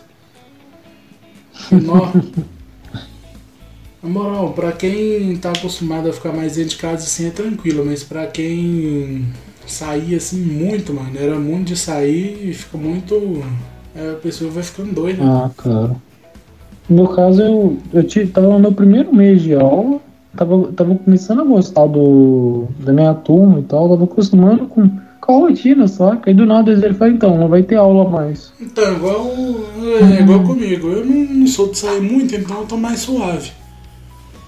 Nó. 1.70 2.12
Na 4.02 4.08
moral, 4.08 4.52
pra 4.52 4.72
quem 4.72 5.36
tá 5.36 5.52
acostumado 5.52 6.08
a 6.08 6.12
ficar 6.12 6.32
mais 6.32 6.56
dentro 6.56 6.70
de 6.70 6.76
casa 6.76 7.04
assim 7.04 7.26
é 7.28 7.30
tranquilo, 7.30 7.84
mas 7.86 8.02
pra 8.02 8.26
quem 8.26 9.28
sair 9.66 10.14
assim 10.16 10.40
muito, 10.40 10.92
mano, 10.92 11.12
era 11.18 11.38
muito 11.38 11.68
de 11.68 11.76
sair 11.76 12.50
e 12.50 12.54
fica 12.54 12.76
muito. 12.78 13.42
é, 13.94 14.12
A 14.12 14.16
pessoa 14.16 14.50
vai 14.50 14.62
ficando 14.62 14.92
doida. 14.92 15.22
Ah, 15.22 15.50
cara. 15.56 15.96
No 16.88 16.96
meu 16.96 17.08
caso, 17.08 17.40
eu, 17.42 17.78
eu 17.92 18.30
tava 18.32 18.48
no 18.48 18.58
meu 18.58 18.72
primeiro 18.72 19.14
mês 19.14 19.42
de 19.42 19.54
aula, 19.54 20.00
tava, 20.36 20.72
tava 20.72 20.94
começando 20.96 21.40
a 21.40 21.44
gostar 21.44 21.86
do, 21.86 22.66
da 22.80 22.92
minha 22.92 23.14
turma 23.14 23.60
e 23.60 23.62
tal, 23.62 23.88
tava 23.88 24.04
acostumando 24.04 24.66
com, 24.66 24.90
com 25.20 25.32
a 25.34 25.38
rotina, 25.48 25.86
saca? 25.88 26.28
Aí 26.28 26.34
do 26.34 26.44
nada 26.44 26.72
ele 26.72 26.94
fala, 26.94 27.10
então, 27.12 27.38
não 27.38 27.48
vai 27.48 27.62
ter 27.62 27.76
aula 27.76 28.08
mais. 28.08 28.52
Então, 28.60 28.96
igual, 28.96 29.26
é, 30.16 30.20
igual 30.20 30.42
comigo. 30.42 30.88
Eu 30.88 31.04
não, 31.04 31.14
não 31.34 31.46
sou 31.46 31.68
de 31.70 31.78
sair 31.78 32.00
muito, 32.00 32.34
então 32.34 32.60
eu 32.60 32.66
tô 32.66 32.76
mais 32.76 33.00
suave. 33.00 33.52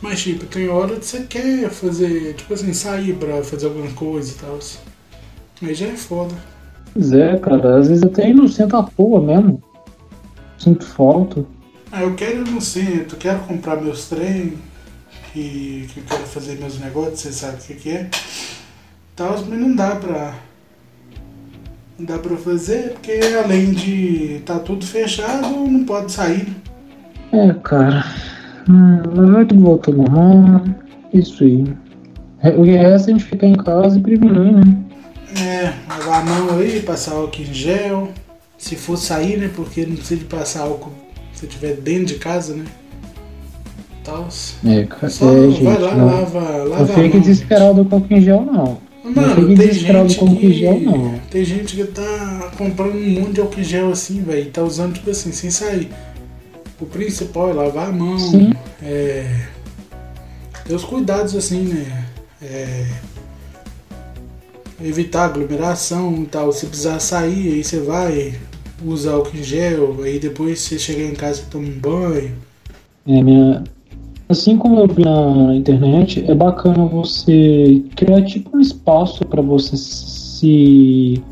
Mas, 0.02 0.22
tipo, 0.22 0.44
tem 0.44 0.68
hora 0.68 0.96
que 0.96 1.06
você 1.06 1.20
quer 1.22 1.70
fazer, 1.70 2.34
tipo 2.34 2.52
assim, 2.52 2.74
sair 2.74 3.14
pra 3.14 3.42
fazer 3.42 3.66
alguma 3.66 3.90
coisa 3.92 4.32
e 4.32 4.34
tal. 4.34 4.58
Aí 5.62 5.74
já 5.74 5.86
é 5.86 5.96
foda. 5.96 6.34
Pois 6.92 7.12
é, 7.12 7.36
cara, 7.38 7.78
às 7.78 7.88
vezes 7.88 8.04
até 8.04 8.28
ir 8.28 8.34
no 8.34 8.48
centro 8.48 8.76
à 8.76 8.82
toa 8.82 9.20
mesmo. 9.20 9.62
Sinto 10.58 10.86
falta. 10.86 11.44
Ah, 11.90 12.02
eu 12.02 12.14
quero 12.14 12.46
ir 12.46 12.50
no 12.50 12.60
centro, 12.60 13.16
quero 13.16 13.40
comprar 13.40 13.80
meus 13.80 14.08
trem, 14.08 14.54
que, 15.32 15.88
que 15.92 16.00
eu 16.00 16.04
quero 16.08 16.22
fazer 16.22 16.58
meus 16.58 16.78
negócios, 16.78 17.20
você 17.20 17.32
sabe 17.32 17.56
o 17.56 17.58
que, 17.58 17.74
que 17.74 17.90
é. 17.90 18.10
Tal, 19.16 19.32
mas 19.48 19.58
não 19.58 19.74
dá 19.74 19.96
pra. 19.96 20.34
Não 21.98 22.06
dá 22.06 22.18
pra 22.18 22.36
fazer, 22.36 22.94
porque 22.94 23.20
além 23.42 23.72
de 23.72 24.40
tá 24.44 24.58
tudo 24.58 24.84
fechado, 24.84 25.48
não 25.48 25.84
pode 25.84 26.10
sair. 26.10 26.48
É, 27.32 27.52
cara. 27.62 28.04
Hum, 28.68 29.02
mas 29.14 29.48
tudo 29.48 29.60
voltar 29.60 29.92
ao 29.92 29.98
normal. 29.98 30.64
Isso 31.12 31.44
aí. 31.44 31.64
O 32.56 32.64
que 32.64 32.72
resta 32.72 33.10
é 33.10 33.14
a 33.14 33.18
gente 33.18 33.24
ficar 33.24 33.46
em 33.46 33.56
casa 33.56 33.98
e 33.98 34.02
prevenir, 34.02 34.52
né? 34.52 34.83
É, 35.40 35.72
lavar 35.88 36.20
a 36.20 36.24
mão 36.24 36.58
aí, 36.58 36.80
passar 36.80 37.12
álcool 37.12 37.42
em 37.42 37.52
gel. 37.52 38.08
Se 38.58 38.76
for 38.76 38.96
sair, 38.96 39.36
né? 39.36 39.50
Porque 39.54 39.84
não 39.84 39.96
precisa 39.96 40.20
de 40.20 40.26
passar 40.26 40.62
álcool 40.62 40.92
se 41.32 41.46
estiver 41.46 41.74
dentro 41.76 42.06
de 42.06 42.14
casa, 42.14 42.54
né? 42.54 42.64
Tal. 44.04 44.28
É. 44.64 45.08
Só 45.08 45.30
é, 45.30 45.40
vai 45.40 45.50
gente, 45.50 45.62
lá, 45.62 45.94
não, 45.94 46.06
lava, 46.06 46.40
não 46.40 46.68
lava 46.68 46.82
a 46.82 46.86
fique 46.86 47.00
mão. 47.00 47.10
gente. 47.12 47.20
desesperado 47.20 47.84
com 47.84 47.96
álcool 47.96 48.14
em 48.14 48.20
gel, 48.20 48.42
não. 48.44 48.78
Mano, 49.02 49.34
fique 49.34 49.46
tem 49.46 49.54
desesperado 49.54 50.14
com 50.14 50.26
álcool 50.28 50.44
em 50.44 50.52
gel, 50.52 50.80
não. 50.80 51.18
Tem 51.30 51.44
gente 51.44 51.76
que 51.76 51.84
tá 51.84 52.52
comprando 52.56 52.94
um 52.96 53.10
monte 53.20 53.32
de 53.32 53.40
álcool 53.40 53.60
em 53.60 53.64
gel 53.64 53.90
assim, 53.90 54.22
velho. 54.22 54.50
Tá 54.50 54.62
usando, 54.62 54.94
tipo 54.94 55.10
assim, 55.10 55.32
sem 55.32 55.50
sair. 55.50 55.90
O 56.80 56.86
principal 56.86 57.50
é 57.50 57.52
lavar 57.54 57.88
a 57.88 57.92
mão. 57.92 58.18
Sim. 58.18 58.52
É. 58.82 59.46
Ter 60.64 60.74
os 60.74 60.84
cuidados 60.84 61.34
assim, 61.34 61.62
né? 61.62 62.04
É. 62.42 62.86
Evitar 64.82 65.26
aglomeração 65.26 66.22
e 66.22 66.26
tal. 66.26 66.52
Se 66.52 66.66
precisar 66.66 66.98
sair, 66.98 67.54
aí 67.54 67.64
você 67.64 67.80
vai, 67.80 68.34
usa 68.84 69.12
álcool 69.12 69.36
em 69.36 69.42
gel, 69.42 69.96
aí 70.02 70.18
depois 70.18 70.60
você 70.60 70.78
chegar 70.78 71.04
em 71.04 71.14
casa 71.14 71.42
e 71.42 71.50
toma 71.50 71.68
um 71.68 71.78
banho. 71.78 72.32
É, 73.06 73.22
minha... 73.22 73.64
Assim 74.26 74.56
como 74.56 74.80
eu 74.80 74.88
vi 74.88 75.04
na 75.04 75.54
internet, 75.54 76.24
é 76.26 76.34
bacana 76.34 76.86
você 76.86 77.82
criar 77.94 78.22
tipo 78.22 78.56
um 78.56 78.60
espaço 78.60 79.24
para 79.26 79.42
você 79.42 79.76
se. 79.76 81.22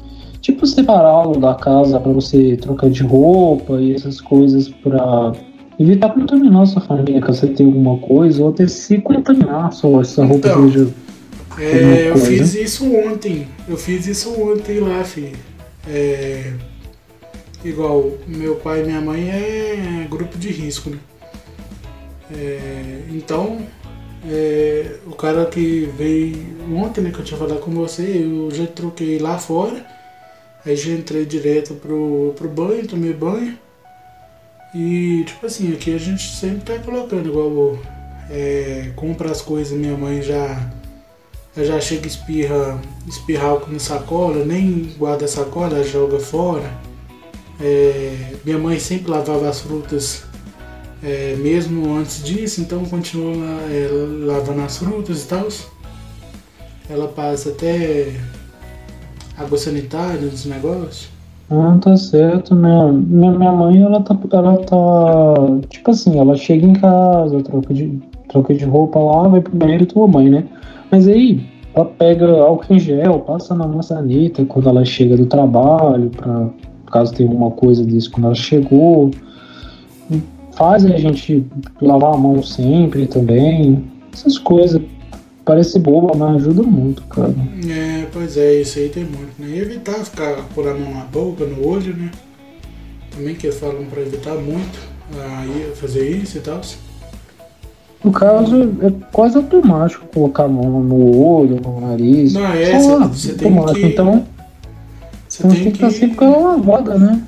Tipo, 0.42 0.66
separá-lo 0.66 1.40
da 1.40 1.54
casa 1.54 1.98
para 1.98 2.12
você 2.12 2.56
trocar 2.56 2.90
de 2.90 3.02
roupa 3.02 3.80
e 3.80 3.94
essas 3.94 4.20
coisas 4.20 4.68
para 4.68 5.32
evitar 5.78 6.10
contaminar 6.10 6.66
sua 6.66 6.82
família 6.82 7.20
caso 7.20 7.40
você 7.40 7.46
tenha 7.46 7.68
alguma 7.68 7.96
coisa 7.98 8.42
ou 8.42 8.50
até 8.50 8.66
se 8.66 8.98
contaminar 8.98 9.72
sua, 9.72 10.02
essa 10.02 10.24
roupa 10.24 10.48
Então. 10.48 10.92
É, 11.58 12.08
eu 12.10 12.16
fiz 12.16 12.54
isso 12.54 12.94
ontem. 12.94 13.48
Eu 13.68 13.76
fiz 13.76 14.06
isso 14.06 14.30
ontem 14.40 14.80
lá, 14.80 15.04
filho. 15.04 15.36
É, 15.86 16.52
igual, 17.64 18.12
meu 18.26 18.56
pai 18.56 18.82
e 18.82 18.84
minha 18.84 19.00
mãe 19.00 19.30
é 19.30 20.06
grupo 20.08 20.38
de 20.38 20.50
risco, 20.50 20.90
né? 20.90 20.98
É, 22.34 23.02
então, 23.10 23.66
é, 24.28 24.96
o 25.06 25.12
cara 25.12 25.44
que 25.46 25.90
veio 25.96 26.36
ontem, 26.72 27.00
né, 27.02 27.10
que 27.10 27.18
eu 27.18 27.24
tinha 27.24 27.38
falado 27.38 27.60
com 27.60 27.70
você, 27.72 28.02
eu 28.02 28.50
já 28.50 28.66
troquei 28.66 29.18
lá 29.18 29.38
fora. 29.38 29.84
Aí 30.64 30.76
já 30.76 30.92
entrei 30.92 31.26
direto 31.26 31.74
pro, 31.74 32.32
pro 32.36 32.48
banho, 32.48 32.86
tomei 32.86 33.12
banho. 33.12 33.58
E, 34.74 35.24
tipo 35.26 35.44
assim, 35.44 35.72
aqui 35.72 35.94
a 35.94 35.98
gente 35.98 36.34
sempre 36.34 36.60
tá 36.60 36.78
colocando, 36.78 37.28
igual 37.28 37.78
é, 38.30 38.90
compra 38.96 39.30
as 39.30 39.42
coisas, 39.42 39.76
minha 39.76 39.96
mãe 39.96 40.22
já 40.22 40.70
ela 41.56 41.66
já 41.66 41.80
chega 41.80 42.06
espirra, 42.06 42.80
espirra 43.06 43.48
álcool 43.48 43.72
na 43.72 43.78
sacola, 43.78 44.44
nem 44.44 44.90
guarda 44.98 45.26
a 45.26 45.28
sacola, 45.28 45.82
joga 45.84 46.18
fora. 46.18 46.70
É, 47.60 48.34
minha 48.44 48.58
mãe 48.58 48.78
sempre 48.78 49.10
lavava 49.10 49.48
as 49.48 49.60
frutas 49.60 50.24
é, 51.02 51.36
mesmo 51.36 51.94
antes 51.94 52.22
disso, 52.22 52.60
então 52.60 52.84
continua 52.84 53.34
é, 53.70 53.88
lavando 54.24 54.62
as 54.62 54.78
frutas 54.78 55.24
e 55.24 55.28
tal. 55.28 55.48
Ela 56.88 57.08
passa 57.08 57.50
até 57.50 58.12
água 59.36 59.58
sanitária, 59.58 60.28
dos 60.28 60.46
negócios. 60.46 61.10
Ah, 61.50 61.76
tá 61.82 61.96
certo, 61.96 62.54
minha, 62.54 62.92
minha, 62.92 63.32
minha 63.32 63.52
mãe, 63.52 63.82
ela 63.82 64.00
tá, 64.00 64.16
ela 64.32 64.56
tá, 64.58 65.66
tipo 65.68 65.90
assim, 65.90 66.18
ela 66.18 66.34
chega 66.34 66.66
em 66.66 66.72
casa, 66.72 67.42
troca 67.42 67.74
de, 67.74 68.00
troca 68.28 68.54
de 68.54 68.64
roupa 68.64 68.98
lá, 68.98 69.28
vai 69.28 69.40
pro 69.42 69.54
banheiro 69.54 69.82
e 69.82 69.86
toma 69.86 70.08
banho, 70.08 70.30
né? 70.30 70.44
Mas 70.92 71.08
aí, 71.08 71.40
ela 71.74 71.86
pega 71.86 72.30
álcool 72.30 72.74
em 72.74 72.78
gel, 72.78 73.20
passa 73.20 73.54
na 73.54 73.66
maçaneta 73.66 74.44
quando 74.44 74.68
ela 74.68 74.84
chega 74.84 75.16
do 75.16 75.24
trabalho, 75.24 76.10
pra, 76.10 76.50
caso 76.92 77.14
tenha 77.14 77.30
alguma 77.30 77.50
coisa 77.50 77.82
disso 77.82 78.10
quando 78.10 78.26
ela 78.26 78.34
chegou. 78.34 79.10
Faz 80.52 80.84
a 80.84 80.98
gente 80.98 81.46
lavar 81.80 82.12
a 82.12 82.18
mão 82.18 82.42
sempre 82.42 83.06
também, 83.06 83.82
essas 84.12 84.36
coisas. 84.36 84.82
Parece 85.46 85.78
boba, 85.78 86.14
mas 86.14 86.42
ajuda 86.42 86.62
muito, 86.62 87.02
cara. 87.04 87.34
É, 87.68 88.06
pois 88.12 88.36
é, 88.36 88.60
isso 88.60 88.78
aí 88.78 88.90
tem 88.90 89.04
muito, 89.04 89.32
né? 89.38 89.48
E 89.48 89.58
evitar 89.60 89.94
ficar 90.04 90.46
por 90.54 90.68
a 90.68 90.74
mão 90.74 90.92
na 90.92 91.04
boca, 91.04 91.46
no 91.46 91.66
olho, 91.66 91.96
né? 91.96 92.10
Também 93.10 93.34
que 93.34 93.50
falam 93.50 93.86
pra 93.86 94.02
evitar 94.02 94.34
muito 94.34 94.78
aí 95.18 95.72
fazer 95.74 96.08
isso 96.10 96.36
e 96.36 96.40
tal. 96.42 96.60
No 98.04 98.10
caso, 98.10 98.62
é 98.82 98.92
quase 99.12 99.36
automático 99.36 100.06
colocar 100.12 100.44
a 100.44 100.48
mão 100.48 100.82
no 100.82 101.16
olho, 101.16 101.60
no 101.60 101.80
nariz. 101.80 102.32
Não, 102.32 102.46
é, 102.46 102.78
você 103.08 103.34
tem 103.34 103.52
que... 103.52 103.86
Então, 103.86 104.26
você 105.28 105.42
tem, 105.42 105.50
tem 105.50 105.62
que 105.62 105.68
estar 105.70 105.88
que... 105.88 105.94
sempre 105.94 106.16
com 106.16 106.24
ela 106.24 106.56
lavada, 106.56 106.98
né? 106.98 107.22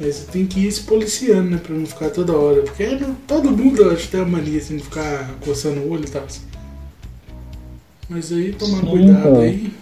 Aí 0.00 0.12
você 0.12 0.24
tem 0.32 0.46
que 0.46 0.66
ir 0.66 0.72
se 0.72 0.82
policiando, 0.82 1.50
né? 1.50 1.60
Pra 1.62 1.74
não 1.76 1.86
ficar 1.86 2.10
toda 2.10 2.32
hora. 2.32 2.62
Porque 2.62 2.98
todo 3.26 3.50
mundo 3.50 3.88
acho 3.90 4.08
tem 4.08 4.20
a 4.20 4.24
mania 4.24 4.58
assim, 4.58 4.76
de 4.76 4.82
ficar 4.82 5.30
coçando 5.44 5.80
o 5.80 5.90
olho 5.90 6.04
e 6.04 6.10
tal. 6.10 6.26
Mas 8.08 8.32
aí 8.32 8.52
tomar 8.52 8.80
Sim, 8.80 8.86
cuidado 8.86 9.22
cara. 9.22 9.38
aí. 9.38 9.72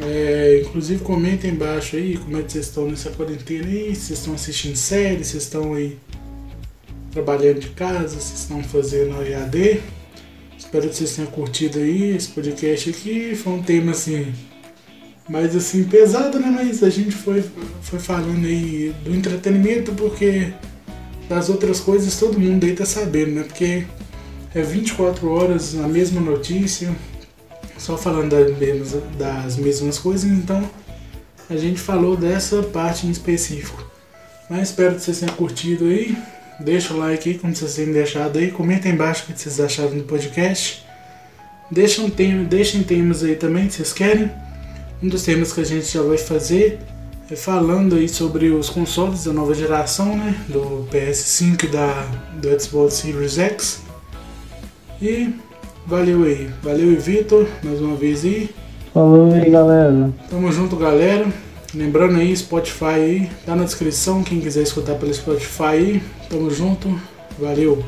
É, 0.00 0.62
inclusive 0.64 1.04
comentem 1.04 1.50
embaixo 1.50 1.96
aí 1.96 2.16
como 2.16 2.38
é 2.38 2.42
que 2.42 2.50
vocês 2.50 2.66
estão 2.66 2.86
nessa 2.86 3.10
quarentena 3.10 3.66
aí, 3.66 3.94
se 3.94 4.06
vocês 4.06 4.18
estão 4.20 4.34
assistindo 4.34 4.74
séries, 4.74 5.26
se 5.28 5.36
estão 5.36 5.74
aí 5.74 5.98
trabalhando 7.12 7.60
de 7.60 7.68
casa, 7.68 8.18
se 8.18 8.34
estão 8.34 8.62
fazendo 8.64 9.22
EAD. 9.22 9.80
Espero 10.58 10.88
que 10.88 10.96
vocês 10.96 11.14
tenham 11.14 11.30
curtido 11.30 11.78
aí 11.78 12.16
esse 12.16 12.28
podcast 12.28 12.90
aqui. 12.90 13.34
Foi 13.36 13.52
um 13.52 13.62
tema 13.62 13.92
assim, 13.92 14.32
mais 15.28 15.54
assim, 15.54 15.84
pesado, 15.84 16.40
né? 16.40 16.50
Mas 16.50 16.82
a 16.82 16.88
gente 16.88 17.14
foi, 17.14 17.44
foi 17.82 17.98
falando 17.98 18.46
aí 18.46 18.94
do 19.04 19.14
entretenimento 19.14 19.92
porque 19.92 20.52
das 21.28 21.48
outras 21.48 21.80
coisas 21.80 22.18
todo 22.18 22.40
mundo 22.40 22.64
aí 22.64 22.74
tá 22.74 22.86
sabendo, 22.86 23.32
né? 23.32 23.42
Porque 23.42 23.84
é 24.54 24.62
24 24.62 25.28
horas 25.28 25.74
a 25.76 25.86
mesma 25.88 26.20
notícia, 26.20 26.94
só 27.78 27.96
falando 27.96 28.34
das 29.18 29.56
mesmas 29.56 29.98
coisas, 29.98 30.30
então 30.30 30.68
a 31.48 31.56
gente 31.56 31.80
falou 31.80 32.16
dessa 32.16 32.62
parte 32.62 33.06
em 33.06 33.10
específico. 33.10 33.90
Mas 34.48 34.68
espero 34.68 34.94
que 34.94 35.02
vocês 35.02 35.20
tenham 35.20 35.34
curtido 35.34 35.86
aí. 35.86 36.16
Deixa 36.62 36.94
o 36.94 36.98
like 36.98 37.28
aí, 37.28 37.38
como 37.38 37.54
vocês 37.54 37.74
têm 37.74 37.92
deixado 37.92 38.38
aí. 38.38 38.50
Comenta 38.50 38.88
aí 38.88 38.94
embaixo 38.94 39.24
o 39.24 39.32
que 39.32 39.40
vocês 39.40 39.60
acharam 39.60 39.96
do 39.98 40.04
podcast. 40.04 40.84
Deixem, 41.70 42.08
tem, 42.10 42.44
deixem 42.44 42.82
temas 42.82 43.24
aí 43.24 43.34
também 43.34 43.66
que 43.66 43.74
vocês 43.74 43.92
querem. 43.92 44.30
Um 45.02 45.08
dos 45.08 45.22
temas 45.22 45.52
que 45.52 45.60
a 45.60 45.64
gente 45.64 45.86
já 45.86 46.02
vai 46.02 46.18
fazer 46.18 46.78
é 47.30 47.34
falando 47.34 47.96
aí 47.96 48.08
sobre 48.08 48.50
os 48.50 48.68
consoles 48.68 49.24
da 49.24 49.32
nova 49.32 49.54
geração, 49.54 50.16
né? 50.16 50.36
Do 50.48 50.86
PS5 50.92 51.64
e 51.64 51.66
da, 51.68 52.06
do 52.40 52.60
Xbox 52.60 52.94
Series 52.94 53.38
X. 53.38 53.82
E 55.00 55.34
Valeu 55.86 56.22
aí. 56.22 56.48
Valeu 56.62 56.98
Vitor, 56.98 57.46
mais 57.62 57.80
uma 57.80 57.96
vez 57.96 58.24
aí. 58.24 58.50
Falou 58.94 59.32
aí, 59.32 59.50
galera. 59.50 60.12
Tamo 60.30 60.52
junto, 60.52 60.76
galera. 60.76 61.26
Lembrando 61.74 62.18
aí, 62.18 62.36
Spotify 62.36 62.84
aí, 62.84 63.30
tá 63.46 63.56
na 63.56 63.64
descrição, 63.64 64.22
quem 64.22 64.40
quiser 64.40 64.62
escutar 64.62 64.96
pelo 64.96 65.12
Spotify 65.12 65.62
aí. 65.64 66.02
Tamo 66.28 66.50
junto. 66.50 67.00
Valeu. 67.38 67.82